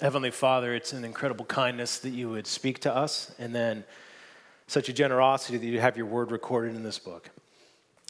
Heavenly 0.00 0.32
Father, 0.32 0.74
it's 0.74 0.92
an 0.92 1.04
incredible 1.04 1.44
kindness 1.44 1.98
that 1.98 2.10
you 2.10 2.28
would 2.28 2.48
speak 2.48 2.80
to 2.80 2.92
us, 2.92 3.32
and 3.38 3.54
then 3.54 3.84
such 4.66 4.88
a 4.88 4.92
generosity 4.92 5.56
that 5.56 5.66
you 5.66 5.78
have 5.78 5.96
your 5.96 6.06
word 6.06 6.32
recorded 6.32 6.74
in 6.74 6.82
this 6.82 6.98
book. 6.98 7.30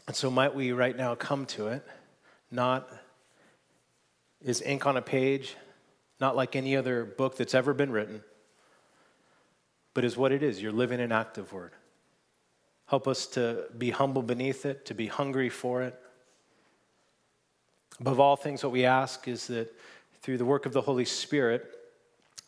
And 0.07 0.15
so, 0.15 0.31
might 0.31 0.55
we 0.55 0.71
right 0.71 0.97
now 0.97 1.13
come 1.13 1.45
to 1.47 1.67
it, 1.67 1.85
not 2.49 2.89
as 4.43 4.63
ink 4.63 4.87
on 4.87 4.97
a 4.97 5.01
page, 5.01 5.55
not 6.19 6.35
like 6.35 6.55
any 6.55 6.75
other 6.75 7.05
book 7.05 7.37
that's 7.37 7.53
ever 7.53 7.71
been 7.71 7.91
written, 7.91 8.23
but 9.93 10.03
as 10.03 10.17
what 10.17 10.31
it 10.31 10.41
is 10.41 10.59
your 10.59 10.71
living 10.71 10.99
and 10.99 11.13
active 11.13 11.53
word. 11.53 11.73
Help 12.87 13.07
us 13.07 13.27
to 13.27 13.65
be 13.77 13.91
humble 13.91 14.23
beneath 14.23 14.65
it, 14.65 14.85
to 14.85 14.95
be 14.95 15.05
hungry 15.05 15.49
for 15.49 15.83
it. 15.83 15.99
Above 17.99 18.19
all 18.19 18.35
things, 18.35 18.63
what 18.63 18.71
we 18.71 18.85
ask 18.85 19.27
is 19.27 19.45
that 19.47 19.71
through 20.25 20.39
the 20.39 20.45
work 20.45 20.65
of 20.65 20.73
the 20.73 20.81
Holy 20.81 21.05
Spirit, 21.05 21.71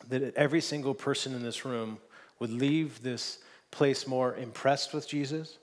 that 0.08 0.34
every 0.34 0.60
single 0.60 0.94
person 0.94 1.32
in 1.32 1.44
this 1.44 1.64
room 1.64 1.98
would 2.40 2.50
leave 2.50 3.04
this 3.04 3.38
place 3.70 4.04
more 4.04 4.34
impressed 4.34 4.92
with 4.92 5.08
Jesus, 5.08 5.58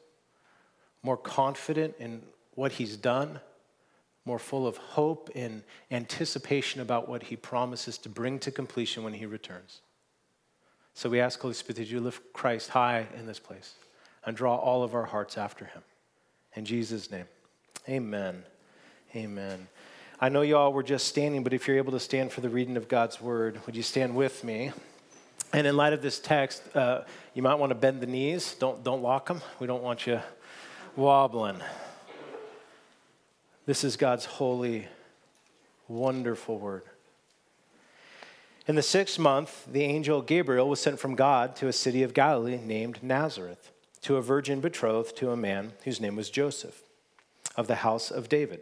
more 1.04 1.18
confident 1.18 1.94
in 2.00 2.22
what 2.54 2.72
he's 2.72 2.96
done, 2.96 3.42
more 4.24 4.40
full 4.40 4.66
of 4.66 4.78
hope 4.78 5.30
and 5.36 5.62
anticipation 5.92 6.80
about 6.80 7.10
what 7.10 7.22
he 7.22 7.36
promises 7.36 7.98
to 7.98 8.08
bring 8.08 8.40
to 8.40 8.50
completion 8.50 9.04
when 9.04 9.14
he 9.14 9.26
returns. 9.26 9.82
So 10.94 11.10
we 11.10 11.20
ask, 11.20 11.38
Holy 11.42 11.54
Spirit, 11.54 11.76
that 11.80 11.92
you 11.92 12.00
lift 12.00 12.22
Christ 12.32 12.70
high 12.70 13.08
in 13.20 13.26
this 13.26 13.40
place 13.40 13.74
and 14.26 14.38
draw 14.38 14.56
all 14.56 14.84
of 14.84 14.96
our 14.96 15.04
hearts 15.04 15.38
after 15.38 15.66
him. 15.66 15.82
In 16.56 16.64
Jesus' 16.64 17.12
name, 17.12 17.26
amen. 17.90 18.46
Amen. 19.14 19.68
I 20.20 20.30
know 20.30 20.44
you 20.44 20.56
all 20.56 20.72
were 20.72 20.84
just 20.84 21.08
standing, 21.08 21.44
but 21.44 21.52
if 21.52 21.68
you're 21.68 21.76
able 21.76 21.92
to 21.92 22.00
stand 22.00 22.32
for 22.32 22.40
the 22.40 22.50
reading 22.50 22.78
of 22.78 22.88
God's 22.88 23.20
word, 23.20 23.60
would 23.66 23.76
you 23.76 23.84
stand 23.84 24.16
with 24.16 24.46
me? 24.46 24.72
And 25.52 25.68
in 25.68 25.76
light 25.76 25.92
of 25.92 26.02
this 26.02 26.20
text, 26.20 26.64
uh, 26.74 27.02
you 27.34 27.42
might 27.42 27.56
want 27.56 27.72
to 27.72 27.76
bend 27.76 28.00
the 28.00 28.08
knees. 28.08 28.56
Don't, 28.56 28.82
don't 28.82 29.02
lock 29.02 29.28
them. 29.28 29.42
We 29.60 29.68
don't 29.68 29.84
want 29.84 30.08
you 30.08 30.22
wobbling. 30.96 31.60
This 33.66 33.84
is 33.84 33.98
God's 33.98 34.24
holy, 34.24 34.88
wonderful 35.90 36.60
word. 36.60 36.84
In 38.66 38.76
the 38.76 38.82
sixth 38.82 39.20
month, 39.20 39.66
the 39.66 39.84
angel 39.84 40.22
Gabriel 40.22 40.70
was 40.70 40.80
sent 40.80 40.98
from 40.98 41.16
God 41.16 41.58
to 41.58 41.68
a 41.68 41.74
city 41.74 42.04
of 42.04 42.14
Galilee 42.14 42.58
named 42.58 43.04
Nazareth, 43.04 43.70
to 44.04 44.16
a 44.16 44.22
virgin 44.22 44.62
betrothed 44.62 45.18
to 45.18 45.32
a 45.32 45.38
man 45.38 45.74
whose 45.84 46.00
name 46.00 46.16
was 46.16 46.30
Joseph, 46.30 46.84
of 47.58 47.68
the 47.68 47.76
house 47.76 48.10
of 48.10 48.30
David. 48.30 48.62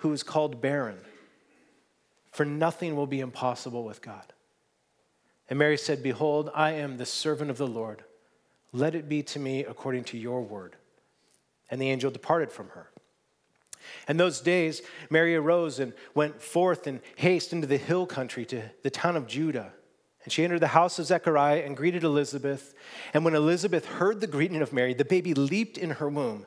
who 0.00 0.12
is 0.12 0.22
called 0.22 0.60
barren, 0.60 0.98
for 2.32 2.44
nothing 2.44 2.96
will 2.96 3.06
be 3.06 3.20
impossible 3.20 3.84
with 3.84 4.02
God. 4.02 4.32
And 5.48 5.58
Mary 5.58 5.76
said, 5.76 6.02
Behold, 6.02 6.50
I 6.54 6.72
am 6.72 6.96
the 6.96 7.06
servant 7.06 7.50
of 7.50 7.58
the 7.58 7.66
Lord. 7.66 8.04
Let 8.72 8.94
it 8.94 9.08
be 9.08 9.22
to 9.24 9.38
me 9.38 9.64
according 9.64 10.04
to 10.04 10.18
your 10.18 10.42
word. 10.42 10.76
And 11.70 11.80
the 11.80 11.90
angel 11.90 12.10
departed 12.10 12.52
from 12.52 12.68
her. 12.68 12.90
And 14.06 14.18
those 14.18 14.40
days, 14.40 14.82
Mary 15.10 15.34
arose 15.34 15.78
and 15.78 15.92
went 16.14 16.40
forth 16.40 16.86
in 16.86 17.00
haste 17.16 17.52
into 17.52 17.66
the 17.66 17.76
hill 17.76 18.06
country 18.06 18.44
to 18.46 18.62
the 18.82 18.90
town 18.90 19.16
of 19.16 19.26
Judah. 19.26 19.72
And 20.24 20.32
she 20.32 20.44
entered 20.44 20.60
the 20.60 20.68
house 20.68 20.98
of 20.98 21.06
Zechariah 21.06 21.62
and 21.64 21.76
greeted 21.76 22.04
Elizabeth. 22.04 22.74
And 23.12 23.24
when 23.24 23.34
Elizabeth 23.34 23.86
heard 23.86 24.20
the 24.20 24.26
greeting 24.26 24.62
of 24.62 24.72
Mary, 24.72 24.94
the 24.94 25.04
baby 25.04 25.34
leaped 25.34 25.78
in 25.78 25.90
her 25.90 26.08
womb. 26.08 26.46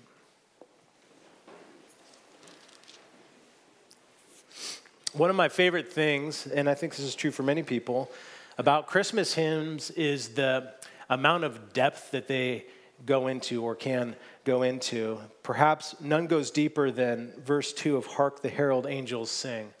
One 5.13 5.29
of 5.29 5.35
my 5.35 5.49
favorite 5.49 5.91
things, 5.91 6.47
and 6.47 6.69
I 6.69 6.73
think 6.73 6.95
this 6.95 7.05
is 7.05 7.15
true 7.15 7.31
for 7.31 7.43
many 7.43 7.63
people, 7.63 8.09
about 8.57 8.87
Christmas 8.87 9.33
hymns 9.33 9.91
is 9.91 10.29
the 10.29 10.73
amount 11.09 11.43
of 11.43 11.73
depth 11.73 12.11
that 12.11 12.29
they 12.29 12.63
go 13.05 13.27
into 13.27 13.61
or 13.61 13.75
can 13.75 14.15
go 14.45 14.61
into. 14.61 15.19
Perhaps 15.43 15.95
none 15.99 16.27
goes 16.27 16.49
deeper 16.49 16.91
than 16.91 17.33
verse 17.43 17.73
2 17.73 17.97
of 17.97 18.05
Hark 18.05 18.41
the 18.41 18.47
Herald 18.47 18.87
Angels 18.87 19.29
Sing. 19.29 19.73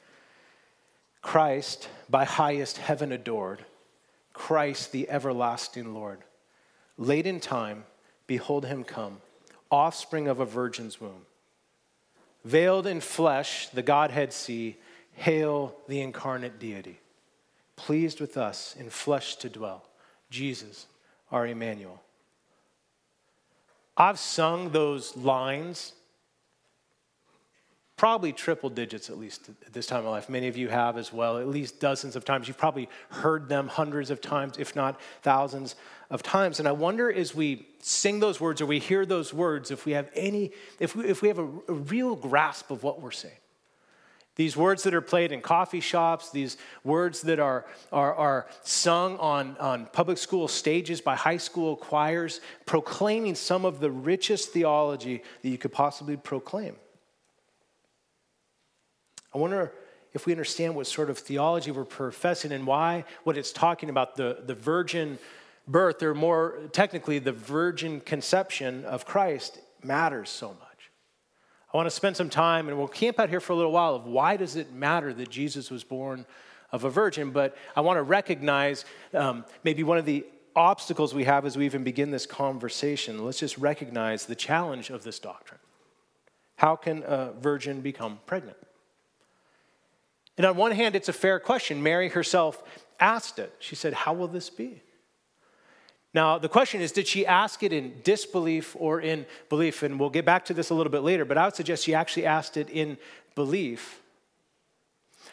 Christ, 1.21 1.87
by 2.09 2.25
highest 2.25 2.79
heaven 2.79 3.13
adored, 3.13 3.63
Christ 4.33 4.91
the 4.91 5.09
everlasting 5.09 5.93
Lord. 5.93 6.19
Late 6.97 7.25
in 7.25 7.39
time, 7.39 7.85
behold 8.27 8.65
him 8.65 8.83
come, 8.83 9.21
offspring 9.71 10.27
of 10.27 10.41
a 10.41 10.45
virgin's 10.45 10.99
womb. 10.99 11.25
Veiled 12.43 12.85
in 12.85 12.99
flesh, 12.99 13.69
the 13.69 13.81
Godhead 13.81 14.33
see 14.33 14.75
Hail 15.21 15.75
the 15.87 16.01
incarnate 16.01 16.57
deity, 16.57 16.99
pleased 17.75 18.19
with 18.19 18.37
us 18.37 18.75
in 18.79 18.89
flesh 18.89 19.35
to 19.35 19.49
dwell, 19.49 19.85
Jesus, 20.31 20.87
our 21.31 21.45
Emmanuel. 21.45 22.01
I've 23.95 24.17
sung 24.17 24.71
those 24.71 25.15
lines 25.15 25.93
probably 27.97 28.33
triple 28.33 28.71
digits 28.71 29.11
at 29.11 29.19
least 29.19 29.47
at 29.67 29.73
this 29.73 29.85
time 29.85 29.99
of 29.99 30.05
life. 30.05 30.27
Many 30.27 30.47
of 30.47 30.57
you 30.57 30.69
have 30.69 30.97
as 30.97 31.13
well, 31.13 31.37
at 31.37 31.47
least 31.47 31.79
dozens 31.79 32.15
of 32.15 32.25
times. 32.25 32.47
You've 32.47 32.57
probably 32.57 32.89
heard 33.09 33.47
them 33.47 33.67
hundreds 33.67 34.09
of 34.09 34.21
times, 34.21 34.55
if 34.57 34.75
not 34.75 34.99
thousands 35.21 35.75
of 36.09 36.23
times. 36.23 36.57
And 36.57 36.67
I 36.67 36.71
wonder 36.71 37.13
as 37.13 37.35
we 37.35 37.67
sing 37.79 38.19
those 38.19 38.41
words 38.41 38.59
or 38.59 38.65
we 38.65 38.79
hear 38.79 39.05
those 39.05 39.35
words, 39.35 39.69
if 39.69 39.85
we 39.85 39.91
have 39.91 40.09
any, 40.15 40.49
if 40.79 40.95
we, 40.95 41.05
if 41.05 41.21
we 41.21 41.27
have 41.27 41.37
a, 41.37 41.47
a 41.67 41.73
real 41.73 42.15
grasp 42.15 42.71
of 42.71 42.81
what 42.81 42.99
we're 42.99 43.11
saying. 43.11 43.35
These 44.35 44.55
words 44.55 44.83
that 44.83 44.93
are 44.93 45.01
played 45.01 45.31
in 45.31 45.41
coffee 45.41 45.81
shops, 45.81 46.31
these 46.31 46.57
words 46.83 47.21
that 47.23 47.39
are, 47.39 47.65
are, 47.91 48.15
are 48.15 48.47
sung 48.63 49.17
on, 49.17 49.57
on 49.59 49.87
public 49.87 50.17
school 50.17 50.47
stages 50.47 51.01
by 51.01 51.15
high 51.15 51.37
school 51.37 51.75
choirs, 51.75 52.39
proclaiming 52.65 53.35
some 53.35 53.65
of 53.65 53.81
the 53.81 53.91
richest 53.91 54.51
theology 54.51 55.21
that 55.41 55.49
you 55.49 55.57
could 55.57 55.73
possibly 55.73 56.15
proclaim. 56.15 56.75
I 59.33 59.37
wonder 59.37 59.73
if 60.13 60.25
we 60.25 60.33
understand 60.33 60.75
what 60.75 60.87
sort 60.87 61.09
of 61.09 61.17
theology 61.17 61.71
we're 61.71 61.85
professing 61.85 62.51
and 62.51 62.65
why 62.65 63.05
what 63.23 63.37
it's 63.37 63.51
talking 63.51 63.89
about 63.89 64.15
the, 64.15 64.39
the 64.45 64.55
virgin 64.55 65.19
birth, 65.67 66.01
or 66.03 66.13
more 66.13 66.55
technically, 66.71 67.19
the 67.19 67.31
virgin 67.31 68.01
conception 68.01 68.85
of 68.85 69.05
Christ 69.05 69.59
matters 69.83 70.29
so 70.29 70.49
much. 70.49 70.70
I 71.73 71.77
want 71.77 71.87
to 71.87 71.95
spend 71.95 72.17
some 72.17 72.29
time, 72.29 72.67
and 72.67 72.77
we'll 72.77 72.87
camp 72.87 73.19
out 73.19 73.29
here 73.29 73.39
for 73.39 73.53
a 73.53 73.55
little 73.55 73.71
while, 73.71 73.95
of 73.95 74.05
why 74.05 74.35
does 74.35 74.55
it 74.55 74.73
matter 74.73 75.13
that 75.13 75.29
Jesus 75.29 75.71
was 75.71 75.83
born 75.83 76.25
of 76.71 76.83
a 76.83 76.89
virgin? 76.89 77.31
But 77.31 77.55
I 77.75 77.81
want 77.81 77.97
to 77.97 78.03
recognize 78.03 78.83
um, 79.13 79.45
maybe 79.63 79.83
one 79.83 79.97
of 79.97 80.05
the 80.05 80.25
obstacles 80.53 81.13
we 81.13 81.23
have 81.23 81.45
as 81.45 81.57
we 81.57 81.65
even 81.65 81.83
begin 81.83 82.11
this 82.11 82.25
conversation. 82.25 83.23
Let's 83.23 83.39
just 83.39 83.57
recognize 83.57 84.25
the 84.25 84.35
challenge 84.35 84.89
of 84.89 85.03
this 85.03 85.17
doctrine. 85.17 85.59
How 86.57 86.75
can 86.75 87.03
a 87.07 87.31
virgin 87.39 87.81
become 87.81 88.19
pregnant? 88.25 88.57
And 90.37 90.45
on 90.45 90.57
one 90.57 90.71
hand, 90.71 90.95
it's 90.95 91.09
a 91.09 91.13
fair 91.13 91.39
question. 91.39 91.81
Mary 91.81 92.09
herself 92.09 92.63
asked 92.99 93.39
it. 93.39 93.53
She 93.59 93.75
said, 93.75 93.93
How 93.93 94.13
will 94.13 94.27
this 94.27 94.49
be? 94.49 94.81
Now, 96.13 96.37
the 96.37 96.49
question 96.49 96.81
is, 96.81 96.91
did 96.91 97.07
she 97.07 97.25
ask 97.25 97.63
it 97.63 97.71
in 97.71 97.93
disbelief 98.03 98.75
or 98.77 98.99
in 98.99 99.25
belief? 99.49 99.81
And 99.81 99.99
we'll 99.99 100.09
get 100.09 100.25
back 100.25 100.45
to 100.45 100.53
this 100.53 100.69
a 100.69 100.73
little 100.73 100.91
bit 100.91 101.03
later, 101.03 101.23
but 101.23 101.37
I 101.37 101.45
would 101.45 101.55
suggest 101.55 101.85
she 101.85 101.95
actually 101.95 102.25
asked 102.25 102.57
it 102.57 102.69
in 102.69 102.97
belief. 103.33 104.01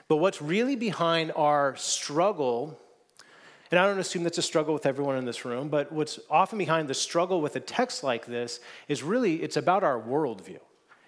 But 0.06 0.16
what's 0.16 0.40
really 0.40 0.76
behind 0.76 1.32
our 1.34 1.75
struggle, 1.76 2.78
and 3.70 3.80
I 3.80 3.86
don't 3.86 3.98
assume 3.98 4.22
that's 4.22 4.38
a 4.38 4.42
struggle 4.42 4.72
with 4.72 4.86
everyone 4.86 5.16
in 5.16 5.25
this 5.25 5.44
room, 5.44 5.69
but 5.69 5.90
what's 5.90 6.20
often 6.30 6.58
behind 6.58 6.88
the 6.88 6.94
struggle 6.94 7.40
with 7.40 7.56
a 7.56 7.60
text 7.60 8.04
like 8.04 8.26
this 8.26 8.60
is 8.86 9.02
really, 9.02 9.42
it's 9.42 9.56
about 9.56 9.82
our 9.82 10.00
worldview. 10.00 10.60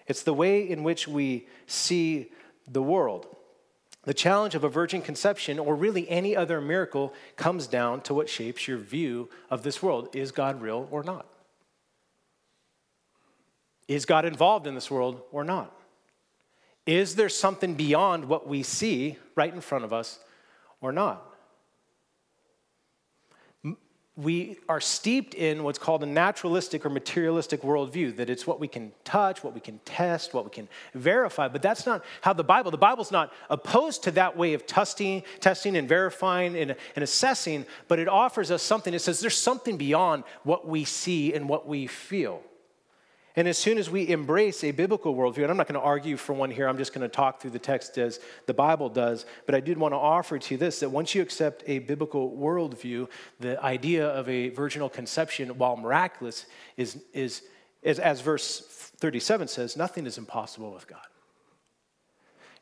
It's 0.09 0.25
the 0.25 0.35
way 0.35 0.69
in 0.69 0.83
which 0.83 1.07
we 1.07 1.47
see 1.67 2.33
the 2.67 2.83
world. 2.83 3.37
The 4.05 4.15
challenge 4.15 4.55
of 4.55 4.65
a 4.65 4.69
virgin 4.69 5.03
conception, 5.03 5.59
or 5.59 5.75
really 5.75 6.09
any 6.09 6.35
other 6.35 6.61
miracle, 6.61 7.13
comes 7.37 7.67
down 7.67 8.01
to 8.03 8.15
what 8.15 8.31
shapes 8.31 8.67
your 8.67 8.79
view 8.79 9.29
of 9.51 9.63
this 9.63 9.83
world. 9.83 10.09
Is 10.15 10.33
God 10.33 10.63
real 10.63 10.89
or 10.91 11.03
not? 11.03 11.27
Is 13.89 14.07
God 14.07 14.25
involved 14.25 14.67
in 14.67 14.75
this 14.75 14.91
world 14.91 15.21
or 15.33 15.45
not? 15.45 15.75
Is 16.87 17.17
there 17.17 17.29
something 17.29 17.75
beyond 17.75 18.25
what 18.25 18.49
we 18.49 18.63
see 18.63 19.19
right 19.35 19.53
in 19.53 19.61
front 19.61 19.85
of 19.85 19.93
us 19.93 20.19
or 20.81 20.93
not? 20.93 21.30
We 24.23 24.59
are 24.69 24.81
steeped 24.81 25.35
in 25.35 25.63
what's 25.63 25.79
called 25.79 26.03
a 26.03 26.07
naturalistic 26.07 26.85
or 26.85 26.91
materialistic 26.91 27.63
worldview 27.63 28.17
that 28.17 28.29
it's 28.29 28.47
what 28.47 28.61
we 28.61 28.69
can 28.69 28.93
touch 29.05 29.43
what 29.43 29.55
we 29.55 29.61
can 29.61 29.81
test 29.85 30.35
what 30.35 30.45
we 30.45 30.51
can 30.51 30.69
verify. 30.95 31.49
But 31.49 31.63
that's 31.63 31.87
not 31.87 32.05
how 32.21 32.33
the 32.33 32.45
bible 32.45 32.71
the 32.71 32.79
bible's 32.79 33.11
not 33.11 33.33
opposed 33.49 34.03
to 34.05 34.11
that 34.13 34.37
way 34.37 34.55
of 34.55 34.67
testing 34.67 35.23
testing 35.41 35.77
and 35.77 35.89
verifying 35.89 36.57
and, 36.57 36.77
and 36.95 37.03
assessing 37.03 37.65
but 37.89 37.99
it 37.99 38.09
offers 38.09 38.51
us 38.51 38.63
something. 38.63 38.93
It 38.93 39.01
says 39.01 39.21
there's 39.21 39.37
something 39.37 39.77
beyond 39.77 40.25
what 40.43 40.67
we 40.67 40.85
see 40.85 41.33
and 41.33 41.49
what 41.49 41.67
we 41.67 41.87
feel 41.87 42.43
and 43.37 43.47
as 43.47 43.57
soon 43.57 43.79
as 43.79 43.89
we 43.89 44.09
embrace 44.09 44.65
a 44.65 44.73
biblical 44.73 45.15
worldview, 45.15 45.43
and 45.43 45.51
I'm 45.51 45.57
not 45.57 45.69
going 45.69 45.81
to 45.81 45.87
argue 45.87 46.17
for 46.17 46.33
one 46.33 46.51
here, 46.51 46.69
I'm 46.69 46.79
just 46.79 46.93
going 46.93 47.09
to 47.09 47.15
talk 47.15 47.41
through 47.41 47.53
the 47.53 47.61
text 47.61 47.97
as 47.97 48.19
the 48.47 48.55
Bible 48.55 48.89
does, 48.89 49.25
but 49.47 49.55
I 49.55 49.61
did 49.61 49.79
want 49.79 49.93
to 49.93 49.99
offer 49.99 50.39
to 50.39 50.55
you 50.55 50.59
this 50.59 50.81
that 50.81 50.91
once 50.91 51.15
you 51.15 51.23
accept 51.23 51.63
a 51.67 51.79
biblical 51.79 52.37
worldview, 52.37 53.09
the 53.39 53.63
idea 53.63 54.07
of 54.09 54.29
a 54.29 54.49
virginal 54.49 54.89
conception, 54.89 55.51
while 55.59 55.77
miraculous, 55.77 56.47
is, 56.77 57.01
is, 57.13 57.43
is 57.83 58.01
as 58.01 58.21
verse 58.21 58.61
37 58.99 59.47
says, 59.47 59.77
nothing 59.77 60.07
is 60.07 60.19
impossible 60.19 60.73
with 60.73 60.89
God. 60.89 60.99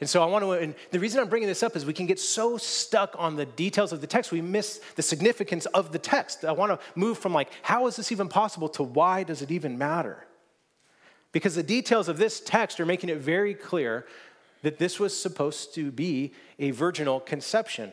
And 0.01 0.09
so 0.09 0.23
I 0.23 0.27
want 0.27 0.45
to, 0.45 0.53
and 0.53 0.75
the 0.93 1.01
reason 1.01 1.19
I'm 1.19 1.29
bringing 1.29 1.49
this 1.49 1.63
up 1.65 1.75
is 1.75 1.85
we 1.85 1.93
can 1.93 2.07
get 2.07 2.21
so 2.21 2.57
stuck 2.57 3.17
on 3.19 3.35
the 3.35 3.47
details 3.47 3.93
of 3.93 4.01
the 4.01 4.07
text, 4.07 4.31
we 4.31 4.41
miss 4.41 4.81
the 4.95 5.03
significance 5.03 5.67
of 5.67 5.93
the 5.93 5.99
text. 5.99 6.45
I 6.45 6.53
want 6.53 6.71
to 6.71 6.79
move 6.95 7.19
from 7.19 7.33
like, 7.33 7.49
how 7.63 7.87
is 7.89 7.97
this 7.97 8.13
even 8.13 8.29
possible 8.29 8.69
to 8.71 8.85
why 8.85 9.25
does 9.25 9.43
it 9.43 9.51
even 9.51 9.77
matter? 9.77 10.28
Because 11.33 11.55
the 11.55 11.63
details 11.63 12.09
of 12.09 12.19
this 12.19 12.41
text 12.41 12.81
are 12.81 12.87
making 12.87 13.11
it 13.11 13.19
very 13.19 13.55
clear 13.55 14.07
that 14.63 14.79
this 14.79 14.99
was 14.99 15.19
supposed 15.19 15.75
to 15.75 15.91
be 15.91 16.33
a 16.59 16.71
virginal 16.71 17.21
conception, 17.21 17.93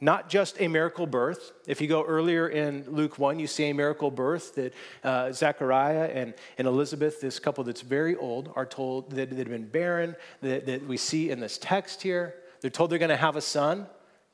not 0.00 0.28
just 0.28 0.60
a 0.60 0.68
miracle 0.68 1.06
birth. 1.06 1.52
If 1.66 1.80
you 1.80 1.88
go 1.88 2.04
earlier 2.04 2.48
in 2.48 2.84
Luke 2.88 3.18
1, 3.18 3.38
you 3.38 3.46
see 3.46 3.64
a 3.64 3.74
miracle 3.74 4.10
birth 4.10 4.54
that 4.54 4.74
uh, 5.04 5.32
Zechariah 5.32 6.10
and, 6.14 6.34
and 6.56 6.66
Elizabeth, 6.66 7.20
this 7.20 7.38
couple 7.38 7.64
that's 7.64 7.82
very 7.82 8.16
old, 8.16 8.52
are 8.56 8.66
told 8.66 9.10
that 9.12 9.30
they've 9.30 9.48
been 9.48 9.68
barren, 9.68 10.16
that, 10.40 10.66
that 10.66 10.86
we 10.86 10.96
see 10.96 11.30
in 11.30 11.40
this 11.40 11.58
text 11.58 12.02
here. 12.02 12.34
They're 12.60 12.70
told 12.70 12.90
they're 12.90 12.98
going 12.98 13.10
to 13.10 13.16
have 13.16 13.36
a 13.36 13.42
son. 13.42 13.86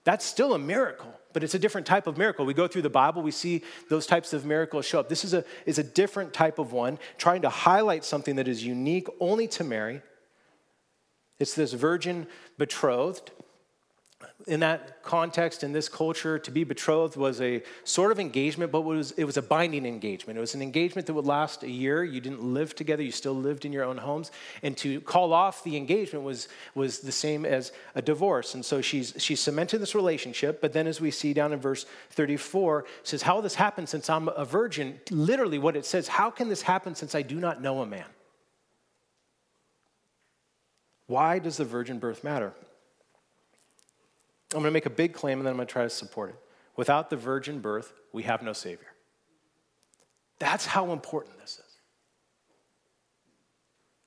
That's 0.05 0.25
still 0.25 0.55
a 0.55 0.59
miracle, 0.59 1.15
but 1.33 1.45
it's 1.45 1.55
a 1.55 1.59
different 1.59 1.87
type 1.87 2.07
of 2.07 2.19
miracle. 2.19 2.45
We 2.45 2.55
go 2.55 2.67
through 2.67 2.83
the 2.83 2.91
Bible, 2.91 3.23
we 3.23 3.31
see 3.31 3.63
those 3.89 4.07
types 4.07 4.33
of 4.33 4.45
miracles 4.45 4.85
show 4.85 4.99
up. 4.99 5.09
This 5.09 5.25
is 5.25 5.33
a, 5.33 5.45
is 5.65 5.79
a 5.79 5.85
different 5.85 6.33
type 6.33 6.59
of 6.59 6.73
one, 6.73 6.99
trying 7.19 7.43
to 7.43 7.49
highlight 7.49 8.05
something 8.05 8.37
that 8.37 8.49
is 8.49 8.65
unique 8.65 9.07
only 9.21 9.47
to 9.49 9.65
Mary. 9.65 10.03
It's 11.39 11.55
this 11.55 11.73
virgin 11.73 12.27
betrothed 12.59 13.31
in 14.47 14.61
that 14.61 15.03
context, 15.03 15.63
in 15.63 15.73
this 15.73 15.89
culture, 15.89 16.39
to 16.39 16.51
be 16.51 16.65
betrothed 16.65 17.17
was 17.17 17.41
a 17.41 17.63
sort 17.85 18.13
of 18.13 18.19
engagement, 18.19 18.73
but 18.73 18.81
it 18.81 18.85
was, 18.85 19.11
it 19.13 19.25
was 19.25 19.37
a 19.37 19.43
binding 19.43 19.87
engagement. 19.87 20.37
It 20.37 20.41
was 20.41 20.55
an 20.55 20.63
engagement 20.63 21.07
that 21.07 21.15
would 21.15 21.27
last 21.27 21.63
a 21.63 21.71
year. 21.71 22.05
You 22.05 22.21
didn't 22.21 22.43
live 22.43 22.75
together, 22.75 23.03
you 23.03 23.13
still 23.13 23.35
lived 23.35 23.65
in 23.65 23.73
your 23.73 23.85
own 23.85 23.99
homes. 23.99 24.31
And 24.63 24.77
to 24.79 25.01
call 25.03 25.33
off 25.33 25.65
the 25.65 25.77
engagement 25.77 26.25
was, 26.25 26.49
was 26.75 27.01
the 27.01 27.13
same 27.13 27.45
as 27.45 27.73
a 27.95 28.03
divorce. 28.03 28.55
And 28.55 28.65
so 28.65 28.81
she's, 28.81 29.15
she's 29.19 29.41
cemented 29.41 29.79
this 29.79 29.95
relationship. 29.95 30.61
But 30.61 30.73
then, 30.73 30.87
as 30.87 31.01
we 31.01 31.11
see 31.11 31.33
down 31.33 31.53
in 31.53 31.61
verse 31.61 31.87
34, 32.11 32.85
says, 33.03 33.23
How 33.23 33.41
this 33.41 33.55
happen 33.55 33.87
since 33.87 34.09
I'm 34.11 34.29
a 34.29 34.45
virgin? 34.45 35.01
Literally, 35.11 35.59
what 35.59 35.77
it 35.77 35.87
says, 35.87 36.09
How 36.09 36.31
can 36.31 36.49
this 36.49 36.63
happen 36.63 36.95
since 36.95 37.15
I 37.15 37.23
do 37.23 37.37
not 37.37 37.63
know 37.63 37.83
a 37.83 37.87
man? 37.87 38.07
Why 41.07 41.39
does 41.39 41.59
the 41.59 41.65
virgin 41.65 41.99
birth 41.99 42.25
matter? 42.25 42.55
I'm 44.55 44.61
going 44.61 44.71
to 44.71 44.75
make 44.75 44.87
a 44.87 44.91
big 44.91 45.13
claim 45.13 45.39
and 45.39 45.47
then 45.47 45.53
I'm 45.53 45.57
going 45.57 45.67
to 45.67 45.73
try 45.73 45.83
to 45.83 45.91
support 45.91 46.31
it. 46.31 46.37
Without 46.77 47.11
the 47.11 47.17
virgin 47.17 47.61
birth, 47.61 47.93
we 48.13 48.23
have 48.25 48.43
no 48.43 48.53
Savior. 48.53 48.89
That's 50.39 50.67
how 50.67 50.93
important 50.93 51.39
this 51.39 51.59
is. 51.59 51.77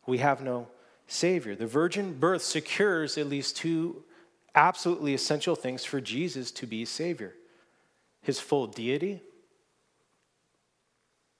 We 0.07 0.17
have 0.19 0.41
no 0.41 0.67
Savior. 1.07 1.55
The 1.55 1.67
virgin 1.67 2.17
birth 2.19 2.41
secures 2.41 3.17
at 3.17 3.27
least 3.27 3.57
two 3.57 4.03
absolutely 4.53 5.13
essential 5.13 5.55
things 5.55 5.83
for 5.83 6.01
Jesus 6.01 6.51
to 6.51 6.67
be 6.67 6.85
Savior 6.85 7.33
His 8.21 8.39
full 8.39 8.67
deity, 8.67 9.21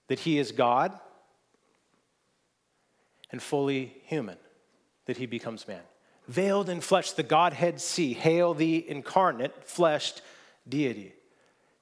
that 0.08 0.20
He 0.20 0.38
is 0.38 0.52
God, 0.52 0.98
and 3.32 3.42
fully 3.42 3.96
human, 4.06 4.38
that 5.06 5.18
He 5.18 5.26
becomes 5.26 5.68
man 5.68 5.82
veiled 6.28 6.70
in 6.70 6.82
flesh, 6.82 7.12
the 7.12 7.24
Godhead 7.24 7.80
see. 7.82 8.14
Hail 8.14 8.54
the 8.54 8.90
incarnate, 8.90 9.68
fleshed 9.68 10.22
deity. 10.68 11.14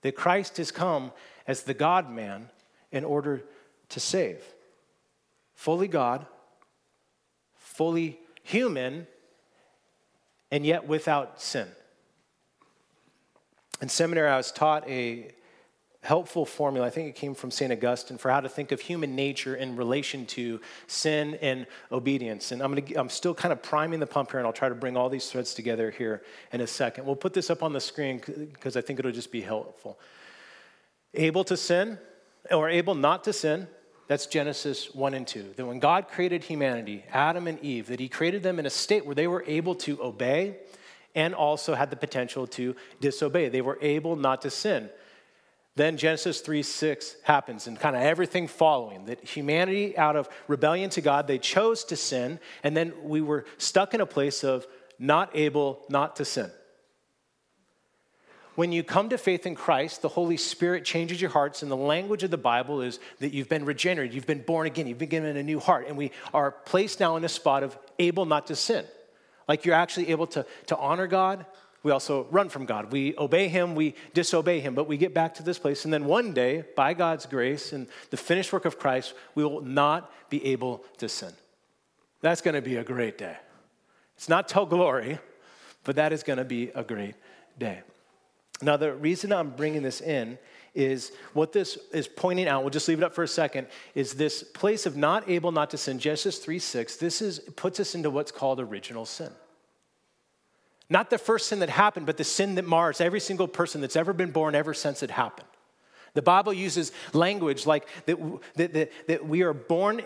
That 0.01 0.15
Christ 0.15 0.57
has 0.57 0.71
come 0.71 1.11
as 1.47 1.63
the 1.63 1.73
God 1.73 2.09
man 2.09 2.49
in 2.91 3.03
order 3.03 3.43
to 3.89 3.99
save. 3.99 4.43
Fully 5.55 5.87
God, 5.87 6.25
fully 7.55 8.19
human, 8.43 9.07
and 10.51 10.65
yet 10.65 10.87
without 10.87 11.41
sin. 11.41 11.67
In 13.81 13.89
seminary, 13.89 14.29
I 14.29 14.37
was 14.37 14.51
taught 14.51 14.87
a 14.87 15.31
helpful 16.03 16.45
formula, 16.45 16.85
I 16.85 16.89
think 16.89 17.09
it 17.09 17.15
came 17.15 17.33
from 17.33 17.49
St. 17.49 17.71
Augustine, 17.71 18.17
for 18.17 18.29
how 18.29 18.41
to 18.41 18.49
think 18.49 18.71
of 18.71 18.81
human 18.81 19.15
nature 19.15 19.55
in 19.55 19.75
relation 19.75 20.25
to 20.27 20.61
sin 20.85 21.39
and 21.41 21.65
obedience. 21.91 22.51
And 22.51 22.61
I'm, 22.61 22.75
gonna, 22.75 22.99
I'm 22.99 23.09
still 23.09 23.33
kind 23.33 23.51
of 23.51 23.63
priming 23.63 23.99
the 23.99 24.05
pump 24.05 24.31
here, 24.31 24.39
and 24.39 24.45
I'll 24.45 24.53
try 24.53 24.69
to 24.69 24.75
bring 24.75 24.97
all 24.97 25.09
these 25.09 25.31
threads 25.31 25.53
together 25.53 25.91
here 25.91 26.21
in 26.51 26.61
a 26.61 26.67
second. 26.67 27.05
We'll 27.05 27.15
put 27.15 27.33
this 27.33 27.49
up 27.49 27.63
on 27.63 27.73
the 27.73 27.79
screen 27.79 28.21
because 28.53 28.77
I 28.77 28.81
think 28.81 28.99
it'll 28.99 29.11
just 29.11 29.31
be 29.31 29.41
helpful. 29.41 29.97
Able 31.13 31.43
to 31.45 31.57
sin 31.57 31.97
or 32.51 32.69
able 32.69 32.95
not 32.95 33.23
to 33.23 33.33
sin 33.33 33.67
That's 34.07 34.25
Genesis 34.25 34.93
1 34.93 35.13
and 35.13 35.25
2. 35.25 35.53
That 35.55 35.65
when 35.65 35.79
God 35.79 36.07
created 36.09 36.43
humanity, 36.43 37.05
Adam 37.11 37.47
and 37.47 37.59
Eve, 37.61 37.87
that 37.87 37.99
he 37.99 38.09
created 38.09 38.43
them 38.43 38.59
in 38.59 38.65
a 38.65 38.69
state 38.69 39.05
where 39.05 39.15
they 39.15 39.27
were 39.27 39.43
able 39.47 39.75
to 39.75 40.01
obey 40.03 40.57
and 41.15 41.33
also 41.33 41.75
had 41.75 41.89
the 41.89 41.95
potential 41.95 42.47
to 42.47 42.75
disobey. 42.99 43.49
They 43.49 43.61
were 43.61 43.77
able 43.81 44.15
not 44.15 44.41
to 44.41 44.49
sin. 44.49 44.89
Then 45.75 45.97
Genesis 45.97 46.41
3 46.41 46.61
6 46.61 47.15
happens 47.23 47.65
and 47.65 47.79
kind 47.79 47.95
of 47.95 48.03
everything 48.03 48.47
following 48.47 49.05
that 49.05 49.23
humanity, 49.23 49.97
out 49.97 50.15
of 50.15 50.29
rebellion 50.47 50.89
to 50.91 51.01
God, 51.01 51.27
they 51.27 51.39
chose 51.39 51.83
to 51.85 51.95
sin, 51.95 52.39
and 52.63 52.77
then 52.77 52.93
we 53.03 53.21
were 53.21 53.45
stuck 53.57 53.93
in 53.93 54.01
a 54.01 54.05
place 54.05 54.43
of 54.43 54.67
not 54.99 55.31
able 55.35 55.83
not 55.89 56.15
to 56.17 56.25
sin. 56.25 56.51
When 58.55 58.71
you 58.71 58.83
come 58.83 59.09
to 59.09 59.17
faith 59.17 59.47
in 59.47 59.55
Christ, 59.55 60.03
the 60.03 60.09
Holy 60.09 60.37
Spirit 60.37 60.85
changes 60.85 61.19
your 61.19 61.31
hearts, 61.31 61.63
and 61.63 61.71
the 61.71 61.77
language 61.77 62.21
of 62.21 62.29
the 62.29 62.37
Bible 62.37 62.81
is 62.81 62.99
that 63.19 63.33
you've 63.33 63.49
been 63.49 63.65
regenerated, 63.65 64.13
you've 64.13 64.27
been 64.27 64.43
born 64.43 64.67
again, 64.67 64.85
you've 64.85 64.99
been 64.99 65.09
given 65.09 65.35
a 65.35 65.41
new 65.41 65.59
heart, 65.59 65.87
and 65.87 65.97
we 65.97 66.11
are 66.35 66.51
placed 66.51 66.99
now 66.99 67.15
in 67.15 67.23
a 67.23 67.29
spot 67.29 67.63
of 67.63 67.75
able 67.97 68.25
not 68.25 68.47
to 68.47 68.55
sin. 68.55 68.85
Like 69.47 69.65
you're 69.65 69.75
actually 69.75 70.09
able 70.09 70.27
to, 70.27 70.45
to 70.67 70.77
honor 70.77 71.07
God. 71.07 71.47
We 71.83 71.91
also 71.91 72.27
run 72.31 72.47
from 72.47 72.65
God. 72.65 72.91
We 72.91 73.15
obey 73.17 73.49
Him, 73.49 73.75
we 73.75 73.95
disobey 74.13 74.61
Him, 74.61 74.73
but 74.73 74.87
we 74.87 74.97
get 74.97 75.13
back 75.13 75.35
to 75.35 75.43
this 75.43 75.59
place. 75.59 75.83
And 75.83 75.93
then 75.93 76.05
one 76.05 76.33
day, 76.33 76.63
by 76.75 76.93
God's 76.93 77.25
grace 77.25 77.73
and 77.73 77.87
the 78.09 78.17
finished 78.17 78.53
work 78.53 78.63
of 78.63 78.79
Christ, 78.79 79.13
we 79.35 79.43
will 79.43 79.61
not 79.61 80.11
be 80.29 80.43
able 80.45 80.83
to 80.99 81.09
sin. 81.09 81.33
That's 82.21 82.41
going 82.41 82.55
to 82.55 82.61
be 82.61 82.77
a 82.77 82.83
great 82.83 83.17
day. 83.17 83.35
It's 84.15 84.29
not 84.29 84.47
till 84.47 84.65
glory, 84.65 85.19
but 85.83 85.97
that 85.97 86.13
is 86.13 86.23
going 86.23 86.37
to 86.37 86.45
be 86.45 86.69
a 86.69 86.83
great 86.83 87.15
day. 87.59 87.81
Now, 88.61 88.77
the 88.77 88.93
reason 88.93 89.33
I'm 89.33 89.49
bringing 89.49 89.83
this 89.83 89.99
in 89.99 90.37
is 90.73 91.11
what 91.33 91.51
this 91.51 91.77
is 91.91 92.07
pointing 92.07 92.47
out, 92.47 92.63
we'll 92.63 92.69
just 92.69 92.87
leave 92.87 92.99
it 92.99 93.03
up 93.03 93.13
for 93.13 93.23
a 93.23 93.27
second, 93.27 93.67
is 93.93 94.13
this 94.13 94.41
place 94.41 94.85
of 94.85 94.95
not 94.95 95.29
able 95.29 95.51
not 95.51 95.69
to 95.71 95.77
sin, 95.77 95.99
Genesis 95.99 96.39
3 96.39 96.59
6, 96.59 96.95
this 96.95 97.21
is, 97.21 97.39
puts 97.39 97.79
us 97.81 97.93
into 97.93 98.09
what's 98.09 98.31
called 98.31 98.61
original 98.61 99.05
sin. 99.05 99.31
Not 100.93 101.09
the 101.09 101.17
first 101.17 101.47
sin 101.47 101.57
that 101.59 101.71
happened, 101.71 102.05
but 102.05 102.17
the 102.17 102.23
sin 102.23 102.53
that 102.53 102.65
mars 102.65 103.01
every 103.01 103.19
single 103.19 103.47
person 103.47 103.81
that's 103.81 103.95
ever 103.95 104.13
been 104.13 104.29
born 104.29 104.53
ever 104.53 104.75
since 104.75 105.01
it 105.01 105.09
happened. 105.09 105.47
The 106.13 106.21
Bible 106.21 106.53
uses 106.53 106.91
language 107.13 107.65
like 107.65 107.87
that, 108.05 108.19
that, 108.57 108.73
that, 108.73 108.91
that 109.07 109.27
we 109.27 109.41
are 109.41 109.53
born 109.53 110.03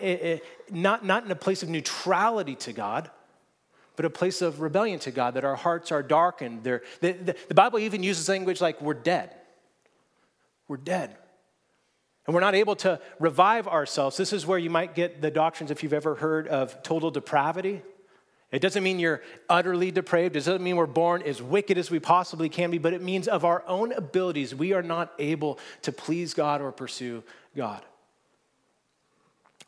not, 0.70 1.04
not 1.04 1.26
in 1.26 1.30
a 1.30 1.36
place 1.36 1.62
of 1.62 1.68
neutrality 1.68 2.54
to 2.54 2.72
God, 2.72 3.10
but 3.96 4.06
a 4.06 4.10
place 4.10 4.40
of 4.40 4.62
rebellion 4.62 4.98
to 5.00 5.10
God, 5.10 5.34
that 5.34 5.44
our 5.44 5.56
hearts 5.56 5.92
are 5.92 6.02
darkened. 6.02 6.64
The, 6.64 6.80
the, 7.02 7.36
the 7.48 7.54
Bible 7.54 7.80
even 7.80 8.02
uses 8.02 8.26
language 8.26 8.62
like 8.62 8.80
we're 8.80 8.94
dead. 8.94 9.34
We're 10.68 10.78
dead. 10.78 11.14
And 12.24 12.34
we're 12.34 12.40
not 12.40 12.54
able 12.54 12.76
to 12.76 12.98
revive 13.20 13.68
ourselves. 13.68 14.16
This 14.16 14.32
is 14.32 14.46
where 14.46 14.58
you 14.58 14.70
might 14.70 14.94
get 14.94 15.20
the 15.20 15.30
doctrines, 15.30 15.70
if 15.70 15.82
you've 15.82 15.92
ever 15.92 16.14
heard 16.14 16.48
of 16.48 16.82
total 16.82 17.10
depravity. 17.10 17.82
It 18.50 18.60
doesn't 18.60 18.82
mean 18.82 18.98
you're 18.98 19.22
utterly 19.48 19.90
depraved. 19.90 20.34
It 20.34 20.40
doesn't 20.40 20.62
mean 20.62 20.76
we're 20.76 20.86
born 20.86 21.22
as 21.22 21.42
wicked 21.42 21.76
as 21.76 21.90
we 21.90 21.98
possibly 21.98 22.48
can 22.48 22.70
be, 22.70 22.78
but 22.78 22.94
it 22.94 23.02
means 23.02 23.28
of 23.28 23.44
our 23.44 23.62
own 23.66 23.92
abilities, 23.92 24.54
we 24.54 24.72
are 24.72 24.82
not 24.82 25.12
able 25.18 25.58
to 25.82 25.92
please 25.92 26.32
God 26.32 26.62
or 26.62 26.72
pursue 26.72 27.22
God 27.54 27.84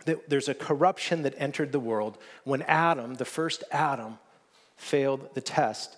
there's 0.04 0.48
a 0.48 0.54
corruption 0.54 1.22
that 1.22 1.34
entered 1.36 1.72
the 1.72 1.80
world 1.80 2.18
when 2.44 2.62
Adam, 2.62 3.14
the 3.14 3.24
first 3.24 3.64
Adam, 3.70 4.18
failed 4.76 5.34
the 5.34 5.40
test 5.40 5.96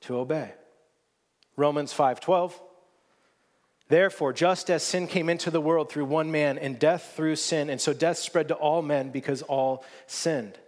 to 0.00 0.16
obey. 0.16 0.52
Romans 1.56 1.92
5:12 1.92 2.60
Therefore, 3.88 4.32
just 4.32 4.70
as 4.70 4.82
sin 4.82 5.06
came 5.06 5.28
into 5.28 5.50
the 5.50 5.60
world 5.60 5.90
through 5.90 6.06
one 6.06 6.30
man 6.30 6.56
and 6.56 6.78
death 6.78 7.12
through 7.14 7.36
sin, 7.36 7.68
and 7.68 7.78
so 7.80 7.92
death 7.92 8.16
spread 8.16 8.48
to 8.48 8.54
all 8.54 8.80
men 8.80 9.10
because 9.10 9.42
all 9.42 9.84
sinned. 10.06 10.58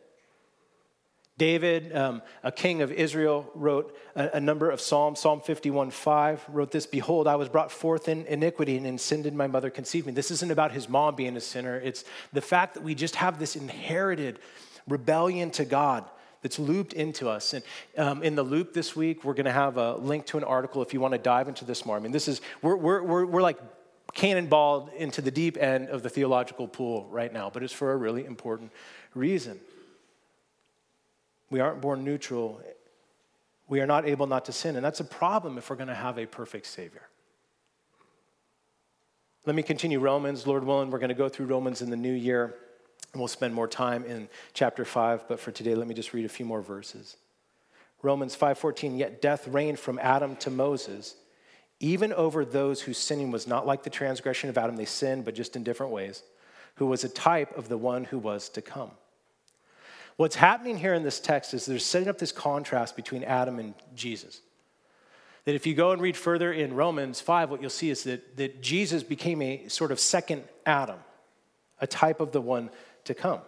David, 1.36 1.94
um, 1.96 2.22
a 2.44 2.52
king 2.52 2.80
of 2.80 2.92
Israel, 2.92 3.50
wrote 3.54 3.96
a, 4.14 4.30
a 4.34 4.40
number 4.40 4.70
of 4.70 4.80
Psalms. 4.80 5.18
Psalm 5.18 5.40
51 5.40 5.90
5 5.90 6.44
wrote 6.48 6.70
this 6.70 6.86
Behold, 6.86 7.26
I 7.26 7.34
was 7.34 7.48
brought 7.48 7.72
forth 7.72 8.08
in 8.08 8.24
iniquity, 8.26 8.76
and 8.76 8.86
in 8.86 8.98
sin 8.98 9.22
did 9.22 9.34
my 9.34 9.48
mother 9.48 9.68
conceive 9.68 10.06
me. 10.06 10.12
This 10.12 10.30
isn't 10.30 10.52
about 10.52 10.70
his 10.70 10.88
mom 10.88 11.16
being 11.16 11.36
a 11.36 11.40
sinner, 11.40 11.76
it's 11.76 12.04
the 12.32 12.40
fact 12.40 12.74
that 12.74 12.84
we 12.84 12.94
just 12.94 13.16
have 13.16 13.38
this 13.40 13.56
inherited 13.56 14.38
rebellion 14.86 15.50
to 15.52 15.64
God 15.64 16.04
that's 16.42 16.58
looped 16.58 16.92
into 16.92 17.28
us. 17.28 17.54
And 17.54 17.64
um, 17.96 18.22
in 18.22 18.36
the 18.36 18.42
loop 18.42 18.74
this 18.74 18.94
week, 18.94 19.24
we're 19.24 19.34
going 19.34 19.46
to 19.46 19.52
have 19.52 19.78
a 19.78 19.96
link 19.96 20.26
to 20.26 20.36
an 20.36 20.44
article 20.44 20.82
if 20.82 20.92
you 20.92 21.00
want 21.00 21.12
to 21.12 21.18
dive 21.18 21.48
into 21.48 21.64
this 21.64 21.86
more. 21.86 21.96
I 21.96 22.00
mean, 22.00 22.12
this 22.12 22.28
is, 22.28 22.42
we're, 22.60 22.76
we're, 22.76 23.02
we're, 23.02 23.24
we're 23.24 23.42
like 23.42 23.58
cannonballed 24.14 24.94
into 24.94 25.22
the 25.22 25.30
deep 25.30 25.56
end 25.56 25.88
of 25.88 26.02
the 26.02 26.10
theological 26.10 26.68
pool 26.68 27.08
right 27.10 27.32
now, 27.32 27.50
but 27.50 27.62
it's 27.62 27.72
for 27.72 27.92
a 27.92 27.96
really 27.96 28.24
important 28.24 28.70
reason. 29.14 29.58
We 31.50 31.60
aren't 31.60 31.80
born 31.80 32.04
neutral. 32.04 32.60
We 33.68 33.80
are 33.80 33.86
not 33.86 34.06
able 34.06 34.26
not 34.26 34.44
to 34.46 34.52
sin. 34.52 34.76
And 34.76 34.84
that's 34.84 35.00
a 35.00 35.04
problem 35.04 35.58
if 35.58 35.70
we're 35.70 35.76
going 35.76 35.88
to 35.88 35.94
have 35.94 36.18
a 36.18 36.26
perfect 36.26 36.66
Savior. 36.66 37.08
Let 39.46 39.54
me 39.54 39.62
continue 39.62 40.00
Romans. 40.00 40.46
Lord 40.46 40.64
willing, 40.64 40.90
we're 40.90 40.98
going 40.98 41.08
to 41.10 41.14
go 41.14 41.28
through 41.28 41.46
Romans 41.46 41.82
in 41.82 41.90
the 41.90 41.96
new 41.96 42.12
year, 42.12 42.54
and 43.12 43.20
we'll 43.20 43.28
spend 43.28 43.54
more 43.54 43.68
time 43.68 44.04
in 44.04 44.28
chapter 44.54 44.84
5. 44.84 45.28
But 45.28 45.38
for 45.38 45.50
today, 45.50 45.74
let 45.74 45.86
me 45.86 45.94
just 45.94 46.14
read 46.14 46.24
a 46.24 46.30
few 46.30 46.46
more 46.46 46.62
verses. 46.62 47.16
Romans 48.04 48.36
5:14 48.36 48.98
Yet 48.98 49.20
death 49.22 49.48
reigned 49.48 49.78
from 49.78 49.98
Adam 49.98 50.36
to 50.36 50.50
Moses 50.50 51.16
even 51.80 52.12
over 52.12 52.44
those 52.44 52.82
whose 52.82 52.98
sinning 52.98 53.30
was 53.30 53.46
not 53.46 53.66
like 53.66 53.82
the 53.82 53.90
transgression 53.90 54.48
of 54.48 54.58
Adam 54.58 54.76
they 54.76 54.84
sinned 54.84 55.24
but 55.24 55.34
just 55.34 55.56
in 55.56 55.64
different 55.64 55.92
ways 55.92 56.22
who 56.76 56.86
was 56.86 57.02
a 57.02 57.08
type 57.08 57.56
of 57.56 57.68
the 57.68 57.78
one 57.78 58.04
who 58.04 58.18
was 58.18 58.48
to 58.50 58.62
come 58.62 58.90
What's 60.16 60.36
happening 60.36 60.78
here 60.78 60.94
in 60.94 61.02
this 61.02 61.18
text 61.18 61.54
is 61.54 61.66
they're 61.66 61.78
setting 61.78 62.08
up 62.08 62.18
this 62.18 62.32
contrast 62.32 62.94
between 62.94 63.24
Adam 63.24 63.58
and 63.58 63.74
Jesus. 63.94 64.40
That 65.44 65.54
if 65.54 65.66
you 65.66 65.74
go 65.74 65.90
and 65.90 66.00
read 66.00 66.16
further 66.16 66.52
in 66.52 66.74
Romans 66.74 67.20
5, 67.20 67.50
what 67.50 67.60
you'll 67.60 67.70
see 67.70 67.90
is 67.90 68.04
that, 68.04 68.36
that 68.36 68.62
Jesus 68.62 69.02
became 69.02 69.42
a 69.42 69.68
sort 69.68 69.90
of 69.92 69.98
second 69.98 70.44
Adam, 70.64 70.98
a 71.80 71.86
type 71.86 72.20
of 72.20 72.32
the 72.32 72.40
one 72.40 72.70
to 73.04 73.14
come. 73.14 73.40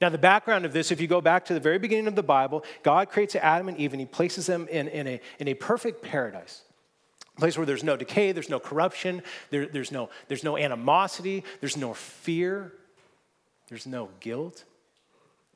Now, 0.00 0.08
the 0.08 0.18
background 0.18 0.64
of 0.64 0.72
this, 0.72 0.90
if 0.90 1.00
you 1.00 1.06
go 1.06 1.20
back 1.20 1.46
to 1.46 1.54
the 1.54 1.60
very 1.60 1.78
beginning 1.78 2.06
of 2.06 2.14
the 2.14 2.22
Bible, 2.22 2.64
God 2.82 3.10
creates 3.10 3.34
Adam 3.36 3.68
and 3.68 3.78
Eve 3.78 3.92
and 3.92 4.00
he 4.00 4.06
places 4.06 4.46
them 4.46 4.68
in, 4.68 4.88
in, 4.88 5.06
a, 5.06 5.20
in 5.38 5.48
a 5.48 5.54
perfect 5.54 6.02
paradise. 6.02 6.62
A 7.36 7.40
place 7.40 7.56
where 7.56 7.66
there's 7.66 7.84
no 7.84 7.96
decay, 7.96 8.32
there's 8.32 8.48
no 8.48 8.60
corruption, 8.60 9.22
there, 9.50 9.66
there's, 9.66 9.90
no, 9.90 10.08
there's 10.28 10.44
no 10.44 10.56
animosity, 10.56 11.44
there's 11.60 11.76
no 11.76 11.94
fear, 11.94 12.72
there's 13.68 13.86
no 13.86 14.10
guilt. 14.20 14.64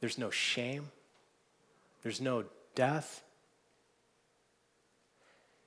There's 0.01 0.19
no 0.19 0.31
shame, 0.31 0.91
there's 2.03 2.21
no 2.21 2.45
death. 2.75 3.23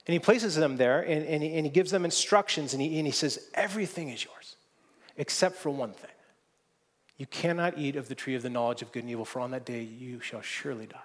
And 0.08 0.14
he 0.14 0.20
places 0.20 0.56
them 0.56 0.78
there 0.78 1.02
and, 1.02 1.26
and, 1.26 1.44
he, 1.44 1.54
and 1.56 1.66
he 1.66 1.72
gives 1.72 1.92
them 1.92 2.06
instructions 2.06 2.74
and 2.74 2.82
he, 2.82 2.98
and 2.98 3.06
he 3.06 3.12
says, 3.12 3.48
Everything 3.54 4.10
is 4.10 4.24
yours 4.24 4.56
except 5.18 5.58
for 5.58 5.70
one 5.70 5.94
thing. 5.94 6.10
You 7.18 7.28
cannot 7.28 7.78
eat 7.78 7.96
of 7.96 8.08
the 8.08 8.16
tree 8.16 8.34
of 8.34 8.42
the 8.42 8.50
knowledge 8.50 8.82
of 8.82 8.92
good 8.92 9.04
and 9.04 9.12
evil, 9.12 9.26
for 9.26 9.42
on 9.42 9.52
that 9.52 9.66
day 9.66 9.84
you 9.84 10.20
shall 10.22 10.42
surely 10.42 10.88
die. 10.88 10.98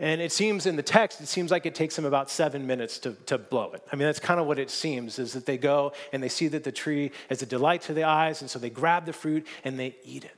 And 0.00 0.20
it 0.20 0.32
seems 0.32 0.66
in 0.66 0.76
the 0.76 0.82
text, 0.82 1.20
it 1.20 1.26
seems 1.26 1.50
like 1.50 1.66
it 1.66 1.74
takes 1.74 1.94
them 1.94 2.04
about 2.04 2.30
seven 2.30 2.66
minutes 2.66 2.98
to, 3.00 3.12
to 3.26 3.36
blow 3.38 3.72
it. 3.72 3.82
I 3.92 3.96
mean, 3.96 4.06
that's 4.06 4.20
kind 4.20 4.40
of 4.40 4.46
what 4.46 4.58
it 4.58 4.70
seems, 4.70 5.18
is 5.18 5.32
that 5.34 5.46
they 5.46 5.58
go 5.58 5.92
and 6.12 6.22
they 6.22 6.28
see 6.28 6.48
that 6.48 6.64
the 6.64 6.72
tree 6.72 7.12
is 7.30 7.42
a 7.42 7.46
delight 7.46 7.82
to 7.82 7.94
the 7.94 8.04
eyes, 8.04 8.40
and 8.40 8.50
so 8.50 8.58
they 8.58 8.70
grab 8.70 9.06
the 9.06 9.12
fruit 9.12 9.46
and 9.64 9.78
they 9.78 9.94
eat 10.04 10.24
it 10.24 10.37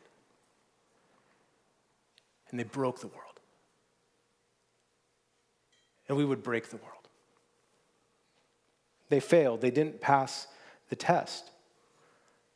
and 2.51 2.61
they 2.61 2.65
broke 2.65 3.01
the 3.01 3.07
world. 3.07 3.41
And 6.09 6.17
we 6.17 6.25
would 6.25 6.43
break 6.43 6.71
the 6.71 6.77
world. 6.77 7.09
They 9.09 9.21
failed, 9.21 9.61
they 9.61 9.71
didn't 9.71 10.01
pass 10.01 10.47
the 10.89 10.97
test. 10.97 11.51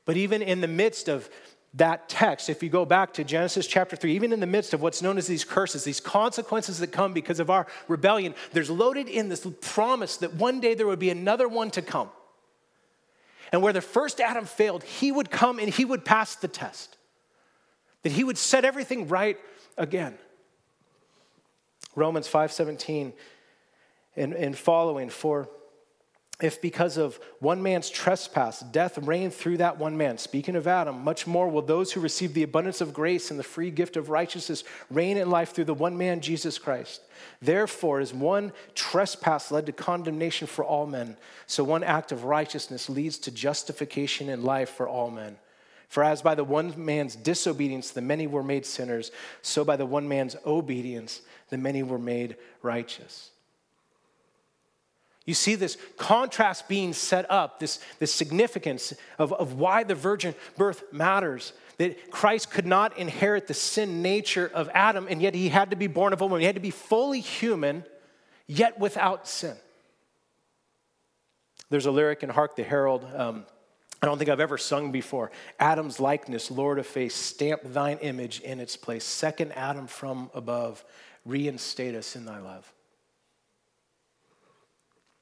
But 0.04 0.16
even 0.16 0.42
in 0.42 0.60
the 0.60 0.68
midst 0.68 1.08
of 1.08 1.28
that 1.74 2.08
text, 2.08 2.48
if 2.48 2.62
you 2.62 2.68
go 2.68 2.84
back 2.84 3.12
to 3.14 3.24
Genesis 3.24 3.66
chapter 3.66 3.96
3, 3.96 4.14
even 4.14 4.32
in 4.32 4.38
the 4.38 4.46
midst 4.46 4.74
of 4.74 4.80
what's 4.80 5.02
known 5.02 5.18
as 5.18 5.26
these 5.26 5.44
curses, 5.44 5.82
these 5.82 5.98
consequences 5.98 6.78
that 6.78 6.92
come 6.92 7.12
because 7.12 7.40
of 7.40 7.50
our 7.50 7.66
rebellion, 7.88 8.34
there's 8.52 8.70
loaded 8.70 9.08
in 9.08 9.28
this 9.28 9.46
promise 9.60 10.18
that 10.18 10.34
one 10.34 10.60
day 10.60 10.74
there 10.74 10.86
would 10.86 11.00
be 11.00 11.10
another 11.10 11.48
one 11.48 11.70
to 11.72 11.82
come. 11.82 12.10
And 13.50 13.62
where 13.62 13.72
the 13.72 13.80
first 13.80 14.20
Adam 14.20 14.46
failed, 14.46 14.84
he 14.84 15.10
would 15.10 15.30
come 15.30 15.58
and 15.58 15.68
he 15.68 15.84
would 15.84 16.04
pass 16.04 16.36
the 16.36 16.48
test. 16.48 16.96
That 18.02 18.12
he 18.12 18.22
would 18.22 18.38
set 18.38 18.64
everything 18.64 19.08
right 19.08 19.38
again. 19.76 20.18
Romans 21.96 22.28
5:17 22.28 23.12
and, 24.16 24.32
and 24.32 24.56
following 24.56 25.10
for 25.10 25.48
if 26.42 26.60
because 26.60 26.96
of 26.96 27.20
one 27.38 27.62
man's 27.62 27.88
trespass 27.88 28.58
death 28.60 28.98
reigned 28.98 29.32
through 29.32 29.58
that 29.58 29.78
one 29.78 29.96
man, 29.96 30.18
speaking 30.18 30.56
of 30.56 30.66
Adam, 30.66 31.04
much 31.04 31.28
more 31.28 31.48
will 31.48 31.62
those 31.62 31.92
who 31.92 32.00
receive 32.00 32.34
the 32.34 32.42
abundance 32.42 32.80
of 32.80 32.92
grace 32.92 33.30
and 33.30 33.38
the 33.38 33.44
free 33.44 33.70
gift 33.70 33.96
of 33.96 34.10
righteousness 34.10 34.64
reign 34.90 35.16
in 35.16 35.30
life 35.30 35.52
through 35.52 35.64
the 35.64 35.74
one 35.74 35.96
man, 35.96 36.20
Jesus 36.20 36.58
Christ. 36.58 37.02
Therefore, 37.40 38.00
as 38.00 38.12
one 38.12 38.52
trespass 38.74 39.52
led 39.52 39.66
to 39.66 39.72
condemnation 39.72 40.48
for 40.48 40.64
all 40.64 40.86
men, 40.86 41.16
so 41.46 41.62
one 41.62 41.84
act 41.84 42.10
of 42.10 42.24
righteousness 42.24 42.90
leads 42.90 43.16
to 43.18 43.30
justification 43.30 44.28
in 44.28 44.42
life 44.42 44.70
for 44.70 44.88
all 44.88 45.10
men. 45.10 45.36
For 45.88 46.02
as 46.02 46.22
by 46.22 46.34
the 46.34 46.44
one 46.44 46.74
man's 46.76 47.16
disobedience 47.16 47.90
the 47.90 48.00
many 48.00 48.26
were 48.26 48.42
made 48.42 48.66
sinners, 48.66 49.12
so 49.42 49.64
by 49.64 49.76
the 49.76 49.86
one 49.86 50.08
man's 50.08 50.36
obedience 50.44 51.20
the 51.50 51.58
many 51.58 51.82
were 51.82 51.98
made 51.98 52.36
righteous. 52.62 53.30
You 55.24 55.34
see 55.34 55.54
this 55.54 55.78
contrast 55.96 56.68
being 56.68 56.92
set 56.92 57.30
up, 57.30 57.58
this, 57.58 57.80
this 57.98 58.12
significance 58.12 58.92
of, 59.18 59.32
of 59.32 59.54
why 59.54 59.82
the 59.84 59.94
virgin 59.94 60.34
birth 60.56 60.84
matters. 60.92 61.52
That 61.78 62.10
Christ 62.10 62.50
could 62.50 62.66
not 62.66 62.98
inherit 62.98 63.48
the 63.48 63.54
sin 63.54 64.00
nature 64.02 64.50
of 64.54 64.70
Adam, 64.74 65.06
and 65.08 65.20
yet 65.20 65.34
he 65.34 65.48
had 65.48 65.70
to 65.70 65.76
be 65.76 65.86
born 65.86 66.12
of 66.12 66.20
a 66.20 66.26
woman. 66.26 66.40
He 66.40 66.46
had 66.46 66.54
to 66.54 66.60
be 66.60 66.70
fully 66.70 67.20
human, 67.20 67.84
yet 68.46 68.78
without 68.78 69.26
sin. 69.26 69.56
There's 71.70 71.86
a 71.86 71.90
lyric 71.90 72.22
in 72.22 72.28
Hark 72.28 72.54
the 72.54 72.62
Herald. 72.62 73.04
Um, 73.12 73.46
I 74.04 74.06
don't 74.06 74.18
think 74.18 74.28
I've 74.28 74.38
ever 74.38 74.58
sung 74.58 74.92
before. 74.92 75.30
Adam's 75.58 75.98
likeness, 75.98 76.50
Lord 76.50 76.78
of 76.78 76.86
face, 76.86 77.14
stamp 77.14 77.62
thine 77.64 77.96
image 78.02 78.40
in 78.40 78.60
its 78.60 78.76
place. 78.76 79.02
Second 79.02 79.52
Adam 79.52 79.86
from 79.86 80.30
above, 80.34 80.84
reinstate 81.24 81.94
us 81.94 82.14
in 82.14 82.26
thy 82.26 82.38
love. 82.38 82.70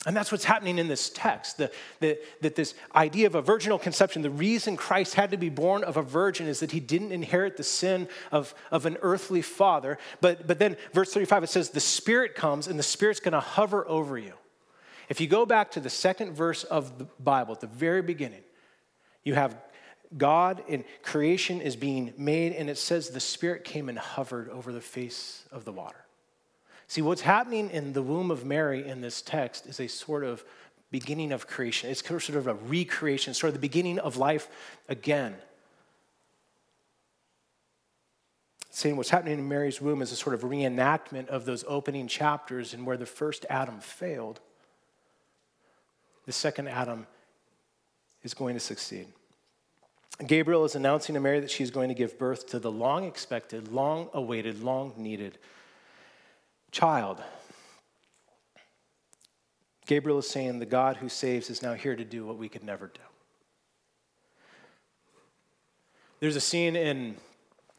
And 0.05 0.17
that's 0.17 0.33
what's 0.33 0.43
happening 0.43 0.79
in 0.79 0.89
this 0.89 1.11
text. 1.11 1.59
The, 1.59 1.71
the, 2.01 2.19
that 2.41 2.57
this 2.57 2.75
idea 2.93 3.29
of 3.29 3.37
a 3.37 3.41
virginal 3.41 3.79
conception, 3.79 4.21
the 4.21 4.31
reason 4.31 4.77
Christ 4.77 5.15
had 5.15 5.31
to 5.31 5.37
be 5.37 5.49
born 5.49 5.85
of 5.85 5.97
a 5.97 6.03
virgin 6.03 6.49
is 6.49 6.59
that 6.59 6.73
he 6.73 6.81
didn't 6.81 7.13
inherit 7.13 7.57
the 7.57 7.63
sin 7.63 8.09
of, 8.33 8.53
of 8.73 8.85
an 8.85 8.99
earthly 9.01 9.43
father. 9.43 9.97
But, 10.21 10.49
but 10.49 10.59
then, 10.59 10.77
verse 10.93 11.13
35, 11.13 11.45
it 11.45 11.51
says, 11.51 11.71
The 11.71 11.79
Spirit 11.79 12.35
comes 12.35 12.67
and 12.67 12.81
the 12.81 12.83
Spirit's 12.83 13.21
going 13.21 13.31
to 13.31 13.39
hover 13.39 13.87
over 13.87 14.19
you. 14.19 14.33
If 15.09 15.21
you 15.21 15.29
go 15.29 15.47
back 15.47 15.71
to 15.73 15.81
the 15.81 15.89
second 15.89 16.33
verse 16.33 16.65
of 16.65 16.99
the 16.99 17.05
Bible, 17.21 17.55
at 17.55 17.61
the 17.61 17.69
very 17.69 18.03
beginning, 18.03 18.43
you 19.25 19.35
have 19.35 19.57
God 20.17 20.63
in 20.69 20.85
creation 21.03 21.61
is 21.61 21.77
being 21.77 22.13
made, 22.19 22.53
and 22.53 22.69
it 22.69 22.79
says 22.79 23.11
the 23.11 23.21
Spirit 23.21 23.65
came 23.65 23.89
and 23.89 23.99
hovered 23.99 24.49
over 24.51 24.73
the 24.73 24.81
face 24.81 25.45
of 25.51 25.65
the 25.65 25.73
water. 25.73 26.05
See, 26.87 27.01
what's 27.01 27.23
happening 27.23 27.71
in 27.71 27.95
the 27.95 28.03
womb 28.03 28.31
of 28.31 28.45
Mary 28.45 28.87
in 28.87 29.01
this 29.01 29.23
text 29.23 29.67
is 29.67 29.81
a 29.81 29.89
sort 29.89 30.25
of 30.25 30.45
beginning 30.91 31.33
of 31.33 31.47
creation. 31.47 31.89
It's 31.89 32.07
sort 32.07 32.29
of 32.31 32.47
a 32.47 32.55
recreation, 32.55 33.33
sort 33.33 33.49
of 33.49 33.55
the 33.55 33.61
beginning 33.61 33.99
of 33.99 34.19
life 34.19 34.49
again. 34.89 35.35
Saying 38.69 38.97
what's 38.97 39.11
happening 39.11 39.39
in 39.39 39.49
Mary's 39.49 39.81
womb 39.81 40.03
is 40.03 40.13
a 40.13 40.17
sort 40.17 40.35
of 40.35 40.43
reenactment 40.43 41.29
of 41.29 41.47
those 41.47 41.65
opening 41.67 42.09
chapters 42.09 42.75
and 42.75 42.87
where 42.87 42.97
the 42.99 43.07
first 43.07 43.47
Adam 43.49 43.81
failed, 43.81 44.41
the 46.27 46.33
second 46.33 46.69
Adam 46.69 47.07
is 48.23 48.35
going 48.35 48.55
to 48.55 48.61
succeed. 48.61 49.07
Gabriel 50.27 50.65
is 50.65 50.75
announcing 50.75 51.15
to 51.15 51.21
Mary 51.21 51.41
that 51.41 51.51
she's 51.51 51.71
going 51.71 51.89
to 51.89 51.95
give 51.95 52.19
birth 52.19 52.49
to 52.49 52.59
the 52.59 52.71
long 52.71 53.05
expected, 53.05 53.73
long 53.73 54.09
awaited, 54.13 54.63
long 54.63 54.93
needed 54.97 55.39
child. 56.71 57.23
Gabriel 59.87 60.19
is 60.19 60.29
saying 60.29 60.59
the 60.59 60.67
God 60.67 60.97
who 60.97 61.09
saves 61.09 61.51
is 61.51 61.63
now 61.63 61.75
here 61.75 61.97
to 61.97 62.05
do 62.05 62.25
what 62.25 62.39
we 62.39 62.49
could 62.49 62.63
never 62.63 62.87
do. 62.87 63.01
There's 66.21 66.37
a 66.37 66.41
scene 66.41 66.77
in 66.77 67.17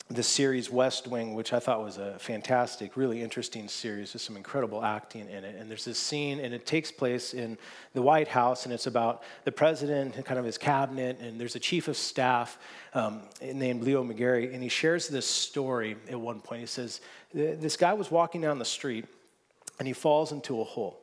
the 0.10 0.24
series 0.24 0.70
West 0.70 1.08
Wing, 1.08 1.34
which 1.34 1.54
I 1.54 1.60
thought 1.60 1.82
was 1.82 1.98
a 1.98 2.20
fantastic, 2.20 2.98
really 2.98 3.22
interesting 3.22 3.68
series 3.68 4.14
with 4.14 4.22
some 4.22 4.36
incredible 4.36 4.84
acting 4.84 5.30
in 5.30 5.44
it. 5.44 5.56
And 5.56 5.70
there's 5.70 5.86
this 5.86 5.98
scene, 5.98 6.40
and 6.40 6.54
it 6.54 6.66
takes 6.66 6.92
place 6.92 7.34
in 7.34 7.58
the 7.94 8.02
White 8.02 8.28
House, 8.28 8.66
and 8.66 8.74
it's 8.74 8.86
about 8.86 9.24
the 9.46 9.52
president 9.52 10.16
and 10.16 10.26
kind 10.26 10.38
of 10.38 10.46
his 10.46 10.58
cabinet, 10.58 11.20
and 11.20 11.40
there's 11.40 11.56
a 11.56 11.60
chief 11.60 11.88
of 11.88 11.96
staff 11.96 12.60
um, 12.94 13.22
named 13.42 13.82
Leo 13.84 14.04
McGarry, 14.04 14.54
and 14.54 14.62
he 14.62 14.70
shares 14.70 15.08
this 15.08 15.26
story 15.26 15.96
at 16.10 16.20
one 16.20 16.42
point. 16.42 16.62
He 16.62 16.68
says, 16.68 17.02
This 17.34 17.78
guy 17.78 17.94
was 17.94 18.12
walking 18.12 18.42
down 18.42 18.60
the 18.60 18.66
street, 18.66 19.06
and 19.80 19.88
he 19.88 19.94
falls 19.94 20.32
into 20.32 20.60
a 20.60 20.64
hole. 20.64 21.00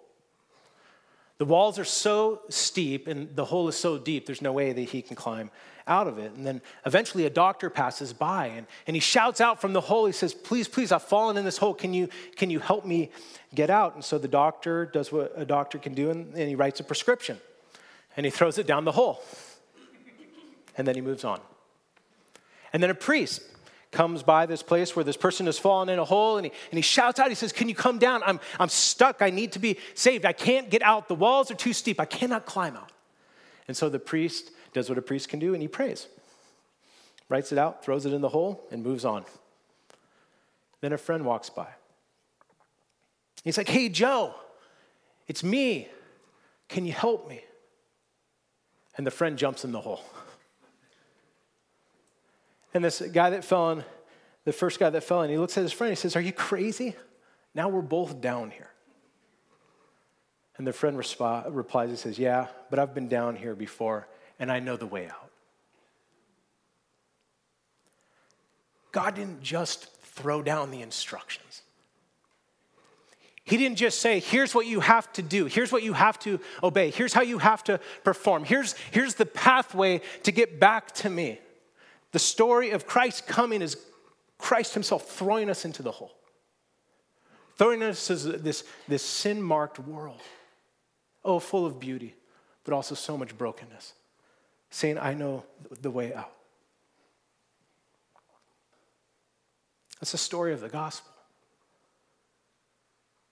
The 1.38 1.47
walls 1.47 1.78
are 1.78 1.87
so 1.87 2.42
steep 2.50 3.07
and 3.07 3.34
the 3.34 3.47
hole 3.47 3.67
is 3.69 3.75
so 3.75 3.97
deep, 3.97 4.26
there's 4.26 4.43
no 4.43 4.52
way 4.52 4.75
that 4.75 4.82
he 4.82 5.00
can 5.00 5.17
climb 5.17 5.50
out 5.90 6.06
of 6.06 6.18
it. 6.18 6.32
And 6.32 6.46
then 6.46 6.62
eventually 6.86 7.26
a 7.26 7.30
doctor 7.30 7.68
passes 7.68 8.12
by 8.12 8.46
and, 8.46 8.66
and 8.86 8.96
he 8.96 9.00
shouts 9.00 9.40
out 9.40 9.60
from 9.60 9.74
the 9.74 9.80
hole. 9.80 10.06
He 10.06 10.12
says, 10.12 10.32
Please, 10.32 10.68
please, 10.68 10.92
I've 10.92 11.02
fallen 11.02 11.36
in 11.36 11.44
this 11.44 11.58
hole. 11.58 11.74
Can 11.74 11.92
you, 11.92 12.08
can 12.36 12.48
you 12.48 12.60
help 12.60 12.86
me 12.86 13.10
get 13.54 13.68
out? 13.68 13.96
And 13.96 14.04
so 14.04 14.16
the 14.16 14.28
doctor 14.28 14.86
does 14.86 15.12
what 15.12 15.32
a 15.34 15.44
doctor 15.44 15.78
can 15.78 15.92
do 15.92 16.10
and, 16.10 16.32
and 16.34 16.48
he 16.48 16.54
writes 16.54 16.80
a 16.80 16.84
prescription 16.84 17.38
and 18.16 18.24
he 18.24 18.30
throws 18.30 18.56
it 18.56 18.66
down 18.66 18.84
the 18.84 18.92
hole. 18.92 19.22
And 20.78 20.86
then 20.86 20.94
he 20.94 21.00
moves 21.00 21.24
on. 21.24 21.40
And 22.72 22.82
then 22.82 22.90
a 22.90 22.94
priest 22.94 23.42
comes 23.90 24.22
by 24.22 24.46
this 24.46 24.62
place 24.62 24.94
where 24.94 25.04
this 25.04 25.16
person 25.16 25.46
has 25.46 25.58
fallen 25.58 25.88
in 25.88 25.98
a 25.98 26.04
hole 26.04 26.36
and 26.36 26.46
he, 26.46 26.52
and 26.70 26.78
he 26.78 26.82
shouts 26.82 27.18
out, 27.18 27.28
he 27.28 27.34
says, 27.34 27.52
Can 27.52 27.68
you 27.68 27.74
come 27.74 27.98
down? 27.98 28.22
I'm, 28.24 28.38
I'm 28.60 28.68
stuck. 28.68 29.20
I 29.20 29.30
need 29.30 29.52
to 29.52 29.58
be 29.58 29.78
saved. 29.94 30.24
I 30.24 30.32
can't 30.32 30.70
get 30.70 30.82
out. 30.82 31.08
The 31.08 31.16
walls 31.16 31.50
are 31.50 31.56
too 31.56 31.72
steep. 31.72 31.98
I 31.98 32.04
cannot 32.04 32.46
climb 32.46 32.76
out. 32.76 32.92
And 33.66 33.76
so 33.76 33.88
the 33.88 33.98
priest 33.98 34.52
does 34.73 34.89
what 34.89 34.99
a 34.99 35.02
priest 35.02 35.28
can 35.28 35.39
do 35.39 35.52
and 35.52 35.63
he 35.63 35.69
prays, 35.69 36.06
writes 37.28 37.52
it 37.52 37.59
out, 37.59 37.85
throws 37.85 38.06
it 38.06 38.13
in 38.13 38.21
the 38.21 38.28
hole, 38.28 38.67
and 38.71 38.83
moves 38.83 39.04
on. 39.04 39.25
Then 40.80 40.93
a 40.93 40.99
friend 40.99 41.25
walks 41.25 41.50
by. 41.50 41.69
He's 43.45 43.59
like, 43.59 43.69
Hey, 43.69 43.89
Joe, 43.89 44.35
it's 45.28 45.43
me. 45.43 45.89
Can 46.69 46.87
you 46.87 46.93
help 46.93 47.28
me? 47.28 47.43
And 48.97 49.06
the 49.06 49.11
friend 49.11 49.37
jumps 49.37 49.65
in 49.65 49.73
the 49.73 49.80
hole. 49.80 50.04
And 52.73 52.85
this 52.85 53.00
guy 53.00 53.30
that 53.30 53.45
fell 53.45 53.73
in, 53.73 53.85
the 54.45 54.52
first 54.52 54.78
guy 54.78 54.91
that 54.91 55.02
fell 55.02 55.23
in, 55.23 55.30
he 55.30 55.39
looks 55.39 55.59
at 55.59 55.63
his 55.63 55.73
friend. 55.73 55.91
He 55.91 55.97
says, 55.97 56.17
Are 56.17 56.21
you 56.21 56.33
crazy? 56.33 56.95
Now 57.54 57.69
we're 57.69 57.83
both 57.83 58.21
down 58.21 58.50
here. 58.50 58.71
And 60.56 60.67
the 60.67 60.73
friend 60.73 60.97
resp- 60.97 61.47
replies, 61.50 61.91
He 61.91 61.97
says, 61.97 62.19
Yeah, 62.19 62.47
but 62.71 62.78
I've 62.78 62.95
been 62.95 63.09
down 63.09 63.37
here 63.37 63.54
before 63.54 64.06
and 64.40 64.50
I 64.50 64.58
know 64.58 64.76
the 64.76 64.86
way 64.86 65.06
out. 65.06 65.30
God 68.90 69.14
didn't 69.14 69.42
just 69.42 69.94
throw 70.02 70.42
down 70.42 70.72
the 70.72 70.82
instructions. 70.82 71.62
He 73.44 73.56
didn't 73.56 73.76
just 73.76 74.00
say, 74.00 74.20
here's 74.20 74.54
what 74.54 74.66
you 74.66 74.80
have 74.80 75.12
to 75.14 75.22
do, 75.22 75.46
here's 75.46 75.72
what 75.72 75.82
you 75.82 75.92
have 75.92 76.18
to 76.20 76.40
obey, 76.62 76.90
here's 76.90 77.12
how 77.12 77.22
you 77.22 77.38
have 77.38 77.62
to 77.64 77.80
perform, 78.04 78.44
here's, 78.44 78.74
here's 78.90 79.14
the 79.14 79.26
pathway 79.26 80.00
to 80.22 80.32
get 80.32 80.58
back 80.58 80.92
to 80.96 81.10
me. 81.10 81.38
The 82.12 82.18
story 82.18 82.70
of 82.70 82.86
Christ 82.86 83.26
coming 83.26 83.62
is 83.62 83.76
Christ 84.38 84.74
Himself 84.74 85.10
throwing 85.10 85.50
us 85.50 85.64
into 85.64 85.82
the 85.82 85.90
hole, 85.90 86.12
throwing 87.56 87.82
us 87.82 88.10
into 88.10 88.38
this, 88.38 88.64
this 88.88 89.02
sin 89.02 89.42
marked 89.42 89.78
world. 89.78 90.20
Oh, 91.24 91.38
full 91.38 91.66
of 91.66 91.78
beauty, 91.78 92.14
but 92.64 92.72
also 92.72 92.94
so 92.94 93.18
much 93.18 93.36
brokenness. 93.36 93.92
Saying, 94.71 94.99
I 94.99 95.15
know 95.15 95.45
the 95.80 95.91
way 95.91 96.15
out. 96.15 96.33
That's 100.00 100.13
the 100.13 100.19
story 100.19 100.52
of 100.52 100.61
the 100.61 100.69
gospel. 100.69 101.11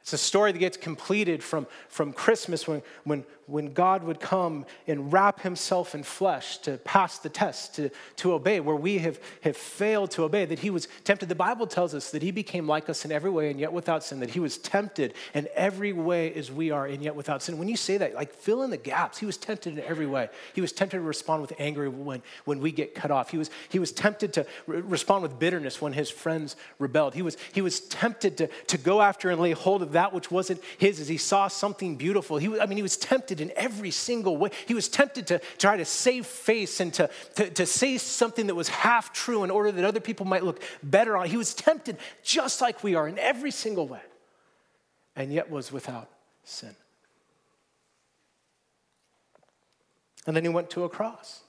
It's 0.00 0.12
a 0.12 0.18
story 0.18 0.52
that 0.52 0.58
gets 0.58 0.76
completed 0.76 1.42
from, 1.42 1.66
from 1.88 2.12
Christmas 2.12 2.66
when, 2.66 2.82
when, 3.04 3.24
when 3.48 3.72
God 3.72 4.04
would 4.04 4.20
come 4.20 4.66
and 4.86 5.12
wrap 5.12 5.40
himself 5.40 5.94
in 5.94 6.02
flesh 6.02 6.58
to 6.58 6.78
pass 6.78 7.18
the 7.18 7.28
test, 7.28 7.74
to, 7.76 7.90
to 8.16 8.34
obey, 8.34 8.60
where 8.60 8.76
we 8.76 8.98
have, 8.98 9.18
have 9.42 9.56
failed 9.56 10.10
to 10.12 10.24
obey, 10.24 10.44
that 10.44 10.60
he 10.60 10.70
was 10.70 10.86
tempted. 11.04 11.28
The 11.28 11.34
Bible 11.34 11.66
tells 11.66 11.94
us 11.94 12.10
that 12.10 12.22
he 12.22 12.30
became 12.30 12.66
like 12.66 12.88
us 12.88 13.04
in 13.04 13.12
every 13.12 13.30
way 13.30 13.50
and 13.50 13.58
yet 13.58 13.72
without 13.72 14.04
sin, 14.04 14.20
that 14.20 14.30
he 14.30 14.40
was 14.40 14.58
tempted 14.58 15.14
in 15.34 15.48
every 15.54 15.92
way 15.92 16.32
as 16.34 16.52
we 16.52 16.70
are 16.70 16.86
and 16.86 17.02
yet 17.02 17.16
without 17.16 17.42
sin. 17.42 17.58
When 17.58 17.68
you 17.68 17.76
say 17.76 17.96
that, 17.96 18.14
like 18.14 18.34
fill 18.34 18.62
in 18.62 18.70
the 18.70 18.76
gaps. 18.76 19.18
He 19.18 19.26
was 19.26 19.36
tempted 19.36 19.78
in 19.78 19.84
every 19.84 20.06
way. 20.06 20.28
He 20.54 20.60
was 20.60 20.72
tempted 20.72 20.98
to 20.98 21.02
respond 21.02 21.40
with 21.40 21.52
anger 21.58 21.90
when, 21.90 22.22
when 22.44 22.60
we 22.60 22.70
get 22.70 22.94
cut 22.94 23.10
off. 23.10 23.30
He 23.30 23.38
was, 23.38 23.50
he 23.68 23.78
was 23.78 23.92
tempted 23.92 24.32
to 24.34 24.46
re- 24.66 24.80
respond 24.80 25.22
with 25.22 25.38
bitterness 25.38 25.80
when 25.80 25.92
his 25.92 26.10
friends 26.10 26.56
rebelled. 26.78 27.14
He 27.14 27.22
was, 27.22 27.36
he 27.52 27.60
was 27.60 27.80
tempted 27.80 28.36
to, 28.38 28.48
to 28.68 28.78
go 28.78 29.00
after 29.00 29.30
and 29.30 29.40
lay 29.40 29.52
hold 29.52 29.82
of 29.82 29.92
that 29.92 30.12
which 30.12 30.30
wasn't 30.30 30.62
his 30.76 31.00
as 31.00 31.08
he 31.08 31.16
saw 31.16 31.48
something 31.48 31.96
beautiful. 31.96 32.38
He, 32.38 32.58
I 32.58 32.66
mean, 32.66 32.76
he 32.76 32.82
was 32.82 32.96
tempted 33.38 33.58
in 33.58 33.64
every 33.64 33.90
single 33.90 34.36
way. 34.36 34.50
He 34.66 34.74
was 34.74 34.88
tempted 34.88 35.26
to 35.28 35.40
try 35.58 35.76
to 35.76 35.84
save 35.84 36.26
face 36.26 36.80
and 36.80 36.92
to, 36.94 37.10
to, 37.36 37.50
to 37.50 37.66
say 37.66 37.98
something 37.98 38.46
that 38.48 38.54
was 38.54 38.68
half 38.68 39.12
true 39.12 39.44
in 39.44 39.50
order 39.50 39.72
that 39.72 39.84
other 39.84 40.00
people 40.00 40.26
might 40.26 40.44
look 40.44 40.62
better 40.82 41.16
on. 41.16 41.26
He 41.28 41.36
was 41.36 41.54
tempted 41.54 41.96
just 42.22 42.60
like 42.60 42.82
we 42.82 42.94
are 42.94 43.08
in 43.08 43.18
every 43.18 43.50
single 43.50 43.86
way, 43.86 44.02
and 45.16 45.32
yet 45.32 45.50
was 45.50 45.72
without 45.72 46.08
sin. 46.44 46.74
And 50.26 50.36
then 50.36 50.44
he 50.44 50.50
went 50.50 50.70
to 50.70 50.84
a 50.84 50.88
cross. 50.88 51.40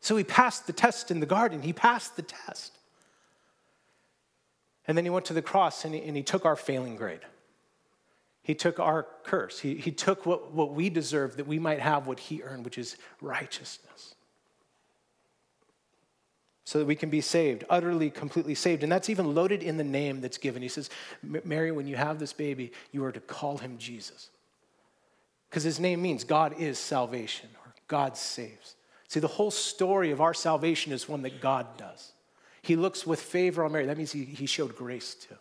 So 0.00 0.16
he 0.16 0.24
passed 0.24 0.66
the 0.66 0.72
test 0.72 1.10
in 1.10 1.20
the 1.20 1.26
garden. 1.26 1.62
He 1.62 1.72
passed 1.72 2.16
the 2.16 2.22
test. 2.22 2.78
And 4.88 4.96
then 4.96 5.04
he 5.04 5.10
went 5.10 5.26
to 5.26 5.34
the 5.34 5.42
cross 5.42 5.84
and 5.84 5.94
he, 5.94 6.02
and 6.02 6.16
he 6.16 6.22
took 6.22 6.44
our 6.44 6.56
failing 6.56 6.96
grade. 6.96 7.20
He 8.42 8.54
took 8.54 8.80
our 8.80 9.06
curse. 9.22 9.60
He, 9.60 9.76
he 9.76 9.92
took 9.92 10.26
what, 10.26 10.52
what 10.52 10.74
we 10.74 10.90
deserve 10.90 11.36
that 11.36 11.46
we 11.46 11.58
might 11.58 11.80
have 11.80 12.06
what 12.06 12.18
he 12.18 12.42
earned, 12.42 12.64
which 12.64 12.78
is 12.78 12.96
righteousness. 13.20 14.14
So 16.64 16.80
that 16.80 16.86
we 16.86 16.96
can 16.96 17.10
be 17.10 17.20
saved, 17.20 17.64
utterly, 17.70 18.10
completely 18.10 18.54
saved. 18.54 18.82
And 18.82 18.90
that's 18.90 19.10
even 19.10 19.34
loaded 19.34 19.62
in 19.62 19.76
the 19.76 19.84
name 19.84 20.20
that's 20.20 20.38
given. 20.38 20.62
He 20.62 20.68
says, 20.68 20.90
Mary, 21.22 21.70
when 21.70 21.86
you 21.86 21.96
have 21.96 22.18
this 22.18 22.32
baby, 22.32 22.72
you 22.90 23.04
are 23.04 23.12
to 23.12 23.20
call 23.20 23.58
him 23.58 23.78
Jesus. 23.78 24.30
Because 25.48 25.64
his 25.64 25.78
name 25.78 26.00
means 26.00 26.24
God 26.24 26.54
is 26.58 26.78
salvation 26.78 27.50
or 27.64 27.74
God 27.86 28.16
saves. 28.16 28.74
See, 29.08 29.20
the 29.20 29.28
whole 29.28 29.50
story 29.50 30.10
of 30.10 30.20
our 30.20 30.32
salvation 30.32 30.92
is 30.92 31.08
one 31.08 31.22
that 31.22 31.40
God 31.40 31.76
does. 31.76 32.12
He 32.62 32.76
looks 32.76 33.06
with 33.06 33.20
favor 33.20 33.64
on 33.64 33.72
Mary. 33.72 33.86
That 33.86 33.98
means 33.98 34.12
he, 34.12 34.24
he 34.24 34.46
showed 34.46 34.74
grace 34.74 35.14
too. 35.14 35.36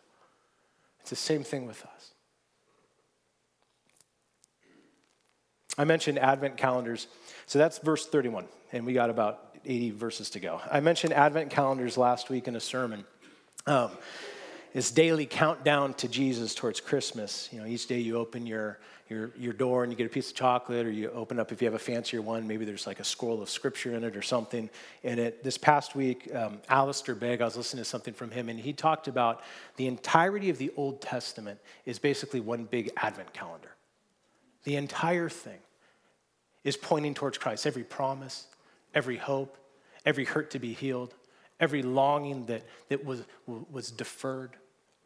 It's 0.99 1.11
the 1.11 1.15
same 1.15 1.43
thing 1.43 1.65
with 1.65 1.83
us. 1.85 2.11
I 5.77 5.85
mentioned 5.85 6.19
Advent 6.19 6.57
calendars. 6.57 7.07
So 7.45 7.59
that's 7.59 7.77
verse 7.79 8.05
31, 8.05 8.45
and 8.71 8.85
we 8.85 8.93
got 8.93 9.09
about 9.09 9.55
80 9.65 9.91
verses 9.91 10.29
to 10.31 10.39
go. 10.39 10.61
I 10.69 10.79
mentioned 10.79 11.13
Advent 11.13 11.49
calendars 11.49 11.97
last 11.97 12.29
week 12.29 12.47
in 12.47 12.55
a 12.55 12.59
sermon. 12.59 13.05
Um, 13.67 13.91
this 14.73 14.91
daily 14.91 15.25
countdown 15.25 15.93
to 15.95 16.07
Jesus 16.07 16.55
towards 16.55 16.79
Christmas. 16.79 17.49
You 17.51 17.59
know, 17.59 17.65
each 17.65 17.87
day 17.87 17.99
you 17.99 18.17
open 18.17 18.47
your, 18.47 18.79
your, 19.09 19.31
your 19.37 19.51
door 19.51 19.83
and 19.83 19.91
you 19.91 19.97
get 19.97 20.05
a 20.05 20.09
piece 20.09 20.29
of 20.29 20.35
chocolate, 20.35 20.85
or 20.85 20.91
you 20.91 21.09
open 21.11 21.39
up, 21.39 21.51
if 21.51 21.61
you 21.61 21.65
have 21.65 21.75
a 21.75 21.79
fancier 21.79 22.21
one, 22.21 22.47
maybe 22.47 22.63
there's 22.63 22.87
like 22.87 23.01
a 23.01 23.03
scroll 23.03 23.41
of 23.41 23.49
scripture 23.49 23.93
in 23.95 24.03
it 24.05 24.15
or 24.15 24.21
something. 24.21 24.69
And 25.03 25.19
it, 25.19 25.43
this 25.43 25.57
past 25.57 25.93
week, 25.93 26.33
um, 26.33 26.61
Alistair 26.69 27.15
Begg, 27.15 27.41
I 27.41 27.45
was 27.45 27.57
listening 27.57 27.83
to 27.83 27.89
something 27.89 28.13
from 28.13 28.31
him, 28.31 28.47
and 28.47 28.57
he 28.59 28.71
talked 28.71 29.09
about 29.09 29.41
the 29.75 29.87
entirety 29.87 30.49
of 30.49 30.57
the 30.57 30.71
Old 30.77 31.01
Testament 31.01 31.59
is 31.85 31.99
basically 31.99 32.39
one 32.39 32.63
big 32.63 32.91
Advent 32.95 33.33
calendar. 33.33 33.71
The 34.63 34.75
entire 34.75 35.29
thing 35.29 35.59
is 36.63 36.77
pointing 36.77 37.13
towards 37.13 37.37
Christ. 37.37 37.65
Every 37.65 37.83
promise, 37.83 38.47
every 38.93 39.17
hope, 39.17 39.57
every 40.05 40.25
hurt 40.25 40.51
to 40.51 40.59
be 40.59 40.73
healed, 40.73 41.13
every 41.59 41.81
longing 41.81 42.45
that, 42.47 42.63
that 42.89 43.05
was, 43.05 43.23
was 43.47 43.91
deferred, 43.91 44.51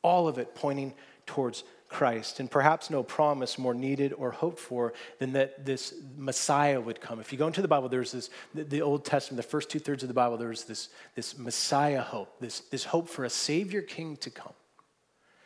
all 0.02 0.28
of 0.28 0.38
it 0.38 0.56
pointing 0.56 0.94
towards 1.26 1.63
Christ. 1.88 2.39
And 2.39 2.50
perhaps 2.50 2.89
no 2.89 3.04
promise 3.04 3.58
more 3.58 3.74
needed 3.74 4.13
or 4.13 4.32
hoped 4.32 4.60
for 4.60 4.94
than 5.20 5.34
that 5.34 5.65
this 5.65 5.94
Messiah 6.18 6.80
would 6.80 7.00
come. 7.00 7.20
If 7.20 7.32
you 7.32 7.38
go 7.38 7.48
into 7.48 7.62
the 7.62 7.68
Bible, 7.68 7.89
there's 7.89 8.12
this, 8.12 8.30
the, 8.54 8.82
Old 8.82 9.06
Testament, 9.06 9.38
the 9.41 9.50
first 9.50 9.70
two 9.70 9.80
thirds 9.80 10.04
of 10.04 10.08
the 10.08 10.13
Bible, 10.13 10.38
there's 10.38 10.63
this, 10.65 10.89
this 11.15 11.38
Messiah 11.38 12.02
hope, 12.02 12.39
this, 12.39 12.62
this 12.72 12.86
hope 12.86 13.08
for 13.08 13.24
a 13.24 13.30
Savior 13.30 13.82
King 13.82 14.18
to 14.18 14.30
come 14.30 14.54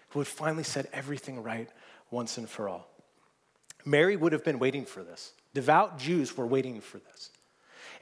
who 0.09 0.19
would 0.19 0.27
finally 0.27 0.63
set 0.63 0.87
everything 0.91 1.43
right 1.43 1.69
once 2.09 2.37
and 2.37 2.49
for 2.49 2.67
all. 2.67 2.89
Mary 3.85 4.15
would 4.15 4.33
have 4.33 4.43
been 4.43 4.59
waiting 4.59 4.85
for 4.85 5.03
this. 5.03 5.33
Devout 5.53 5.97
Jews 5.97 6.35
were 6.37 6.45
waiting 6.45 6.81
for 6.81 6.99
this. 6.99 7.31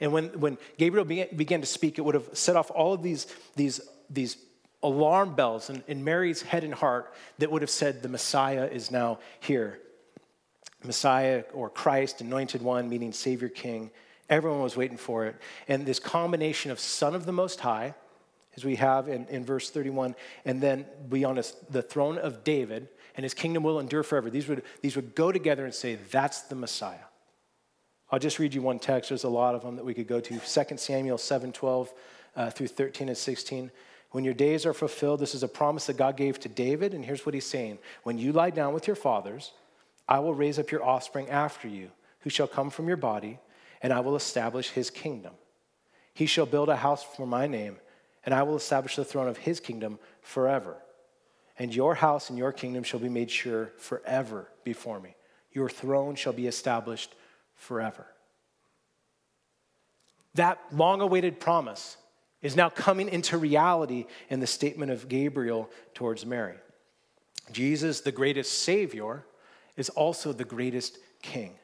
And 0.00 0.12
when, 0.12 0.26
when 0.40 0.58
Gabriel 0.76 1.04
began, 1.04 1.60
to 1.60 1.66
speak, 1.66 1.98
it 1.98 2.02
would 2.02 2.14
have 2.14 2.28
set 2.32 2.56
off 2.56 2.70
all 2.70 2.92
of 2.92 3.02
these, 3.02 3.26
these, 3.56 3.80
these 4.08 4.36
alarm 4.82 5.34
bells 5.34 5.70
in, 5.70 5.82
in 5.88 6.04
Mary's 6.04 6.42
head 6.42 6.62
and 6.62 6.74
heart 6.74 7.12
that 7.38 7.50
would 7.50 7.62
have 7.62 7.70
said, 7.70 8.02
The 8.02 8.08
Messiah 8.08 8.66
is 8.66 8.90
now 8.90 9.18
here. 9.40 9.80
Messiah 10.84 11.42
or 11.52 11.68
Christ, 11.68 12.20
anointed 12.20 12.62
one, 12.62 12.88
meaning 12.88 13.12
Savior 13.12 13.48
King. 13.48 13.90
Everyone 14.30 14.62
was 14.62 14.76
waiting 14.76 14.98
for 14.98 15.26
it. 15.26 15.36
And 15.66 15.84
this 15.84 15.98
combination 15.98 16.70
of 16.70 16.78
Son 16.78 17.14
of 17.14 17.26
the 17.26 17.32
Most 17.32 17.60
High, 17.60 17.94
as 18.56 18.64
we 18.64 18.76
have 18.76 19.08
in, 19.08 19.26
in 19.26 19.44
verse 19.44 19.70
31, 19.70 20.14
and 20.44 20.60
then 20.60 20.86
be 21.08 21.24
on 21.24 21.40
the 21.70 21.82
throne 21.82 22.18
of 22.18 22.44
David, 22.44 22.88
and 23.18 23.24
his 23.24 23.34
kingdom 23.34 23.64
will 23.64 23.80
endure 23.80 24.04
forever. 24.04 24.30
These 24.30 24.46
would, 24.46 24.62
these 24.80 24.94
would 24.94 25.16
go 25.16 25.32
together 25.32 25.64
and 25.64 25.74
say, 25.74 25.96
That's 26.12 26.42
the 26.42 26.54
Messiah. 26.54 27.08
I'll 28.12 28.20
just 28.20 28.38
read 28.38 28.54
you 28.54 28.62
one 28.62 28.78
text. 28.78 29.08
There's 29.08 29.24
a 29.24 29.28
lot 29.28 29.56
of 29.56 29.62
them 29.62 29.74
that 29.74 29.84
we 29.84 29.92
could 29.92 30.06
go 30.06 30.20
to. 30.20 30.38
2 30.38 30.76
Samuel 30.76 31.18
7 31.18 31.50
12 31.50 31.92
uh, 32.36 32.50
through 32.50 32.68
13 32.68 33.08
and 33.08 33.18
16. 33.18 33.72
When 34.12 34.22
your 34.22 34.34
days 34.34 34.64
are 34.64 34.72
fulfilled, 34.72 35.18
this 35.18 35.34
is 35.34 35.42
a 35.42 35.48
promise 35.48 35.86
that 35.86 35.96
God 35.96 36.16
gave 36.16 36.38
to 36.38 36.48
David, 36.48 36.94
and 36.94 37.04
here's 37.04 37.26
what 37.26 37.34
he's 37.34 37.44
saying 37.44 37.78
When 38.04 38.18
you 38.18 38.30
lie 38.30 38.50
down 38.50 38.72
with 38.72 38.86
your 38.86 38.94
fathers, 38.94 39.50
I 40.08 40.20
will 40.20 40.32
raise 40.32 40.60
up 40.60 40.70
your 40.70 40.84
offspring 40.84 41.28
after 41.28 41.66
you, 41.66 41.90
who 42.20 42.30
shall 42.30 42.46
come 42.46 42.70
from 42.70 42.86
your 42.86 42.96
body, 42.96 43.40
and 43.82 43.92
I 43.92 43.98
will 43.98 44.14
establish 44.14 44.70
his 44.70 44.90
kingdom. 44.90 45.32
He 46.14 46.26
shall 46.26 46.46
build 46.46 46.68
a 46.68 46.76
house 46.76 47.02
for 47.02 47.26
my 47.26 47.48
name, 47.48 47.78
and 48.24 48.32
I 48.32 48.44
will 48.44 48.54
establish 48.54 48.94
the 48.94 49.04
throne 49.04 49.26
of 49.26 49.38
his 49.38 49.58
kingdom 49.58 49.98
forever. 50.22 50.76
And 51.58 51.74
your 51.74 51.94
house 51.94 52.30
and 52.30 52.38
your 52.38 52.52
kingdom 52.52 52.84
shall 52.84 53.00
be 53.00 53.08
made 53.08 53.30
sure 53.30 53.72
forever 53.78 54.48
before 54.64 55.00
me. 55.00 55.16
Your 55.52 55.68
throne 55.68 56.14
shall 56.14 56.32
be 56.32 56.46
established 56.46 57.14
forever. 57.54 58.06
That 60.34 60.60
long 60.72 61.00
awaited 61.00 61.40
promise 61.40 61.96
is 62.42 62.54
now 62.54 62.68
coming 62.68 63.08
into 63.08 63.36
reality 63.36 64.06
in 64.30 64.38
the 64.38 64.46
statement 64.46 64.92
of 64.92 65.08
Gabriel 65.08 65.68
towards 65.94 66.24
Mary. 66.24 66.54
Jesus, 67.50 68.02
the 68.02 68.12
greatest 68.12 68.62
Savior, 68.62 69.24
is 69.76 69.88
also 69.88 70.32
the 70.32 70.44
greatest 70.44 70.98
King. 71.22 71.54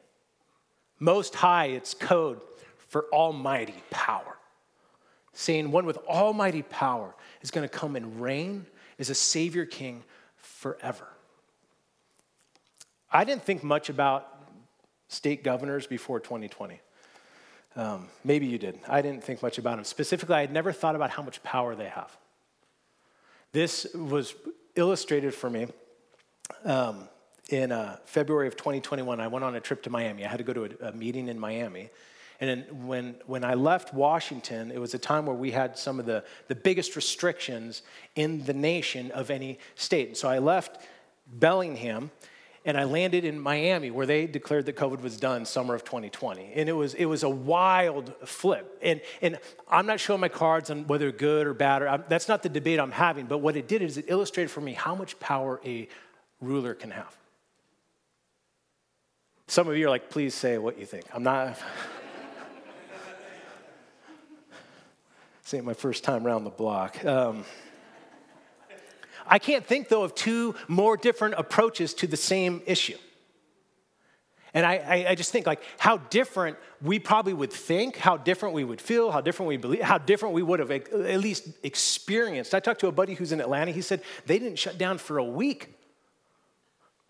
Most 0.99 1.35
High, 1.35 1.67
it's 1.67 1.93
code 1.93 2.41
for 2.89 3.05
almighty 3.13 3.81
power. 3.89 4.37
Saying 5.33 5.71
one 5.71 5.85
with 5.85 5.97
almighty 5.97 6.63
power 6.63 7.13
is 7.41 7.51
going 7.51 7.67
to 7.67 7.73
come 7.73 7.95
and 7.95 8.21
reign 8.21 8.65
as 8.99 9.09
a 9.09 9.15
Savior 9.15 9.65
King 9.65 10.03
forever. 10.37 11.07
I 13.11 13.23
didn't 13.23 13.43
think 13.43 13.63
much 13.63 13.89
about 13.89 14.27
state 15.07 15.43
governors 15.43 15.87
before 15.87 16.19
2020. 16.19 16.79
Um, 17.75 18.07
maybe 18.23 18.45
you 18.45 18.57
did. 18.57 18.79
I 18.87 19.01
didn't 19.01 19.23
think 19.23 19.41
much 19.41 19.57
about 19.57 19.75
them. 19.75 19.85
Specifically, 19.85 20.35
I 20.35 20.41
had 20.41 20.51
never 20.51 20.71
thought 20.71 20.95
about 20.95 21.11
how 21.11 21.23
much 21.23 21.43
power 21.43 21.75
they 21.75 21.89
have. 21.89 22.15
This 23.51 23.85
was 23.93 24.33
illustrated 24.75 25.33
for 25.33 25.49
me 25.49 25.67
um, 26.63 27.07
in 27.49 27.71
uh, 27.71 27.97
February 28.05 28.47
of 28.47 28.55
2021. 28.55 29.19
I 29.19 29.27
went 29.27 29.45
on 29.45 29.55
a 29.55 29.61
trip 29.61 29.83
to 29.83 29.89
Miami. 29.89 30.25
I 30.25 30.29
had 30.29 30.37
to 30.37 30.43
go 30.43 30.53
to 30.53 30.63
a, 30.65 30.89
a 30.89 30.91
meeting 30.93 31.27
in 31.27 31.39
Miami. 31.39 31.89
And 32.41 32.87
when, 32.87 33.15
when 33.25 33.43
I 33.43 33.53
left 33.53 33.93
Washington, 33.93 34.71
it 34.71 34.79
was 34.79 34.93
a 34.93 34.99
time 34.99 35.25
where 35.25 35.35
we 35.35 35.51
had 35.51 35.77
some 35.77 35.99
of 35.99 36.05
the, 36.05 36.23
the 36.47 36.55
biggest 36.55 36.95
restrictions 36.95 37.81
in 38.15 38.43
the 38.45 38.53
nation 38.53 39.11
of 39.11 39.29
any 39.29 39.59
state. 39.75 40.17
so 40.17 40.27
I 40.27 40.39
left 40.39 40.81
Bellingham 41.27 42.11
and 42.65 42.77
I 42.77 42.83
landed 42.83 43.23
in 43.23 43.39
Miami 43.39 43.91
where 43.91 44.07
they 44.07 44.25
declared 44.25 44.65
that 44.65 44.75
COVID 44.75 45.01
was 45.01 45.17
done 45.17 45.45
summer 45.45 45.75
of 45.75 45.83
2020. 45.83 46.51
And 46.55 46.67
it 46.67 46.73
was, 46.73 46.95
it 46.95 47.05
was 47.05 47.21
a 47.21 47.29
wild 47.29 48.11
flip. 48.25 48.79
And, 48.81 49.01
and 49.21 49.37
I'm 49.69 49.85
not 49.85 49.99
showing 49.99 50.19
my 50.19 50.29
cards 50.29 50.71
on 50.71 50.87
whether 50.87 51.11
good 51.11 51.45
or 51.45 51.53
bad, 51.53 51.83
or 51.83 51.87
I'm, 51.87 52.03
that's 52.09 52.27
not 52.27 52.41
the 52.41 52.49
debate 52.49 52.79
I'm 52.79 52.91
having, 52.91 53.27
but 53.27 53.37
what 53.37 53.55
it 53.55 53.67
did 53.67 53.83
is 53.83 53.97
it 53.97 54.05
illustrated 54.07 54.49
for 54.49 54.61
me 54.61 54.73
how 54.73 54.95
much 54.95 55.19
power 55.19 55.61
a 55.63 55.87
ruler 56.41 56.73
can 56.73 56.89
have. 56.89 57.15
Some 59.47 59.67
of 59.67 59.77
you 59.77 59.85
are 59.85 59.91
like, 59.91 60.09
please 60.09 60.33
say 60.33 60.57
what 60.57 60.79
you 60.79 60.87
think. 60.87 61.05
I'm 61.13 61.21
not. 61.21 61.57
This 65.45 65.53
ain't 65.53 65.63
my 65.63 65.75
first 65.75 66.03
time 66.03 66.25
around 66.25 66.43
the 66.43 66.49
block. 66.49 67.05
Um, 67.05 67.45
I 69.27 69.37
can't 69.37 69.63
think, 69.63 69.89
though, 69.89 70.01
of 70.01 70.15
two 70.15 70.55
more 70.67 70.97
different 70.97 71.35
approaches 71.37 71.93
to 71.95 72.07
the 72.07 72.17
same 72.17 72.63
issue. 72.65 72.97
And 74.55 74.65
I, 74.65 74.75
I, 74.77 75.05
I, 75.09 75.15
just 75.15 75.31
think 75.31 75.45
like 75.45 75.61
how 75.77 75.97
different 75.97 76.57
we 76.81 76.97
probably 76.97 77.33
would 77.33 77.53
think, 77.53 77.95
how 77.97 78.17
different 78.17 78.55
we 78.55 78.63
would 78.63 78.81
feel, 78.81 79.11
how 79.11 79.21
different 79.21 79.49
we 79.49 79.57
believe, 79.57 79.81
how 79.81 79.99
different 79.99 80.33
we 80.33 80.41
would 80.41 80.59
have 80.59 80.71
at 80.71 81.19
least 81.19 81.47
experienced. 81.61 82.55
I 82.55 82.59
talked 82.59 82.79
to 82.79 82.87
a 82.87 82.91
buddy 82.91 83.13
who's 83.13 83.31
in 83.31 83.39
Atlanta. 83.39 83.71
He 83.71 83.81
said 83.81 84.01
they 84.25 84.39
didn't 84.39 84.57
shut 84.57 84.79
down 84.79 84.97
for 84.97 85.19
a 85.19 85.23
week. 85.23 85.75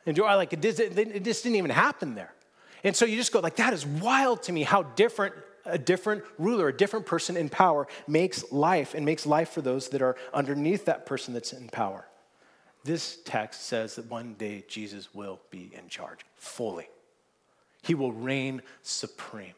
And 0.06 0.20
I 0.20 0.36
like 0.36 0.52
it, 0.52 0.66
it 0.66 1.24
just 1.24 1.44
didn't 1.44 1.56
even 1.56 1.72
happen 1.72 2.16
there. 2.16 2.34
And 2.84 2.96
so 2.96 3.06
you 3.06 3.16
just 3.16 3.32
go 3.32 3.40
like 3.40 3.56
that 3.58 3.72
is 3.72 3.86
wild 3.86 4.44
to 4.44 4.52
me 4.52 4.64
how 4.64 4.84
different 4.84 5.36
a 5.66 5.78
different 5.78 6.24
ruler, 6.38 6.68
a 6.68 6.76
different 6.76 7.06
person 7.06 7.36
in 7.38 7.50
power 7.50 7.88
makes 8.08 8.52
life 8.52 8.94
and 8.94 9.06
makes 9.06 9.26
life 9.26 9.50
for 9.50 9.62
those 9.62 9.90
that 9.90 10.02
are 10.02 10.16
underneath 10.34 10.86
that 10.86 11.06
person 11.06 11.34
that's 11.34 11.54
in 11.54 11.68
power. 11.70 12.06
This 12.84 13.18
text 13.26 13.64
says 13.64 13.96
that 13.96 14.10
one 14.10 14.36
day 14.36 14.64
Jesus 14.68 15.14
will 15.14 15.40
be 15.50 15.72
in 15.74 15.90
charge 15.90 16.20
fully. 16.36 16.88
He 17.82 17.96
will 17.96 18.12
reign 18.12 18.62
supreme. 18.84 19.54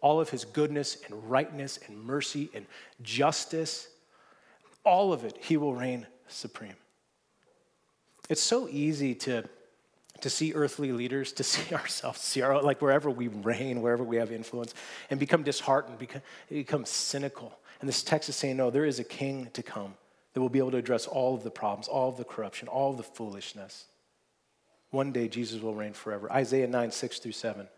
All 0.00 0.20
of 0.20 0.30
his 0.30 0.46
goodness 0.46 0.98
and 1.06 1.30
rightness 1.30 1.78
and 1.86 2.02
mercy 2.02 2.48
and 2.54 2.66
justice, 3.02 3.88
all 4.84 5.12
of 5.12 5.24
it, 5.24 5.36
he 5.40 5.58
will 5.58 5.74
reign 5.74 6.06
supreme. 6.28 6.76
It's 8.30 8.42
so 8.42 8.68
easy 8.70 9.14
to 9.16 9.44
to 10.22 10.30
see 10.30 10.52
earthly 10.54 10.92
leaders, 10.92 11.32
to 11.32 11.42
see 11.44 11.74
ourselves, 11.74 12.20
see 12.20 12.42
our, 12.42 12.62
like 12.62 12.80
wherever 12.80 13.10
we 13.10 13.28
reign, 13.28 13.82
wherever 13.82 14.04
we 14.04 14.16
have 14.16 14.32
influence, 14.32 14.74
and 15.10 15.20
become 15.20 15.42
disheartened, 15.42 15.98
become, 15.98 16.22
become 16.48 16.84
cynical. 16.84 17.58
And 17.80 17.88
this 17.88 18.02
text 18.02 18.28
is 18.28 18.36
saying, 18.36 18.56
no, 18.56 18.70
there 18.70 18.84
is 18.84 18.98
a 18.98 19.04
king 19.04 19.48
to 19.54 19.62
come 19.62 19.94
that 20.32 20.40
will 20.40 20.48
be 20.48 20.58
able 20.58 20.70
to 20.72 20.76
address 20.76 21.06
all 21.06 21.34
of 21.34 21.42
the 21.42 21.50
problems, 21.50 21.88
all 21.88 22.08
of 22.08 22.16
the 22.16 22.24
corruption, 22.24 22.68
all 22.68 22.90
of 22.90 22.96
the 22.96 23.02
foolishness. 23.02 23.86
One 24.90 25.12
day, 25.12 25.28
Jesus 25.28 25.62
will 25.62 25.74
reign 25.74 25.92
forever. 25.92 26.30
Isaiah 26.30 26.66
9, 26.66 26.90
6 26.90 27.18
through 27.20 27.32
7. 27.32 27.68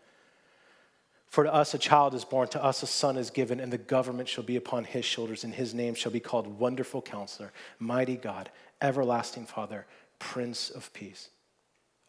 For 1.27 1.43
to 1.45 1.53
us 1.53 1.73
a 1.73 1.79
child 1.79 2.13
is 2.13 2.25
born, 2.25 2.47
to 2.49 2.63
us 2.63 2.83
a 2.83 2.87
son 2.87 3.17
is 3.17 3.31
given, 3.31 3.59
and 3.59 3.73
the 3.73 3.77
government 3.79 4.29
shall 4.29 4.43
be 4.43 4.55
upon 4.55 4.83
his 4.83 5.03
shoulders, 5.03 5.43
and 5.43 5.53
his 5.53 5.73
name 5.73 5.95
shall 5.95 6.11
be 6.11 6.19
called 6.19 6.59
Wonderful 6.59 7.01
Counselor, 7.01 7.51
Mighty 7.79 8.17
God, 8.17 8.51
Everlasting 8.81 9.47
Father, 9.47 9.87
Prince 10.19 10.69
of 10.69 10.93
Peace. 10.93 11.29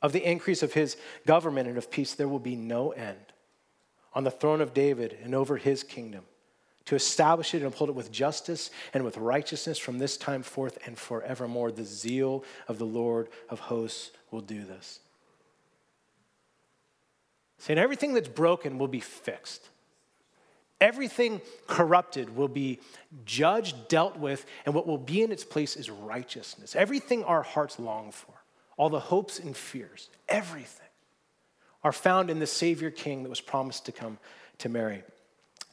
Of 0.05 0.13
the 0.13 0.23
increase 0.23 0.63
of 0.63 0.75
his 0.75 0.99
government 1.25 1.67
and 1.67 1.79
of 1.79 1.91
peace, 1.91 2.13
there 2.13 2.29
will 2.29 2.39
be 2.39 2.57
no 2.57 2.91
end. 2.91 3.17
On 4.13 4.23
the 4.23 4.31
throne 4.31 4.61
of 4.61 4.75
David 4.75 5.17
and 5.25 5.35
over 5.35 5.57
his 5.57 5.83
kingdom, 5.83 6.25
to 6.85 6.95
establish 6.95 7.55
it 7.55 7.63
and 7.63 7.67
uphold 7.69 7.89
it 7.89 7.97
with 7.97 8.13
justice 8.13 8.71
and 8.93 9.03
with 9.03 9.17
righteousness 9.17 9.79
from 9.79 9.97
this 9.97 10.19
time 10.19 10.43
forth 10.43 10.77
and 10.85 10.99
forevermore. 10.99 11.73
The 11.73 11.85
zeal 11.85 12.45
of 12.69 12.77
the 12.77 12.85
Lord 12.85 13.29
of 13.49 13.61
hosts 13.61 14.11
will 14.31 14.43
do 14.43 14.63
this. 14.63 15.01
Saying 17.57 17.79
everything 17.79 18.13
that's 18.13 18.29
broken 18.29 18.77
will 18.77 18.89
be 18.89 19.01
fixed. 19.01 19.67
Everything 20.83 21.41
corrupted 21.67 22.37
will 22.37 22.49
be 22.49 22.79
judged, 23.25 23.89
dealt 23.89 24.19
with, 24.19 24.45
and 24.67 24.75
what 24.75 24.87
will 24.87 24.99
be 24.99 25.23
in 25.23 25.33
its 25.33 25.45
place 25.45 25.77
is 25.77 25.89
righteousness. 25.89 26.77
Everything 26.77 27.25
our 27.25 27.43
hearts 27.43 27.79
long 27.79 28.13
for, 28.13 28.35
all 28.77 28.89
the 28.89 29.01
hopes 29.01 29.39
and 29.39 29.57
fears, 29.57 30.11
everything 30.29 30.87
are 31.83 31.93
found 31.93 32.31
in 32.31 32.39
the 32.39 32.47
Savior 32.47 32.91
King 32.91 33.23
that 33.23 33.29
was 33.29 33.41
promised 33.41 33.87
to 33.87 33.93
come 33.93 34.19
to 34.59 34.69
Mary. 34.69 35.03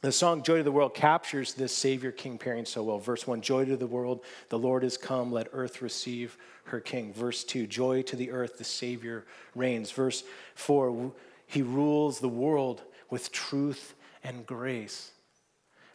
The 0.02 0.10
song 0.10 0.42
Joy 0.42 0.58
to 0.58 0.62
the 0.64 0.72
World 0.72 0.94
captures 0.94 1.54
this 1.54 1.74
Savior 1.74 2.10
King 2.10 2.36
pairing 2.36 2.64
so 2.64 2.82
well. 2.82 2.98
Verse 2.98 3.24
1 3.24 3.40
Joy 3.40 3.64
to 3.66 3.76
the 3.76 3.86
world, 3.86 4.24
the 4.48 4.58
Lord 4.58 4.82
is 4.82 4.96
come, 4.96 5.30
let 5.30 5.48
earth 5.52 5.80
receive 5.80 6.36
her 6.64 6.80
King. 6.80 7.12
Verse 7.12 7.44
2 7.44 7.68
Joy 7.68 8.02
to 8.02 8.16
the 8.16 8.32
earth, 8.32 8.58
the 8.58 8.64
Savior 8.64 9.24
reigns. 9.54 9.92
Verse 9.92 10.24
4 10.56 11.12
He 11.46 11.62
rules 11.62 12.18
the 12.18 12.28
world 12.28 12.82
with 13.10 13.30
truth 13.30 13.94
and 14.24 14.44
grace. 14.44 15.12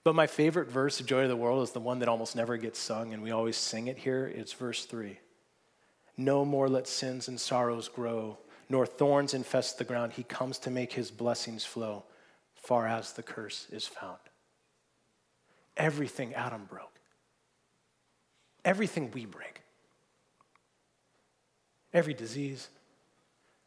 But 0.05 0.15
my 0.15 0.25
favorite 0.25 0.69
verse 0.69 1.01
of 1.01 1.05
Joy 1.05 1.23
to 1.23 1.27
the 1.27 1.35
World 1.35 1.63
is 1.63 1.71
the 1.71 1.81
one 1.81 1.99
that 1.99 2.07
almost 2.07 2.33
never 2.33 2.55
gets 2.55 2.79
sung, 2.79 3.13
and 3.13 3.21
we 3.21 3.31
always 3.31 3.57
sing 3.57 3.87
it 3.87 3.97
here. 3.97 4.31
It's 4.33 4.53
verse 4.53 4.85
3 4.85 5.19
No 6.17 6.43
more 6.43 6.67
let 6.67 6.88
sins 6.88 7.27
and 7.27 7.39
sorrows 7.39 7.88
grow, 7.88 8.38
nor 8.69 8.86
thorns 8.86 9.34
infest 9.34 9.77
the 9.77 9.84
ground. 9.84 10.13
He 10.13 10.23
comes 10.23 10.58
to 10.60 10.71
make 10.71 10.93
his 10.93 11.12
blessings 11.12 11.63
flow 11.63 12.03
far 12.56 12.88
as 12.88 13.13
the 13.13 13.23
curse 13.23 13.67
is 13.71 13.86
found. 13.86 14.17
Everything 15.77 16.34
Adam 16.34 16.65
broke, 16.65 16.99
everything 18.65 19.12
we 19.12 19.25
break, 19.25 19.62
every 21.93 22.15
disease, 22.15 22.67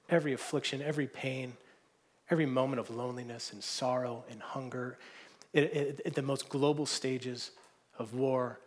every 0.08 0.32
affliction, 0.32 0.82
every 0.82 1.06
pain, 1.06 1.52
every 2.30 2.46
moment 2.46 2.80
of 2.80 2.90
loneliness 2.90 3.52
and 3.52 3.62
sorrow 3.62 4.24
and 4.28 4.42
hunger, 4.42 4.98
the 5.52 6.22
most 6.22 6.48
global 6.48 6.84
stages 6.84 7.52
of 7.98 8.12
war 8.12 8.58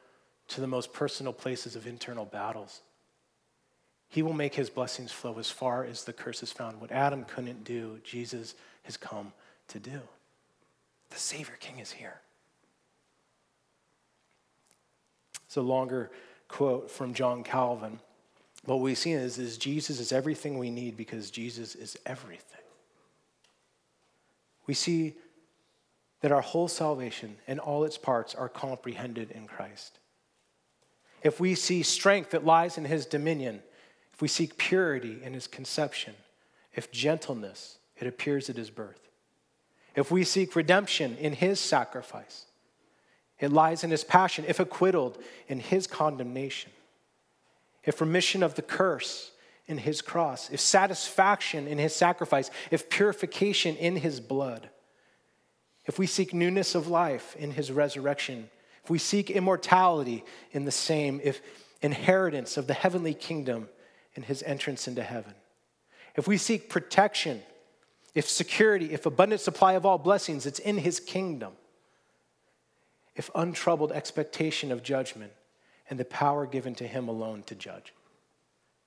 to 0.48 0.62
the 0.62 0.68
most 0.68 0.94
personal 0.94 1.34
places 1.34 1.76
of 1.76 1.86
internal 1.86 2.26
battles. 2.26 2.82
He 4.14 4.22
will 4.22 4.34
make 4.34 4.54
his 4.54 4.70
blessings 4.70 5.12
flow 5.12 5.40
as 5.40 5.50
far 5.50 5.84
as 5.84 6.04
the 6.04 6.14
curse 6.14 6.44
is 6.44 6.52
found. 6.52 6.80
What 6.80 6.92
Adam 6.92 7.24
couldn't 7.24 7.64
do, 7.64 7.98
Jesus 8.04 8.54
has 8.84 8.96
come 8.96 9.34
to 9.70 9.80
do. 9.80 10.02
The 11.10 11.18
Savior 11.18 11.56
King 11.60 11.80
is 11.80 11.92
here. 11.92 12.20
It's 15.48 15.58
a 15.58 15.62
longer 15.62 16.12
quote 16.48 16.92
from 16.92 17.16
John 17.16 17.44
Calvin. 17.44 18.00
What 18.66 18.82
we 18.82 18.94
see 18.94 19.14
is, 19.14 19.40
is 19.40 19.58
Jesus 19.58 20.00
is 20.00 20.12
everything 20.12 20.60
we 20.60 20.70
need 20.70 20.96
because 20.96 21.32
Jesus 21.32 21.74
is 21.74 21.98
everything. 22.06 22.62
We 24.68 24.76
see 24.76 25.16
that 26.22 26.32
our 26.32 26.42
whole 26.42 26.68
salvation 26.68 27.38
and 27.48 27.60
all 27.60 27.84
its 27.84 27.98
parts 27.98 28.36
are 28.36 28.48
comprehended 28.48 29.32
in 29.32 29.48
Christ. 29.48 29.98
If 31.24 31.40
we 31.40 31.56
see 31.56 31.82
strength 31.82 32.30
that 32.30 32.46
lies 32.46 32.78
in 32.78 32.86
his 32.86 33.08
dominion, 33.08 33.64
if 34.14 34.22
we 34.22 34.28
seek 34.28 34.58
purity 34.58 35.20
in 35.24 35.34
his 35.34 35.48
conception, 35.48 36.14
if 36.74 36.92
gentleness, 36.92 37.78
it 38.00 38.08
appears 38.08 38.50
at 38.50 38.58
his 38.58 38.70
birth. 38.70 39.10
If 39.96 40.12
we 40.12 40.24
seek 40.24 40.56
redemption 40.56 41.18
in 41.18 41.34
his 41.34 41.60
sacrifice, 41.60 42.46
it 43.40 43.52
lies 43.52 43.84
in 43.84 43.92
his 43.92 44.04
passion, 44.04 44.46
if 44.48 44.60
acquitted, 44.60 45.18
in 45.48 45.60
his 45.60 45.88
condemnation, 45.88 46.72
if 47.84 48.00
remission 48.02 48.44
of 48.44 48.56
the 48.56 48.62
curse 48.62 49.32
in 49.68 49.78
his 49.78 50.02
cross, 50.02 50.50
if 50.50 50.60
satisfaction 50.60 51.68
in 51.68 51.78
his 51.78 51.96
sacrifice, 51.96 52.50
if 52.72 52.90
purification 52.90 53.76
in 53.76 53.96
his 53.96 54.20
blood, 54.20 54.70
if 55.86 56.00
we 56.00 56.08
seek 56.08 56.34
newness 56.34 56.76
of 56.76 56.88
life 56.88 57.36
in 57.38 57.52
his 57.52 57.72
resurrection, 57.72 58.50
if 58.84 58.90
we 58.90 58.98
seek 58.98 59.30
immortality 59.30 60.24
in 60.52 60.66
the 60.66 60.72
same, 60.72 61.20
if 61.24 61.42
inheritance 61.82 62.58
of 62.58 62.68
the 62.68 62.74
heavenly 62.74 63.14
kingdom 63.14 63.70
in 64.16 64.24
his 64.24 64.44
entrance 64.44 64.88
into 64.88 65.04
heaven, 65.04 65.34
if 66.16 66.28
we 66.28 66.38
seek 66.38 66.70
protection 66.70 67.42
if 68.16 68.30
security, 68.30 68.94
if 68.94 69.06
abundant 69.06 69.42
supply 69.42 69.74
of 69.74 69.86
all 69.86 69.98
blessings, 69.98 70.46
it's 70.46 70.60
in 70.60 70.78
his 70.78 71.00
kingdom. 71.00 71.54
If 73.16 73.30
untroubled 73.36 73.92
expectation 73.92 74.72
of 74.72 74.84
judgment 74.84 75.32
and 75.90 76.00
the 76.00 76.06
power 76.06 76.46
given 76.46 76.76
to 76.76 76.88
him 76.88 77.08
alone 77.08 77.44
to 77.44 77.56
judge. 77.56 77.94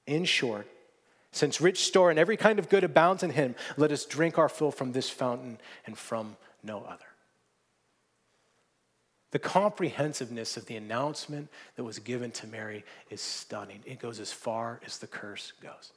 In 0.06 0.24
short, 0.24 0.68
since 1.32 1.60
rich 1.60 1.84
store 1.84 2.10
and 2.10 2.18
every 2.18 2.36
kind 2.36 2.58
of 2.58 2.68
good 2.68 2.84
abounds 2.84 3.22
in 3.22 3.30
him, 3.30 3.54
let 3.76 3.92
us 3.92 4.04
drink 4.04 4.38
our 4.38 4.48
fill 4.48 4.70
from 4.70 4.92
this 4.92 5.10
fountain 5.10 5.58
and 5.86 5.98
from 5.98 6.36
no 6.62 6.82
other. 6.84 7.05
The 9.36 9.40
comprehensiveness 9.40 10.56
of 10.56 10.64
the 10.64 10.76
announcement 10.76 11.50
that 11.74 11.84
was 11.84 11.98
given 11.98 12.30
to 12.30 12.46
Mary 12.46 12.86
is 13.10 13.20
stunning. 13.20 13.80
It 13.84 13.98
goes 13.98 14.18
as 14.18 14.32
far 14.32 14.80
as 14.86 14.96
the 14.96 15.06
curse 15.06 15.52
goes. 15.62 15.92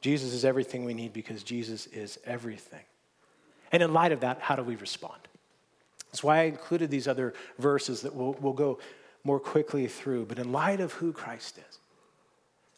Jesus 0.00 0.32
is 0.32 0.44
everything 0.44 0.84
we 0.84 0.94
need 0.94 1.12
because 1.12 1.42
Jesus 1.42 1.88
is 1.88 2.20
everything. 2.24 2.84
And 3.72 3.82
in 3.82 3.92
light 3.92 4.12
of 4.12 4.20
that, 4.20 4.38
how 4.38 4.54
do 4.54 4.62
we 4.62 4.76
respond? 4.76 5.18
That's 6.06 6.22
why 6.22 6.38
I 6.38 6.42
included 6.42 6.88
these 6.88 7.08
other 7.08 7.34
verses 7.58 8.02
that 8.02 8.14
we'll, 8.14 8.36
we'll 8.40 8.52
go 8.52 8.78
more 9.24 9.40
quickly 9.40 9.88
through. 9.88 10.26
But 10.26 10.38
in 10.38 10.52
light 10.52 10.78
of 10.78 10.92
who 10.92 11.12
Christ 11.12 11.58
is, 11.58 11.80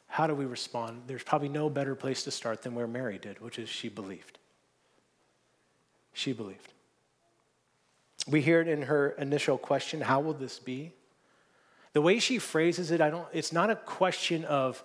how 0.07 0.27
do 0.27 0.35
we 0.35 0.47
respond? 0.47 1.03
There's 1.09 1.23
probably 1.23 1.51
no 1.51 1.69
better 1.69 1.95
place 1.95 2.25
to 2.25 2.31
start 2.31 2.63
than 2.63 2.75
where 2.75 2.87
Mary 2.87 3.19
did, 3.19 3.39
which 3.43 3.59
is 3.59 3.69
she 3.69 3.91
believed. 3.91 4.39
She 6.15 6.33
believed. 6.33 6.72
We 8.27 8.41
hear 8.41 8.61
it 8.61 8.69
in 8.69 8.83
her 8.83 9.11
initial 9.11 9.59
question 9.59 10.01
how 10.01 10.21
will 10.21 10.35
this 10.35 10.59
be? 10.59 10.93
The 11.93 12.01
way 12.01 12.19
she 12.19 12.39
phrases 12.39 12.91
it, 12.91 13.01
I 13.01 13.11
don't, 13.11 13.27
it's 13.33 13.53
not 13.53 13.71
a 13.71 13.77
question 13.77 14.45
of 14.45 14.83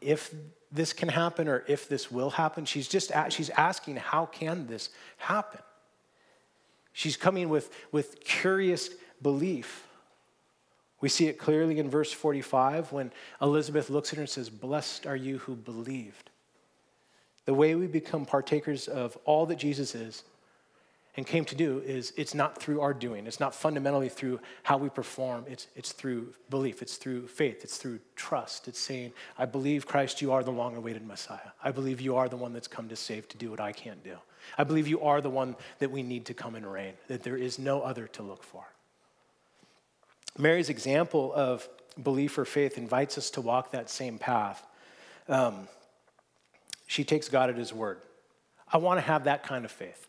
if 0.00 0.34
this 0.70 0.92
can 0.92 1.08
happen 1.08 1.48
or 1.48 1.64
if 1.66 1.88
this 1.88 2.10
will 2.10 2.30
happen. 2.30 2.64
She's 2.64 2.88
just 2.88 3.12
she's 3.30 3.50
asking, 3.50 3.96
how 3.96 4.26
can 4.26 4.66
this 4.66 4.90
happen? 5.18 5.60
She's 6.92 7.16
coming 7.16 7.48
with, 7.48 7.70
with 7.90 8.20
curious 8.20 8.90
belief. 9.22 9.86
We 11.00 11.08
see 11.08 11.26
it 11.26 11.38
clearly 11.38 11.78
in 11.78 11.90
verse 11.90 12.12
45 12.12 12.92
when 12.92 13.12
Elizabeth 13.40 13.90
looks 13.90 14.12
at 14.12 14.16
her 14.16 14.22
and 14.22 14.30
says, 14.30 14.50
Blessed 14.50 15.06
are 15.06 15.16
you 15.16 15.38
who 15.38 15.56
believed. 15.56 16.30
The 17.44 17.54
way 17.54 17.74
we 17.74 17.86
become 17.86 18.24
partakers 18.24 18.88
of 18.88 19.16
all 19.24 19.46
that 19.46 19.56
Jesus 19.56 19.94
is 19.94 20.22
and 21.16 21.26
came 21.26 21.44
to 21.44 21.54
do 21.54 21.80
is 21.80 22.12
it's 22.16 22.34
not 22.34 22.60
through 22.60 22.80
our 22.80 22.94
doing. 22.94 23.26
It's 23.26 23.40
not 23.40 23.54
fundamentally 23.54 24.08
through 24.08 24.40
how 24.62 24.78
we 24.78 24.88
perform. 24.88 25.44
It's, 25.46 25.66
it's 25.76 25.92
through 25.92 26.32
belief. 26.48 26.80
It's 26.80 26.96
through 26.96 27.28
faith. 27.28 27.62
It's 27.64 27.76
through 27.76 27.98
trust. 28.16 28.66
It's 28.66 28.78
saying, 28.78 29.12
I 29.36 29.44
believe, 29.44 29.86
Christ, 29.86 30.22
you 30.22 30.32
are 30.32 30.42
the 30.42 30.50
long 30.50 30.74
awaited 30.74 31.06
Messiah. 31.06 31.52
I 31.62 31.70
believe 31.70 32.00
you 32.00 32.16
are 32.16 32.30
the 32.30 32.36
one 32.36 32.54
that's 32.54 32.68
come 32.68 32.88
to 32.88 32.96
save, 32.96 33.28
to 33.28 33.36
do 33.36 33.50
what 33.50 33.60
I 33.60 33.72
can't 33.72 34.02
do. 34.02 34.16
I 34.56 34.64
believe 34.64 34.88
you 34.88 35.02
are 35.02 35.20
the 35.20 35.30
one 35.30 35.54
that 35.80 35.90
we 35.90 36.02
need 36.02 36.24
to 36.26 36.34
come 36.34 36.54
and 36.54 36.70
reign, 36.70 36.94
that 37.08 37.22
there 37.22 37.36
is 37.36 37.58
no 37.58 37.82
other 37.82 38.06
to 38.08 38.22
look 38.22 38.42
for. 38.42 38.64
Mary's 40.38 40.70
example 40.70 41.30
of 41.34 41.68
belief 42.02 42.38
or 42.38 42.46
faith 42.46 42.78
invites 42.78 43.18
us 43.18 43.30
to 43.30 43.42
walk 43.42 43.72
that 43.72 43.90
same 43.90 44.18
path. 44.18 44.66
Um, 45.28 45.68
she 46.86 47.04
takes 47.04 47.28
God 47.28 47.50
at 47.50 47.56
his 47.56 47.72
word. 47.72 47.98
I 48.72 48.78
want 48.78 48.96
to 48.96 49.02
have 49.02 49.24
that 49.24 49.42
kind 49.42 49.66
of 49.66 49.70
faith. 49.70 50.08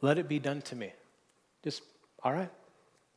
Let 0.00 0.18
it 0.18 0.28
be 0.28 0.38
done 0.38 0.62
to 0.62 0.76
me. 0.76 0.92
Just, 1.62 1.82
all 2.22 2.32
right, 2.32 2.50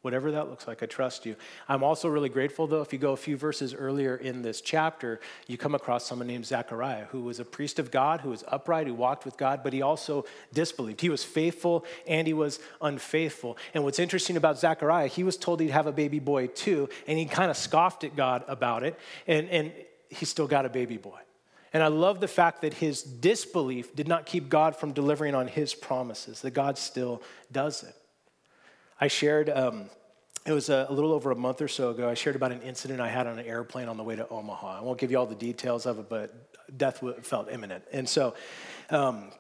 Whatever 0.01 0.31
that 0.31 0.49
looks 0.49 0.65
like, 0.65 0.81
I 0.81 0.85
trust 0.85 1.25
you. 1.25 1.35
I'm 1.67 1.83
also 1.83 2.07
really 2.07 2.29
grateful, 2.29 2.67
though, 2.67 2.81
if 2.81 2.93
you 2.93 2.99
go 2.99 3.11
a 3.11 3.17
few 3.17 3.35
verses 3.35 3.73
earlier 3.73 4.15
in 4.15 4.41
this 4.41 4.61
chapter, 4.61 5.19
you 5.45 5.57
come 5.57 5.75
across 5.75 6.05
someone 6.05 6.27
named 6.27 6.45
Zechariah, 6.45 7.05
who 7.11 7.19
was 7.19 7.41
a 7.41 7.45
priest 7.45 7.79
of 7.79 7.91
God, 7.91 8.21
who 8.21 8.29
was 8.29 8.45
upright, 8.47 8.87
who 8.87 8.93
walked 8.93 9.25
with 9.25 9.35
God, 9.35 9.59
but 9.61 9.73
he 9.73 9.81
also 9.81 10.23
disbelieved. 10.53 11.01
He 11.01 11.09
was 11.09 11.25
faithful 11.25 11.83
and 12.07 12.27
he 12.27 12.33
was 12.33 12.61
unfaithful. 12.81 13.57
And 13.73 13.83
what's 13.83 13.99
interesting 13.99 14.37
about 14.37 14.57
Zechariah, 14.57 15.07
he 15.07 15.25
was 15.25 15.35
told 15.35 15.59
he'd 15.59 15.71
have 15.71 15.87
a 15.87 15.91
baby 15.91 16.19
boy 16.19 16.47
too, 16.47 16.87
and 17.05 17.19
he 17.19 17.25
kind 17.25 17.51
of 17.51 17.57
scoffed 17.57 18.05
at 18.05 18.15
God 18.15 18.45
about 18.47 18.83
it, 18.83 18.97
and, 19.27 19.49
and 19.49 19.73
he 20.07 20.23
still 20.23 20.47
got 20.47 20.65
a 20.65 20.69
baby 20.69 20.95
boy. 20.95 21.19
And 21.73 21.83
I 21.83 21.87
love 21.87 22.19
the 22.19 22.27
fact 22.27 22.61
that 22.61 22.73
his 22.73 23.03
disbelief 23.03 23.95
did 23.95 24.07
not 24.07 24.25
keep 24.25 24.49
God 24.49 24.75
from 24.75 24.91
delivering 24.91 25.35
on 25.35 25.47
his 25.47 25.73
promises, 25.73 26.41
that 26.41 26.51
God 26.51 26.77
still 26.77 27.21
does 27.51 27.83
it. 27.83 27.95
I 28.99 29.07
shared, 29.07 29.49
um, 29.49 29.89
it 30.45 30.51
was 30.51 30.69
a, 30.69 30.87
a, 30.89 30.93
little 30.93 31.11
over 31.11 31.31
a 31.31 31.35
month 31.35 31.61
or 31.61 31.67
so 31.67 31.91
ago, 31.91 32.09
I 32.09 32.15
shared 32.15 32.35
about 32.35 32.51
an 32.51 32.61
incident 32.61 32.99
I 32.99 33.07
had 33.07 33.27
on 33.27 33.37
an 33.37 33.45
airplane 33.45 33.87
on 33.87 33.97
the 33.97 34.03
way 34.03 34.15
to 34.15 34.27
Omaha. 34.27 34.79
I 34.79 34.81
won't 34.81 34.99
give 34.99 35.11
you 35.11 35.17
all 35.17 35.25
the 35.25 35.35
details 35.35 35.85
of 35.85 35.99
it, 35.99 36.09
but 36.09 36.77
death 36.77 37.03
felt 37.21 37.49
imminent. 37.51 37.83
And 37.91 38.09
so 38.09 38.33
um, 38.89 39.31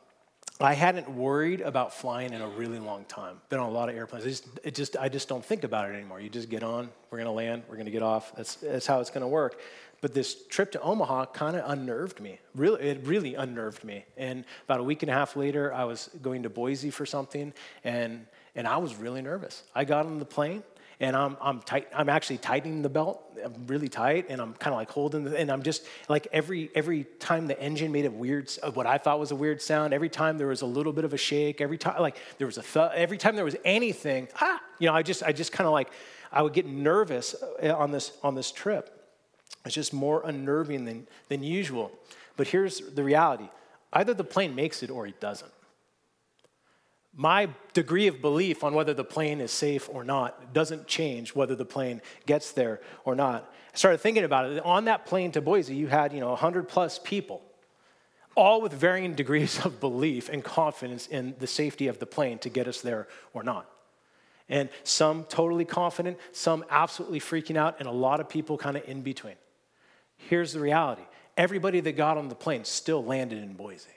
I 0.61 0.73
hadn't 0.73 1.09
worried 1.09 1.61
about 1.61 1.93
flying 1.93 2.33
in 2.33 2.41
a 2.41 2.49
really 2.49 2.79
long 2.79 3.05
time. 3.05 3.39
Been 3.47 3.59
on 3.59 3.69
a 3.69 3.71
lot 3.71 3.87
of 3.87 3.95
airplanes. 3.95 4.25
I 4.25 4.29
just, 4.29 4.45
it 4.63 4.75
just, 4.75 4.97
I 4.97 5.07
just 5.07 5.29
don't 5.29 5.43
think 5.43 5.63
about 5.63 5.89
it 5.89 5.93
anymore. 5.93 6.19
You 6.19 6.29
just 6.29 6.49
get 6.49 6.63
on, 6.63 6.89
we're 7.09 7.19
gonna 7.19 7.31
land, 7.31 7.63
we're 7.69 7.77
gonna 7.77 7.91
get 7.91 8.03
off. 8.03 8.35
That's, 8.35 8.55
that's 8.55 8.85
how 8.85 8.99
it's 8.99 9.09
gonna 9.09 9.27
work. 9.27 9.57
But 10.01 10.13
this 10.13 10.45
trip 10.47 10.71
to 10.73 10.81
Omaha 10.81 11.27
kind 11.27 11.55
of 11.55 11.69
unnerved 11.69 12.19
me. 12.19 12.39
Really, 12.55 12.81
it 12.81 13.05
really 13.05 13.35
unnerved 13.35 13.85
me. 13.85 14.05
And 14.17 14.43
about 14.65 14.81
a 14.81 14.83
week 14.83 15.01
and 15.01 15.09
a 15.09 15.13
half 15.13 15.37
later, 15.37 15.73
I 15.73 15.85
was 15.85 16.09
going 16.21 16.43
to 16.43 16.49
Boise 16.49 16.89
for 16.89 17.05
something, 17.05 17.53
and 17.83 18.25
and 18.55 18.67
I 18.67 18.77
was 18.77 18.95
really 18.95 19.21
nervous. 19.21 19.63
I 19.73 19.85
got 19.85 20.05
on 20.05 20.19
the 20.19 20.25
plane 20.25 20.63
and 20.99 21.15
I'm, 21.15 21.37
I'm, 21.41 21.61
tight, 21.61 21.87
I'm 21.95 22.09
actually 22.09 22.39
tightening 22.39 22.81
the 22.81 22.89
belt. 22.89 23.23
I'm 23.43 23.67
really 23.67 23.87
tight 23.87 24.25
and 24.29 24.41
I'm 24.41 24.53
kind 24.53 24.73
of 24.73 24.77
like 24.77 24.91
holding, 24.91 25.23
the, 25.23 25.37
and 25.37 25.49
I'm 25.49 25.63
just 25.63 25.85
like 26.09 26.27
every, 26.33 26.69
every 26.75 27.05
time 27.19 27.47
the 27.47 27.59
engine 27.59 27.91
made 27.91 28.05
a 28.05 28.11
weird, 28.11 28.51
what 28.73 28.85
I 28.85 28.97
thought 28.97 29.17
was 29.17 29.31
a 29.31 29.35
weird 29.35 29.61
sound, 29.61 29.93
every 29.93 30.09
time 30.09 30.37
there 30.37 30.47
was 30.47 30.61
a 30.61 30.65
little 30.65 30.91
bit 30.91 31.05
of 31.05 31.13
a 31.13 31.17
shake, 31.17 31.61
every 31.61 31.77
time, 31.77 32.01
like 32.01 32.17
there 32.37 32.47
was 32.47 32.57
a, 32.57 32.63
th- 32.63 32.91
every 32.95 33.17
time 33.17 33.35
there 33.35 33.45
was 33.45 33.55
anything, 33.63 34.27
ah, 34.41 34.61
you 34.77 34.87
know, 34.87 34.93
I 34.93 35.01
just, 35.01 35.23
I 35.23 35.31
just 35.31 35.53
kind 35.53 35.67
of 35.67 35.71
like, 35.71 35.89
I 36.31 36.41
would 36.41 36.53
get 36.53 36.65
nervous 36.65 37.33
uh, 37.63 37.73
on 37.73 37.91
this, 37.91 38.11
on 38.21 38.35
this 38.35 38.51
trip. 38.51 38.95
It's 39.65 39.75
just 39.75 39.93
more 39.93 40.21
unnerving 40.25 40.83
than, 40.83 41.07
than 41.29 41.43
usual. 41.43 41.91
But 42.35 42.47
here's 42.49 42.79
the 42.79 43.03
reality 43.03 43.49
either 43.93 44.13
the 44.13 44.23
plane 44.23 44.53
makes 44.53 44.83
it 44.83 44.89
or 44.89 45.07
it 45.07 45.19
doesn't 45.19 45.51
my 47.15 47.49
degree 47.73 48.07
of 48.07 48.21
belief 48.21 48.63
on 48.63 48.73
whether 48.73 48.93
the 48.93 49.03
plane 49.03 49.41
is 49.41 49.51
safe 49.51 49.89
or 49.91 50.03
not 50.03 50.53
doesn't 50.53 50.87
change 50.87 51.35
whether 51.35 51.55
the 51.55 51.65
plane 51.65 52.01
gets 52.25 52.51
there 52.51 52.81
or 53.03 53.15
not. 53.15 53.51
I 53.73 53.77
started 53.77 53.99
thinking 53.99 54.23
about 54.23 54.49
it. 54.49 54.63
On 54.63 54.85
that 54.85 55.05
plane 55.05 55.31
to 55.33 55.41
Boise, 55.41 55.75
you 55.75 55.87
had, 55.87 56.13
you 56.13 56.19
know, 56.19 56.29
100 56.29 56.67
plus 56.67 56.99
people, 57.03 57.41
all 58.35 58.61
with 58.61 58.73
varying 58.73 59.15
degrees 59.15 59.63
of 59.65 59.79
belief 59.79 60.29
and 60.29 60.43
confidence 60.43 61.07
in 61.07 61.35
the 61.39 61.47
safety 61.47 61.87
of 61.87 61.99
the 61.99 62.05
plane 62.05 62.37
to 62.39 62.49
get 62.49 62.67
us 62.67 62.81
there 62.81 63.07
or 63.33 63.43
not. 63.43 63.69
And 64.47 64.69
some 64.83 65.25
totally 65.25 65.65
confident, 65.65 66.17
some 66.31 66.65
absolutely 66.71 67.19
freaking 67.19 67.55
out, 67.55 67.75
and 67.79 67.87
a 67.87 67.91
lot 67.91 68.19
of 68.19 68.27
people 68.27 68.57
kind 68.57 68.77
of 68.77 68.87
in 68.87 69.01
between. 69.01 69.35
Here's 70.17 70.53
the 70.53 70.59
reality 70.59 71.03
everybody 71.37 71.79
that 71.79 71.93
got 71.93 72.17
on 72.17 72.27
the 72.27 72.35
plane 72.35 72.65
still 72.65 73.03
landed 73.03 73.41
in 73.41 73.53
Boise. 73.53 73.89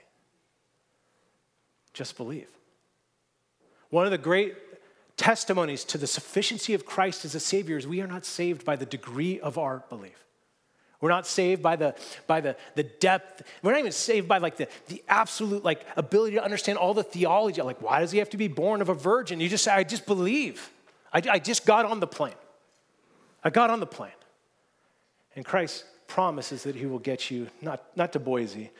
Just 1.93 2.17
believe. 2.17 2.47
One 3.93 4.05
of 4.05 4.11
the 4.11 4.17
great 4.17 4.55
testimonies 5.17 5.83
to 5.83 5.99
the 5.99 6.07
sufficiency 6.07 6.73
of 6.73 6.83
Christ 6.83 7.25
as 7.25 7.35
a 7.35 7.39
Savior 7.39 7.77
is 7.77 7.85
we 7.85 8.01
are 8.01 8.07
not 8.07 8.25
saved 8.25 8.65
by 8.65 8.75
the 8.75 8.87
degree 8.87 9.39
of 9.39 9.59
our 9.59 9.83
belief. 9.87 10.25
We're 10.99 11.11
not 11.11 11.27
saved 11.27 11.61
by 11.61 11.75
the, 11.75 11.93
by 12.25 12.41
the, 12.41 12.55
the 12.73 12.81
depth. 12.81 13.43
We're 13.61 13.73
not 13.73 13.81
even 13.81 13.91
saved 13.91 14.27
by 14.27 14.39
like 14.39 14.57
the, 14.57 14.67
the 14.87 15.03
absolute 15.07 15.63
like 15.63 15.85
ability 15.95 16.37
to 16.37 16.43
understand 16.43 16.79
all 16.79 16.95
the 16.95 17.03
theology. 17.03 17.61
Like, 17.61 17.83
why 17.83 17.99
does 17.99 18.09
he 18.09 18.17
have 18.17 18.31
to 18.31 18.37
be 18.37 18.47
born 18.47 18.81
of 18.81 18.89
a 18.89 18.95
virgin? 18.95 19.39
You 19.39 19.47
just 19.47 19.63
say, 19.63 19.71
I 19.71 19.83
just 19.83 20.07
believe. 20.07 20.71
I, 21.13 21.21
I 21.29 21.37
just 21.37 21.63
got 21.63 21.85
on 21.85 21.99
the 21.99 22.07
plane. 22.07 22.33
I 23.43 23.51
got 23.51 23.69
on 23.69 23.79
the 23.79 23.85
plane. 23.85 24.09
And 25.35 25.45
Christ 25.45 25.85
promises 26.07 26.63
that 26.63 26.75
he 26.75 26.87
will 26.87 26.97
get 26.97 27.29
you, 27.29 27.47
not, 27.61 27.83
not 27.95 28.11
to 28.13 28.19
Boise, 28.19 28.71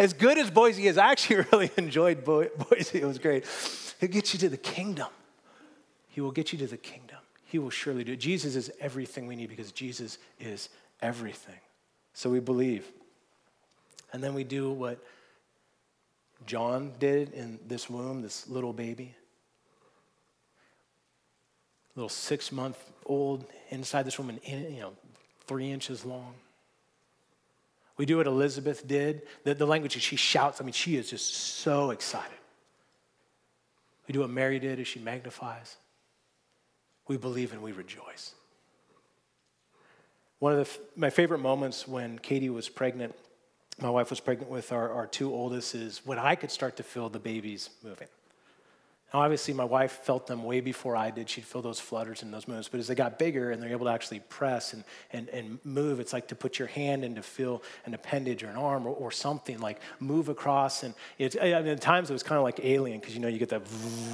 as 0.00 0.14
good 0.14 0.38
as 0.38 0.50
Boise 0.50 0.86
is, 0.86 0.96
I 0.96 1.12
actually 1.12 1.44
really 1.52 1.70
enjoyed 1.76 2.24
Boise. 2.24 3.00
It 3.00 3.04
was 3.04 3.18
great. 3.18 3.44
He'll 4.00 4.08
get 4.08 4.32
you 4.32 4.38
to 4.40 4.48
the 4.48 4.56
kingdom. 4.56 5.08
He 6.08 6.22
will 6.22 6.32
get 6.32 6.52
you 6.52 6.58
to 6.60 6.66
the 6.66 6.78
kingdom. 6.78 7.18
He 7.44 7.58
will 7.58 7.70
surely 7.70 8.02
do 8.02 8.12
it. 8.12 8.16
Jesus 8.18 8.56
is 8.56 8.70
everything 8.80 9.26
we 9.26 9.36
need 9.36 9.50
because 9.50 9.72
Jesus 9.72 10.16
is 10.38 10.70
everything. 11.02 11.60
So 12.14 12.30
we 12.30 12.40
believe. 12.40 12.90
And 14.12 14.22
then 14.22 14.32
we 14.32 14.42
do 14.42 14.72
what 14.72 14.98
John 16.46 16.92
did 16.98 17.34
in 17.34 17.58
this 17.68 17.90
womb, 17.90 18.22
this 18.22 18.48
little 18.48 18.72
baby. 18.72 19.14
Little 21.94 22.08
six 22.08 22.50
month 22.50 22.78
old 23.04 23.44
inside 23.68 24.04
this 24.04 24.18
woman, 24.18 24.40
you 24.46 24.80
know, 24.80 24.92
three 25.46 25.70
inches 25.70 26.06
long. 26.06 26.34
We 28.00 28.06
do 28.06 28.16
what 28.16 28.26
Elizabeth 28.26 28.88
did. 28.88 29.24
The, 29.44 29.52
the 29.52 29.66
language 29.66 29.92
she 30.00 30.16
shouts, 30.16 30.58
I 30.58 30.64
mean, 30.64 30.72
she 30.72 30.96
is 30.96 31.10
just 31.10 31.34
so 31.34 31.90
excited. 31.90 32.38
We 34.08 34.12
do 34.14 34.20
what 34.20 34.30
Mary 34.30 34.58
did 34.58 34.80
as 34.80 34.88
she 34.88 35.00
magnifies. 35.00 35.76
We 37.08 37.18
believe 37.18 37.52
and 37.52 37.62
we 37.62 37.72
rejoice. 37.72 38.32
One 40.38 40.54
of 40.54 40.60
the, 40.60 40.80
my 40.98 41.10
favorite 41.10 41.40
moments 41.40 41.86
when 41.86 42.18
Katie 42.18 42.48
was 42.48 42.70
pregnant, 42.70 43.14
my 43.78 43.90
wife 43.90 44.08
was 44.08 44.18
pregnant 44.18 44.50
with 44.50 44.72
our, 44.72 44.90
our 44.90 45.06
two 45.06 45.30
oldest, 45.30 45.74
is 45.74 46.00
when 46.02 46.18
I 46.18 46.36
could 46.36 46.50
start 46.50 46.78
to 46.78 46.82
feel 46.82 47.10
the 47.10 47.18
babies 47.18 47.68
moving. 47.84 48.08
Now, 49.12 49.20
obviously, 49.20 49.54
my 49.54 49.64
wife 49.64 49.90
felt 50.04 50.28
them 50.28 50.44
way 50.44 50.60
before 50.60 50.94
I 50.94 51.10
did. 51.10 51.28
She'd 51.28 51.44
feel 51.44 51.62
those 51.62 51.80
flutters 51.80 52.22
and 52.22 52.32
those 52.32 52.46
moves. 52.46 52.68
But 52.68 52.78
as 52.78 52.86
they 52.86 52.94
got 52.94 53.18
bigger 53.18 53.50
and 53.50 53.60
they're 53.60 53.70
able 53.70 53.86
to 53.86 53.92
actually 53.92 54.20
press 54.20 54.72
and, 54.72 54.84
and, 55.12 55.28
and 55.30 55.58
move, 55.64 55.98
it's 55.98 56.12
like 56.12 56.28
to 56.28 56.36
put 56.36 56.60
your 56.60 56.68
hand 56.68 57.04
in 57.04 57.16
to 57.16 57.22
feel 57.22 57.62
an 57.86 57.94
appendage 57.94 58.44
or 58.44 58.48
an 58.48 58.56
arm 58.56 58.86
or, 58.86 58.94
or 58.94 59.10
something, 59.10 59.58
like 59.58 59.80
move 59.98 60.28
across. 60.28 60.84
And 60.84 60.94
it's, 61.18 61.36
I 61.40 61.60
mean, 61.60 61.68
at 61.68 61.80
times 61.80 62.08
it 62.08 62.12
was 62.12 62.22
kind 62.22 62.38
of 62.38 62.44
like 62.44 62.60
alien 62.62 63.00
because, 63.00 63.14
you 63.14 63.20
know, 63.20 63.26
you 63.26 63.38
get 63.38 63.48
that, 63.48 63.62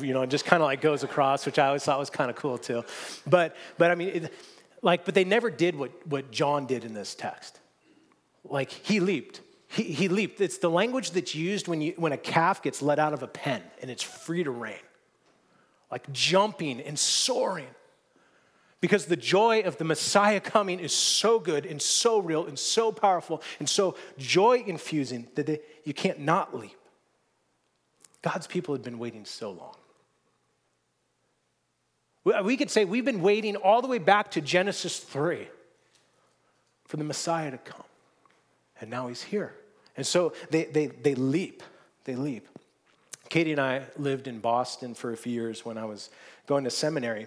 you 0.01 0.15
know, 0.15 0.23
it 0.23 0.31
just 0.31 0.47
kind 0.47 0.63
of 0.63 0.67
like 0.67 0.81
goes 0.81 1.03
across, 1.03 1.45
which 1.45 1.59
I 1.59 1.67
always 1.67 1.85
thought 1.85 1.99
was 1.99 2.11
kind 2.11 2.31
of 2.31 2.37
cool 2.37 2.57
too. 2.57 2.83
But, 3.27 3.55
but 3.77 3.91
I 3.91 3.97
mean, 3.97 4.09
it, 4.09 4.35
like, 4.81 5.05
but 5.05 5.15
they 5.15 5.25
never 5.25 5.51
did 5.51 5.77
what, 5.77 6.07
what 6.07 6.31
John 6.31 6.67
did 6.67 6.85
in 6.85 6.95
this 6.95 7.15
text. 7.15 7.61
Like, 8.45 8.71
he 8.71 9.01
leaped. 9.01 9.43
He, 9.69 9.83
he 9.83 10.09
leaped. 10.09 10.41
It's 10.41 10.59
the 10.59 10.71
language 10.71 11.11
that's 11.11 11.35
used 11.35 11.69
when, 11.69 11.83
you, 11.83 11.93
when 11.97 12.13
a 12.13 12.17
calf 12.17 12.63
gets 12.63 12.81
let 12.81 12.99
out 12.99 13.13
of 13.13 13.23
a 13.23 13.27
pen 13.27 13.63
and 13.83 13.91
it's 13.91 14.03
free 14.03 14.43
to 14.45 14.51
reign 14.51 14.77
like 15.91 16.11
jumping 16.13 16.81
and 16.81 16.99
soaring. 16.99 17.69
Because 18.81 19.07
the 19.07 19.17
joy 19.17 19.63
of 19.63 19.79
the 19.79 19.85
Messiah 19.85 20.41
coming 20.41 20.81
is 20.81 20.95
so 20.95 21.39
good 21.39 21.65
and 21.67 21.81
so 21.81 22.19
real 22.19 22.47
and 22.47 22.59
so 22.59 22.93
powerful 22.93 23.43
and 23.59 23.69
so 23.69 23.97
joy 24.19 24.63
infusing 24.67 25.27
that 25.35 25.47
they, 25.47 25.61
you 25.85 25.95
can't 25.95 26.21
not 26.21 26.55
leap. 26.55 26.77
God's 28.23 28.47
people 28.47 28.75
had 28.75 28.83
been 28.83 28.99
waiting 28.99 29.25
so 29.25 29.51
long. 29.53 29.77
We 32.45 32.57
could 32.57 32.71
say 32.71 32.85
we've 32.85 33.05
been 33.05 33.23
waiting 33.23 33.55
all 33.55 33.81
the 33.81 33.89
way 33.89 33.99
back 33.99 34.33
to 34.33 34.41
Genesis 34.41 34.99
3 34.99 35.47
for 36.85 36.97
the 36.97 37.05
Messiah 37.05 37.53
to 37.53 37.59
come. 37.59 37.85
And 38.81 38.91
now 38.91 39.07
he's 39.07 39.23
here. 39.23 39.55
And 39.97 40.07
so 40.07 40.33
they, 40.51 40.65
they, 40.65 40.87
they 40.89 41.15
leap. 41.15 41.63
They 42.05 42.17
leap. 42.17 42.49
Katie 43.29 43.53
and 43.53 43.61
I 43.61 43.83
lived 43.97 44.29
in 44.29 44.41
Boston 44.41 44.95
for 44.95 45.13
a 45.13 45.17
few 45.17 45.33
years 45.33 45.65
when 45.65 45.79
I 45.79 45.85
was 45.85 46.11
going 46.47 46.65
to 46.65 46.71
seminary 46.71 47.27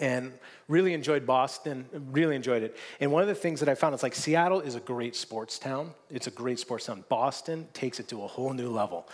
and 0.00 0.32
really 0.66 0.94
enjoyed 0.94 1.26
Boston, 1.26 1.84
really 2.10 2.34
enjoyed 2.34 2.62
it. 2.62 2.76
And 3.00 3.12
one 3.12 3.20
of 3.20 3.28
the 3.28 3.34
things 3.34 3.60
that 3.60 3.68
I 3.68 3.74
found 3.74 3.94
is 3.94 4.02
like 4.02 4.14
Seattle 4.14 4.60
is 4.60 4.74
a 4.74 4.80
great 4.80 5.14
sports 5.14 5.58
town. 5.58 5.92
It's 6.08 6.26
a 6.26 6.30
great 6.30 6.58
sports 6.58 6.86
town. 6.86 7.04
Boston 7.10 7.68
takes 7.74 8.00
it 8.00 8.08
to 8.08 8.22
a 8.22 8.26
whole 8.26 8.54
new 8.54 8.70
level. 8.70 9.06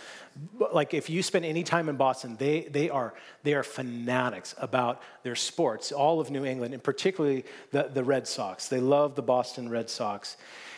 Like 0.71 0.93
if 0.93 1.09
you 1.09 1.21
spend 1.21 1.43
any 1.43 1.63
time 1.63 1.89
in 1.89 1.97
Boston, 1.97 2.37
they, 2.37 2.61
they, 2.71 2.89
are, 2.89 3.13
they 3.43 3.53
are 3.53 3.63
fanatics 3.63 4.55
about 4.59 5.01
their 5.23 5.35
sports, 5.35 5.91
all 5.91 6.21
of 6.21 6.31
New 6.31 6.45
England, 6.45 6.73
and 6.73 6.81
particularly 6.81 7.43
the, 7.71 7.89
the 7.93 8.03
Red 8.03 8.25
Sox. 8.25 8.69
They 8.69 8.79
love 8.79 9.15
the 9.15 9.21
Boston 9.21 9.67
Red 9.67 9.89
Sox. 9.89 10.37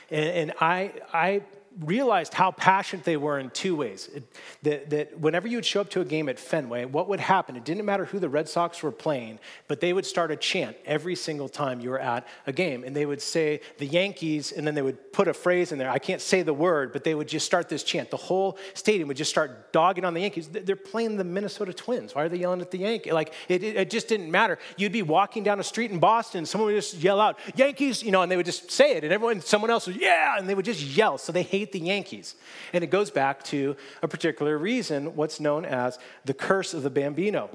And, 0.10 0.30
and 0.30 0.54
I, 0.60 0.92
I 1.14 1.44
realized 1.80 2.34
how 2.34 2.52
passionate 2.52 3.06
they 3.06 3.18
were 3.18 3.40
in 3.40 3.50
two 3.52 3.76
ways. 3.76 4.10
It, 4.14 4.24
that, 4.64 4.90
that 4.90 5.20
whenever 5.20 5.48
you 5.48 5.58
would 5.58 5.66
show 5.66 5.82
up 5.82 5.90
to 5.92 6.02
a 6.02 6.06
game 6.06 6.30
at 6.30 6.40
Fenway, 6.40 6.86
what 6.86 7.08
would 7.10 7.20
happen? 7.20 7.56
It 7.56 7.66
didn't 7.66 7.86
matter 7.86 8.06
who 8.06 8.20
the 8.20 8.30
Red 8.30 8.50
Sox 8.50 8.84
were 8.84 8.92
playing, 8.92 9.40
but 9.68 9.80
they 9.80 9.94
would 9.94 10.06
start 10.06 10.32
a 10.32 10.36
chant 10.36 10.76
every 10.86 11.16
single 11.16 11.50
time 11.50 11.80
you 11.80 11.90
were 11.90 12.00
at 12.00 12.28
a 12.48 12.52
game. 12.52 12.84
And 12.84 12.96
they 12.96 13.06
would 13.06 13.22
say 13.22 13.62
the 13.78 13.86
Yankees, 13.86 14.52
and 14.52 14.66
then 14.66 14.76
they 14.76 14.82
would 14.82 15.14
put 15.14 15.28
a 15.28 15.34
phrase 15.34 15.72
in 15.72 15.78
there. 15.78 15.90
I 15.90 16.00
can't 16.00 16.22
say 16.22 16.42
the 16.42 16.54
word, 16.54 16.92
but 16.92 17.04
they 17.04 17.16
would 17.16 17.28
just 17.28 17.46
start 17.46 17.70
this 17.70 17.84
chant. 17.84 18.12
The 18.12 18.18
whole 18.18 18.58
stadium 18.74 19.08
would 19.08 19.18
just 19.18 19.32
start 19.32 19.72
dogging 19.72 20.06
on 20.06 20.14
the 20.14 20.22
Yankees. 20.22 20.48
They're 20.48 20.76
playing 20.76 21.18
the 21.18 21.24
Minnesota 21.24 21.74
Twins. 21.74 22.16
Why 22.16 22.24
are 22.24 22.30
they 22.30 22.38
yelling 22.38 22.62
at 22.62 22.72
the 22.72 22.80
Yankees? 22.80 23.14
Like, 23.14 23.34
it, 23.48 23.64
it 23.64 23.90
just 23.90 24.08
didn't 24.08 24.32
matter. 24.32 24.60
You'd 24.78 24.92
be 24.92 25.04
walking 25.04 25.44
down 25.44 25.60
a 25.60 25.64
street 25.64 25.92
in 25.92 26.00
Boston, 26.00 26.46
someone 26.46 26.74
would 26.74 26.82
just 26.82 26.96
yell 26.96 27.20
out, 27.20 27.38
Yankees, 27.56 28.04
you 28.04 28.12
know, 28.12 28.22
and 28.22 28.32
they 28.32 28.38
would 28.38 28.46
just 28.46 28.72
say 28.72 28.98
it, 28.98 29.04
and 29.04 29.14
everyone, 29.14 29.42
someone 29.42 29.70
else 29.70 29.88
would, 29.88 29.96
yeah, 29.96 30.38
and 30.38 30.50
they 30.50 30.56
would 30.56 30.66
just 30.66 30.82
yell. 30.82 31.18
So 31.18 31.32
they 31.32 31.44
hate 31.60 31.72
the 31.72 31.80
Yankees. 31.80 32.36
And 32.74 32.84
it 32.84 32.88
goes 32.88 33.12
back 33.12 33.44
to 33.46 33.76
a 34.02 34.08
particular 34.08 34.58
reason, 34.58 35.16
what's 35.16 35.40
known 35.40 35.66
as 35.66 36.00
the 36.26 36.34
curse 36.34 36.74
of 36.74 36.84
the 36.84 36.90
Bambino. 36.90 37.50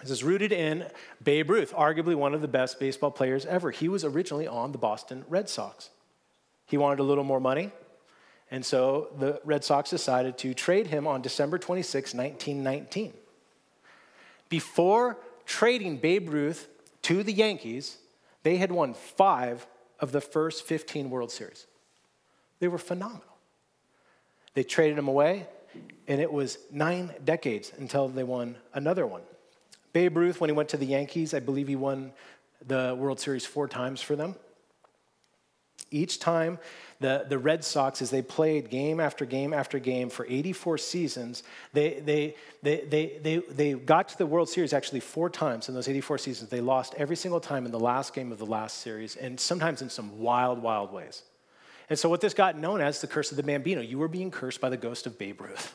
This 0.00 0.10
is 0.10 0.24
rooted 0.24 0.52
in 0.52 0.86
Babe 1.22 1.50
Ruth, 1.50 1.72
arguably 1.72 2.14
one 2.14 2.34
of 2.34 2.40
the 2.40 2.48
best 2.48 2.80
baseball 2.80 3.10
players 3.10 3.46
ever. 3.46 3.70
He 3.70 3.88
was 3.88 4.04
originally 4.04 4.48
on 4.48 4.72
the 4.72 4.78
Boston 4.78 5.24
Red 5.28 5.48
Sox. 5.48 5.90
He 6.66 6.76
wanted 6.76 6.98
a 6.98 7.04
little 7.04 7.24
more 7.24 7.40
money, 7.40 7.70
and 8.50 8.64
so 8.64 9.08
the 9.18 9.40
Red 9.44 9.62
Sox 9.62 9.90
decided 9.90 10.38
to 10.38 10.54
trade 10.54 10.88
him 10.88 11.06
on 11.06 11.22
December 11.22 11.58
26, 11.58 12.14
1919. 12.14 13.12
Before 14.48 15.18
trading 15.46 15.98
Babe 15.98 16.30
Ruth 16.30 16.68
to 17.02 17.22
the 17.22 17.32
Yankees, 17.32 17.98
they 18.42 18.56
had 18.56 18.72
won 18.72 18.94
five 18.94 19.66
of 20.00 20.12
the 20.12 20.20
first 20.20 20.64
15 20.64 21.10
World 21.10 21.30
Series. 21.30 21.66
They 22.62 22.68
were 22.68 22.78
phenomenal. 22.78 23.24
They 24.54 24.62
traded 24.62 24.96
him 24.96 25.08
away, 25.08 25.48
and 26.06 26.20
it 26.20 26.32
was 26.32 26.58
nine 26.70 27.12
decades 27.24 27.72
until 27.76 28.06
they 28.06 28.22
won 28.22 28.54
another 28.72 29.04
one. 29.04 29.22
Babe 29.92 30.16
Ruth, 30.16 30.40
when 30.40 30.48
he 30.48 30.54
went 30.54 30.68
to 30.68 30.76
the 30.76 30.86
Yankees, 30.86 31.34
I 31.34 31.40
believe 31.40 31.66
he 31.66 31.74
won 31.74 32.12
the 32.64 32.94
World 32.96 33.18
Series 33.18 33.44
four 33.44 33.66
times 33.66 34.00
for 34.00 34.14
them. 34.14 34.36
Each 35.90 36.20
time 36.20 36.60
the, 37.00 37.26
the 37.28 37.36
Red 37.36 37.64
Sox, 37.64 38.00
as 38.00 38.10
they 38.10 38.22
played 38.22 38.70
game 38.70 39.00
after 39.00 39.24
game 39.24 39.52
after 39.52 39.80
game 39.80 40.08
for 40.08 40.24
84 40.28 40.78
seasons, 40.78 41.42
they, 41.72 41.98
they, 41.98 42.36
they, 42.62 42.84
they, 42.88 43.18
they, 43.20 43.38
they 43.38 43.72
got 43.72 44.08
to 44.10 44.18
the 44.18 44.26
World 44.26 44.48
Series 44.48 44.72
actually 44.72 45.00
four 45.00 45.28
times 45.28 45.68
in 45.68 45.74
those 45.74 45.88
84 45.88 46.18
seasons. 46.18 46.48
They 46.48 46.60
lost 46.60 46.94
every 46.96 47.16
single 47.16 47.40
time 47.40 47.66
in 47.66 47.72
the 47.72 47.80
last 47.80 48.14
game 48.14 48.30
of 48.30 48.38
the 48.38 48.46
last 48.46 48.82
series, 48.82 49.16
and 49.16 49.40
sometimes 49.40 49.82
in 49.82 49.90
some 49.90 50.20
wild, 50.20 50.62
wild 50.62 50.92
ways. 50.92 51.24
And 51.90 51.98
so, 51.98 52.08
what 52.08 52.20
this 52.20 52.34
got 52.34 52.56
known 52.58 52.80
as 52.80 53.00
the 53.00 53.06
curse 53.06 53.30
of 53.30 53.36
the 53.36 53.42
Bambino, 53.42 53.80
you 53.80 53.98
were 53.98 54.08
being 54.08 54.30
cursed 54.30 54.60
by 54.60 54.70
the 54.70 54.76
ghost 54.76 55.06
of 55.06 55.18
Babe 55.18 55.40
Ruth. 55.40 55.74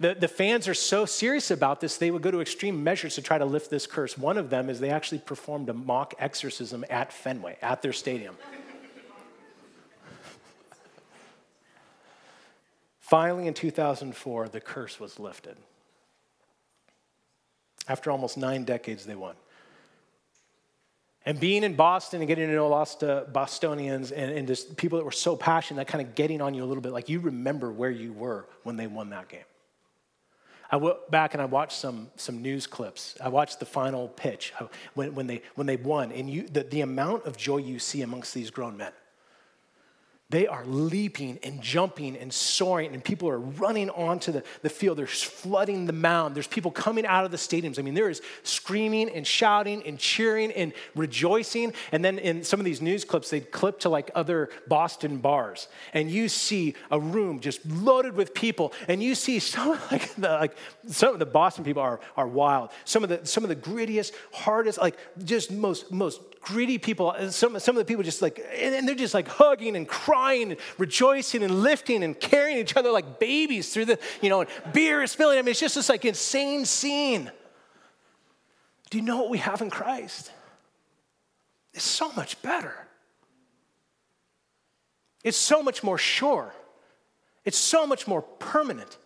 The, 0.00 0.14
the 0.14 0.28
fans 0.28 0.66
are 0.66 0.74
so 0.74 1.06
serious 1.06 1.50
about 1.50 1.80
this, 1.80 1.96
they 1.96 2.10
would 2.10 2.22
go 2.22 2.30
to 2.30 2.40
extreme 2.40 2.82
measures 2.82 3.14
to 3.14 3.22
try 3.22 3.38
to 3.38 3.44
lift 3.44 3.70
this 3.70 3.86
curse. 3.86 4.18
One 4.18 4.38
of 4.38 4.50
them 4.50 4.68
is 4.68 4.80
they 4.80 4.90
actually 4.90 5.18
performed 5.18 5.68
a 5.68 5.72
mock 5.72 6.14
exorcism 6.18 6.84
at 6.90 7.12
Fenway, 7.12 7.56
at 7.62 7.80
their 7.80 7.92
stadium. 7.92 8.36
Finally, 12.98 13.46
in 13.46 13.54
2004, 13.54 14.48
the 14.48 14.60
curse 14.60 14.98
was 14.98 15.20
lifted. 15.20 15.56
After 17.86 18.10
almost 18.10 18.36
nine 18.36 18.64
decades, 18.64 19.04
they 19.04 19.14
won. 19.14 19.36
And 21.26 21.40
being 21.40 21.64
in 21.64 21.74
Boston 21.74 22.20
and 22.20 22.28
getting 22.28 22.48
to 22.48 22.54
know 22.54 22.68
lost 22.68 23.02
uh, 23.02 23.24
Bostonians 23.32 24.12
and, 24.12 24.30
and 24.30 24.46
just 24.46 24.76
people 24.76 24.98
that 24.98 25.04
were 25.04 25.12
so 25.12 25.36
passionate, 25.36 25.78
that 25.78 25.90
kind 25.90 26.06
of 26.06 26.14
getting 26.14 26.42
on 26.42 26.52
you 26.52 26.62
a 26.62 26.66
little 26.66 26.82
bit, 26.82 26.92
like 26.92 27.08
you 27.08 27.20
remember 27.20 27.72
where 27.72 27.90
you 27.90 28.12
were 28.12 28.46
when 28.62 28.76
they 28.76 28.86
won 28.86 29.10
that 29.10 29.28
game. 29.28 29.44
I 30.70 30.76
went 30.76 31.10
back 31.10 31.34
and 31.34 31.40
I 31.40 31.46
watched 31.46 31.78
some, 31.78 32.10
some 32.16 32.42
news 32.42 32.66
clips. 32.66 33.16
I 33.22 33.28
watched 33.28 33.60
the 33.60 33.66
final 33.66 34.08
pitch 34.08 34.52
when, 34.94 35.14
when, 35.14 35.26
they, 35.26 35.42
when 35.54 35.66
they 35.66 35.76
won, 35.76 36.12
and 36.12 36.28
you, 36.28 36.42
the, 36.48 36.64
the 36.64 36.80
amount 36.82 37.24
of 37.24 37.36
joy 37.36 37.58
you 37.58 37.78
see 37.78 38.02
amongst 38.02 38.34
these 38.34 38.50
grown 38.50 38.76
men. 38.76 38.92
They 40.30 40.46
are 40.46 40.64
leaping 40.64 41.38
and 41.42 41.60
jumping 41.60 42.16
and 42.16 42.32
soaring, 42.32 42.94
and 42.94 43.04
people 43.04 43.28
are 43.28 43.38
running 43.38 43.90
onto 43.90 44.32
the, 44.32 44.42
the 44.62 44.70
field. 44.70 44.96
They're 44.96 45.06
flooding 45.06 45.84
the 45.84 45.92
mound. 45.92 46.34
There's 46.34 46.46
people 46.46 46.70
coming 46.70 47.04
out 47.04 47.26
of 47.26 47.30
the 47.30 47.36
stadiums. 47.36 47.78
I 47.78 47.82
mean, 47.82 47.92
there 47.92 48.08
is 48.08 48.22
screaming 48.42 49.10
and 49.10 49.26
shouting 49.26 49.82
and 49.82 49.98
cheering 49.98 50.50
and 50.52 50.72
rejoicing. 50.96 51.74
And 51.92 52.02
then 52.02 52.18
in 52.18 52.42
some 52.42 52.58
of 52.58 52.64
these 52.64 52.80
news 52.80 53.04
clips, 53.04 53.28
they 53.28 53.40
clip 53.40 53.80
to 53.80 53.90
like 53.90 54.10
other 54.14 54.48
Boston 54.66 55.18
bars, 55.18 55.68
and 55.92 56.10
you 56.10 56.30
see 56.30 56.74
a 56.90 56.98
room 56.98 57.40
just 57.40 57.64
loaded 57.66 58.16
with 58.16 58.32
people, 58.32 58.72
and 58.88 59.02
you 59.02 59.14
see 59.14 59.38
some 59.38 59.68
like 59.92 60.14
the, 60.14 60.30
like 60.30 60.56
some 60.86 61.12
of 61.12 61.18
the 61.18 61.26
Boston 61.26 61.64
people 61.64 61.82
are, 61.82 62.00
are 62.16 62.26
wild. 62.26 62.70
Some 62.86 63.02
of 63.04 63.10
the 63.10 63.26
some 63.26 63.44
of 63.44 63.50
the 63.50 63.56
grittiest, 63.56 64.12
hardest, 64.32 64.78
like 64.78 64.96
just 65.22 65.52
most 65.52 65.92
most 65.92 66.22
gritty 66.40 66.78
people. 66.78 67.14
Some 67.28 67.58
some 67.58 67.76
of 67.76 67.78
the 67.78 67.84
people 67.84 68.02
just 68.02 68.22
like, 68.22 68.42
and 68.58 68.88
they're 68.88 68.94
just 68.94 69.14
like 69.14 69.28
hugging 69.28 69.76
and 69.76 69.86
crying 69.86 70.13
crying 70.14 70.52
and 70.52 70.60
rejoicing 70.78 71.42
and 71.42 71.62
lifting 71.62 72.04
and 72.04 72.18
carrying 72.18 72.58
each 72.58 72.76
other 72.76 72.92
like 72.92 73.18
babies 73.18 73.74
through 73.74 73.86
the, 73.86 73.98
you 74.22 74.28
know, 74.28 74.42
and 74.42 74.50
beer 74.72 75.02
is 75.02 75.10
spilling. 75.10 75.38
I 75.38 75.42
mean, 75.42 75.50
it's 75.50 75.60
just 75.60 75.74
this 75.74 75.88
like 75.88 76.04
insane 76.04 76.64
scene. 76.64 77.30
Do 78.90 78.98
you 78.98 79.04
know 79.04 79.16
what 79.16 79.30
we 79.30 79.38
have 79.38 79.60
in 79.60 79.70
Christ? 79.70 80.30
It's 81.72 81.84
so 81.84 82.12
much 82.12 82.40
better. 82.42 82.74
It's 85.24 85.36
so 85.36 85.64
much 85.64 85.82
more 85.82 85.98
sure. 85.98 86.54
It's 87.44 87.58
so 87.58 87.84
much 87.84 88.06
more 88.06 88.22
permanent. 88.22 88.96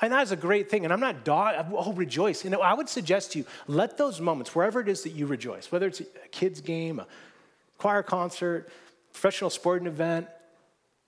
And 0.00 0.12
that 0.12 0.22
is 0.22 0.30
a 0.30 0.36
great 0.36 0.70
thing. 0.70 0.84
And 0.84 0.92
I'm 0.92 1.00
not, 1.00 1.24
dog, 1.24 1.66
oh, 1.72 1.92
rejoice. 1.94 2.44
You 2.44 2.50
know, 2.50 2.60
I 2.60 2.74
would 2.74 2.88
suggest 2.88 3.32
to 3.32 3.40
you, 3.40 3.46
let 3.66 3.98
those 3.98 4.20
moments, 4.20 4.54
wherever 4.54 4.80
it 4.80 4.88
is 4.88 5.02
that 5.02 5.10
you 5.10 5.26
rejoice, 5.26 5.72
whether 5.72 5.88
it's 5.88 6.00
a 6.00 6.28
kid's 6.30 6.60
game, 6.60 7.00
a 7.00 7.06
choir 7.76 8.04
concert, 8.04 8.70
professional 9.18 9.50
sporting 9.50 9.88
event, 9.88 10.28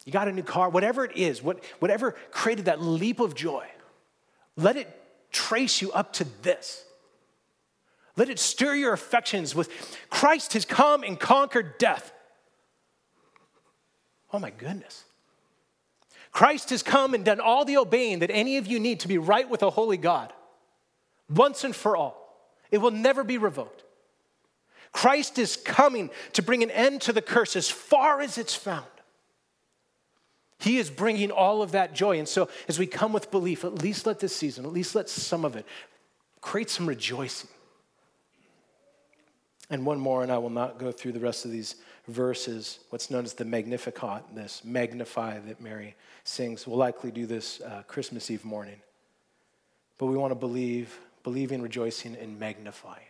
you 0.05 0.11
got 0.11 0.27
a 0.27 0.33
new 0.33 0.43
car, 0.43 0.69
whatever 0.69 1.05
it 1.05 1.17
is, 1.17 1.41
what, 1.41 1.63
whatever 1.79 2.17
created 2.33 2.65
that 2.65 2.83
leap 2.83 3.21
of 3.21 3.37
joy, 3.37 3.65
let 4.57 4.77
it 4.77 4.89
trace 5.31 5.81
you 5.81 5.93
up 5.93 6.13
to 6.15 6.27
this. 6.43 6.85
Let 8.17 8.29
it 8.29 8.41
stir 8.41 8.75
your 8.75 8.93
affections 8.93 9.55
with 9.55 9.71
Christ 10.11 10.55
has 10.55 10.65
come 10.65 11.05
and 11.05 11.21
conquered 11.21 11.79
death. 11.79 12.13
Oh 14.33 14.41
my 14.41 14.51
goodness. 14.51 15.05
Christ 16.33 16.71
has 16.71 16.83
come 16.83 17.15
and 17.15 17.25
done 17.25 17.39
all 17.39 17.65
the 17.65 17.77
obeying 17.77 18.19
that 18.19 18.31
any 18.33 18.57
of 18.57 18.67
you 18.67 18.81
need 18.81 18.99
to 19.01 19.09
be 19.09 19.19
right 19.19 19.49
with 19.49 19.63
a 19.63 19.71
holy 19.71 19.97
God 19.97 20.33
once 21.29 21.63
and 21.63 21.77
for 21.77 21.97
all. 21.97 22.51
It 22.73 22.79
will 22.79 22.91
never 22.91 23.23
be 23.23 23.39
revoked. 23.39 23.85
Christ 24.93 25.39
is 25.39 25.57
coming 25.57 26.11
to 26.33 26.43
bring 26.43 26.63
an 26.63 26.71
end 26.71 27.03
to 27.03 27.13
the 27.13 27.23
curse 27.23 27.57
as 27.57 27.71
far 27.71 28.21
as 28.21 28.39
it's 28.39 28.55
found. 28.55 28.85
He 30.59 30.77
is 30.77 30.91
bringing 30.91 31.31
all 31.31 31.63
of 31.63 31.73
that 31.73 31.95
joy. 31.95 32.19
And 32.19 32.29
so, 32.29 32.49
as 32.69 32.79
we 32.79 32.87
come 32.87 33.13
with 33.13 33.31
belief, 33.31 33.65
at 33.65 33.83
least 33.83 34.07
let 34.07 34.21
this 34.21 34.37
season, 34.37 34.67
at 34.67 34.73
least 34.73 34.95
let 34.95 35.09
some 35.09 35.45
of 35.45 35.57
it 35.57 35.65
create 36.41 36.69
some 36.69 36.87
rejoicing. 36.87 37.49
And 39.71 39.87
one 39.87 40.01
more, 40.01 40.23
and 40.23 40.31
I 40.31 40.39
will 40.39 40.51
not 40.51 40.79
go 40.79 40.93
through 40.93 41.13
the 41.13 41.21
rest 41.21 41.45
of 41.45 41.51
these 41.51 41.77
verses. 42.09 42.81
What's 42.91 43.11
known 43.11 43.25
as 43.25 43.35
the 43.35 43.45
Magnificat, 43.45 44.25
this 44.35 44.63
magnify 44.65 45.39
that 45.39 45.61
Mary 45.61 45.95
sings. 46.25 46.67
We'll 46.67 46.77
likely 46.77 47.11
do 47.11 47.25
this 47.25 47.61
uh, 47.61 47.83
Christmas 47.87 48.31
Eve 48.31 48.45
morning. 48.45 48.81
But 49.97 50.07
we 50.07 50.17
want 50.17 50.33
to 50.33 50.35
believe, 50.35 50.99
believing, 51.23 51.63
rejoicing, 51.63 52.17
and 52.17 52.39
magnifying. 52.39 53.10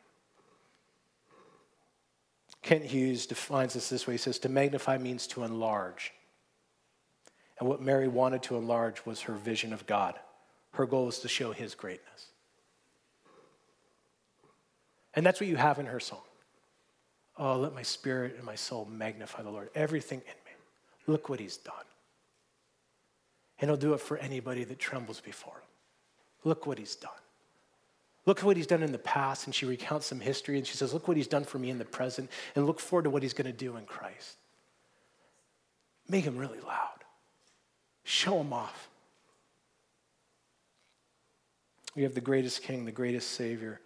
Kent 2.63 2.85
Hughes 2.85 3.27
defines 3.27 3.75
this 3.75 3.89
this 3.89 4.07
way 4.07 4.15
he 4.15 4.19
says, 4.19 4.39
To 4.41 4.49
magnify 4.49 4.99
means 4.99 5.27
to 5.29 5.45
enlarge. 5.45 6.13
And 7.59 7.69
what 7.69 7.81
Mary 7.81 8.09
wanted 8.09 8.43
to 8.45 8.57
enlarge 8.57 9.05
was 9.05 9.23
her 9.23 9.35
vision 9.35 9.73
of 9.73 9.87
God. 9.87 10.19
Her 10.73 10.87
goal 10.87 11.07
was 11.07 11.19
to 11.21 11.29
show 11.29 11.53
his 11.53 11.75
greatness. 11.75 12.27
And 15.15 15.27
that's 15.27 15.41
what 15.41 15.49
you 15.49 15.57
have 15.57 15.79
in 15.79 15.87
her 15.87 16.01
song. 16.01 16.21
Oh, 17.37 17.57
let 17.57 17.75
my 17.75 17.83
spirit 17.83 18.37
and 18.37 18.45
my 18.45 18.55
soul 18.55 18.85
magnify 18.85 19.43
the 19.43 19.51
Lord. 19.51 19.71
Everything 19.75 20.21
in 20.21 20.25
me. 20.45 20.53
Look 21.07 21.29
what 21.29 21.41
he's 21.41 21.57
done. 21.57 21.75
And 23.59 23.71
he'll 23.71 23.77
do 23.77 23.95
it 23.95 24.01
for 24.01 24.17
anybody 24.19 24.65
that 24.65 24.79
trembles 24.79 25.21
before 25.21 25.55
him. 25.55 25.69
Look 26.45 26.67
what 26.67 26.79
he's 26.79 26.97
done. 26.97 27.11
Look 28.31 28.39
at 28.39 28.45
what 28.45 28.57
he's 28.57 28.69
done 28.69 28.85
in 28.85 28.93
the 28.93 28.99
past. 28.99 29.47
And 29.47 29.53
she 29.53 29.67
recounts 29.67 30.07
some 30.07 30.21
history 30.21 30.57
and 30.57 30.65
she 30.65 30.77
says, 30.77 30.95
Look 30.95 31.09
what 31.09 31.17
he's 31.17 31.27
done 31.27 31.43
for 31.43 31.59
me 31.59 31.69
in 31.69 31.79
the 31.79 31.85
present 31.85 32.31
and 32.55 32.65
look 32.65 32.79
forward 32.79 33.03
to 33.03 33.11
what 33.11 33.25
he's 33.25 33.33
going 33.33 33.51
to 33.51 33.53
do 33.53 33.77
in 33.77 33.85
Christ. 33.87 34.37
Make 36.09 36.27
him 36.27 36.39
really 36.39 36.61
loud, 36.61 37.03
show 38.05 38.41
him 38.41 38.53
off. 38.53 38.89
We 41.97 42.05
have 42.05 42.15
the 42.15 42.21
greatest 42.21 42.63
king, 42.63 42.85
the 42.85 42.93
greatest 42.93 43.33
savior, 43.33 43.81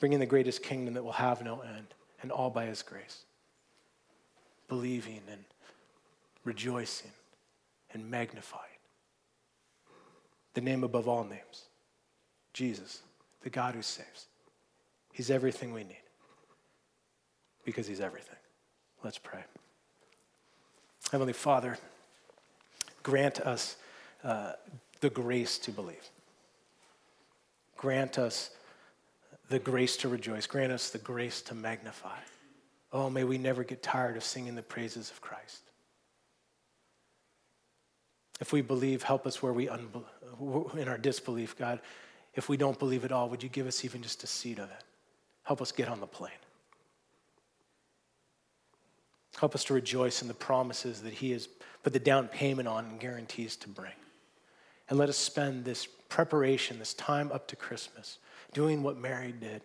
bringing 0.00 0.18
the 0.18 0.26
greatest 0.26 0.62
kingdom 0.62 0.92
that 0.92 1.02
will 1.02 1.12
have 1.12 1.42
no 1.42 1.62
end, 1.62 1.86
and 2.20 2.30
all 2.30 2.50
by 2.50 2.66
his 2.66 2.82
grace. 2.82 3.24
Believing 4.68 5.22
and 5.32 5.44
rejoicing 6.44 7.12
and 7.94 8.10
magnifying 8.10 8.64
the 10.52 10.60
name 10.60 10.84
above 10.84 11.08
all 11.08 11.24
names 11.24 11.67
Jesus, 12.58 13.02
the 13.42 13.50
God 13.50 13.76
who 13.76 13.82
saves. 13.82 14.26
He's 15.12 15.30
everything 15.30 15.72
we 15.72 15.84
need 15.84 16.02
because 17.64 17.86
He's 17.86 18.00
everything. 18.00 18.34
Let's 19.04 19.16
pray. 19.16 19.44
Heavenly 21.12 21.34
Father, 21.34 21.78
grant 23.04 23.38
us 23.38 23.76
uh, 24.24 24.54
the 24.98 25.08
grace 25.08 25.56
to 25.58 25.70
believe. 25.70 26.04
Grant 27.76 28.18
us 28.18 28.50
the 29.50 29.60
grace 29.60 29.96
to 29.98 30.08
rejoice. 30.08 30.48
Grant 30.48 30.72
us 30.72 30.90
the 30.90 30.98
grace 30.98 31.40
to 31.42 31.54
magnify. 31.54 32.18
Oh, 32.92 33.08
may 33.08 33.22
we 33.22 33.38
never 33.38 33.62
get 33.62 33.84
tired 33.84 34.16
of 34.16 34.24
singing 34.24 34.56
the 34.56 34.62
praises 34.62 35.12
of 35.12 35.20
Christ. 35.20 35.62
If 38.40 38.52
we 38.52 38.62
believe, 38.62 39.04
help 39.04 39.28
us 39.28 39.40
where 39.40 39.52
we 39.52 39.68
in 39.68 40.88
our 40.88 40.98
disbelief, 40.98 41.56
God. 41.56 41.78
If 42.38 42.48
we 42.48 42.56
don't 42.56 42.78
believe 42.78 43.04
at 43.04 43.10
all, 43.10 43.28
would 43.30 43.42
you 43.42 43.48
give 43.48 43.66
us 43.66 43.84
even 43.84 44.00
just 44.00 44.22
a 44.22 44.28
seed 44.28 44.60
of 44.60 44.70
it? 44.70 44.84
Help 45.42 45.60
us 45.60 45.72
get 45.72 45.88
on 45.88 45.98
the 45.98 46.06
plane. 46.06 46.30
Help 49.36 49.56
us 49.56 49.64
to 49.64 49.74
rejoice 49.74 50.22
in 50.22 50.28
the 50.28 50.34
promises 50.34 51.02
that 51.02 51.14
He 51.14 51.32
has 51.32 51.48
put 51.82 51.92
the 51.92 51.98
down 51.98 52.28
payment 52.28 52.68
on 52.68 52.84
and 52.84 53.00
guarantees 53.00 53.56
to 53.56 53.68
bring. 53.68 53.90
And 54.88 55.00
let 55.00 55.08
us 55.08 55.16
spend 55.16 55.64
this 55.64 55.86
preparation, 56.08 56.78
this 56.78 56.94
time 56.94 57.32
up 57.32 57.48
to 57.48 57.56
Christmas, 57.56 58.18
doing 58.52 58.84
what 58.84 58.96
Mary 58.96 59.32
did 59.32 59.62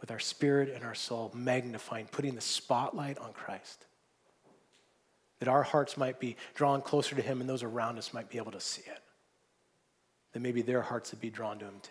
with 0.00 0.10
our 0.10 0.18
spirit 0.18 0.72
and 0.74 0.84
our 0.84 0.94
soul, 0.94 1.30
magnifying, 1.34 2.06
putting 2.06 2.34
the 2.34 2.40
spotlight 2.40 3.18
on 3.18 3.34
Christ. 3.34 3.84
That 5.40 5.48
our 5.48 5.62
hearts 5.62 5.98
might 5.98 6.18
be 6.18 6.36
drawn 6.54 6.80
closer 6.80 7.14
to 7.14 7.20
Him 7.20 7.42
and 7.42 7.50
those 7.50 7.62
around 7.62 7.98
us 7.98 8.14
might 8.14 8.30
be 8.30 8.38
able 8.38 8.52
to 8.52 8.60
see 8.60 8.84
it. 8.86 9.02
That 10.32 10.40
maybe 10.40 10.62
their 10.62 10.80
hearts 10.80 11.10
would 11.10 11.20
be 11.20 11.28
drawn 11.28 11.58
to 11.58 11.66
Him 11.66 11.74
too. 11.82 11.90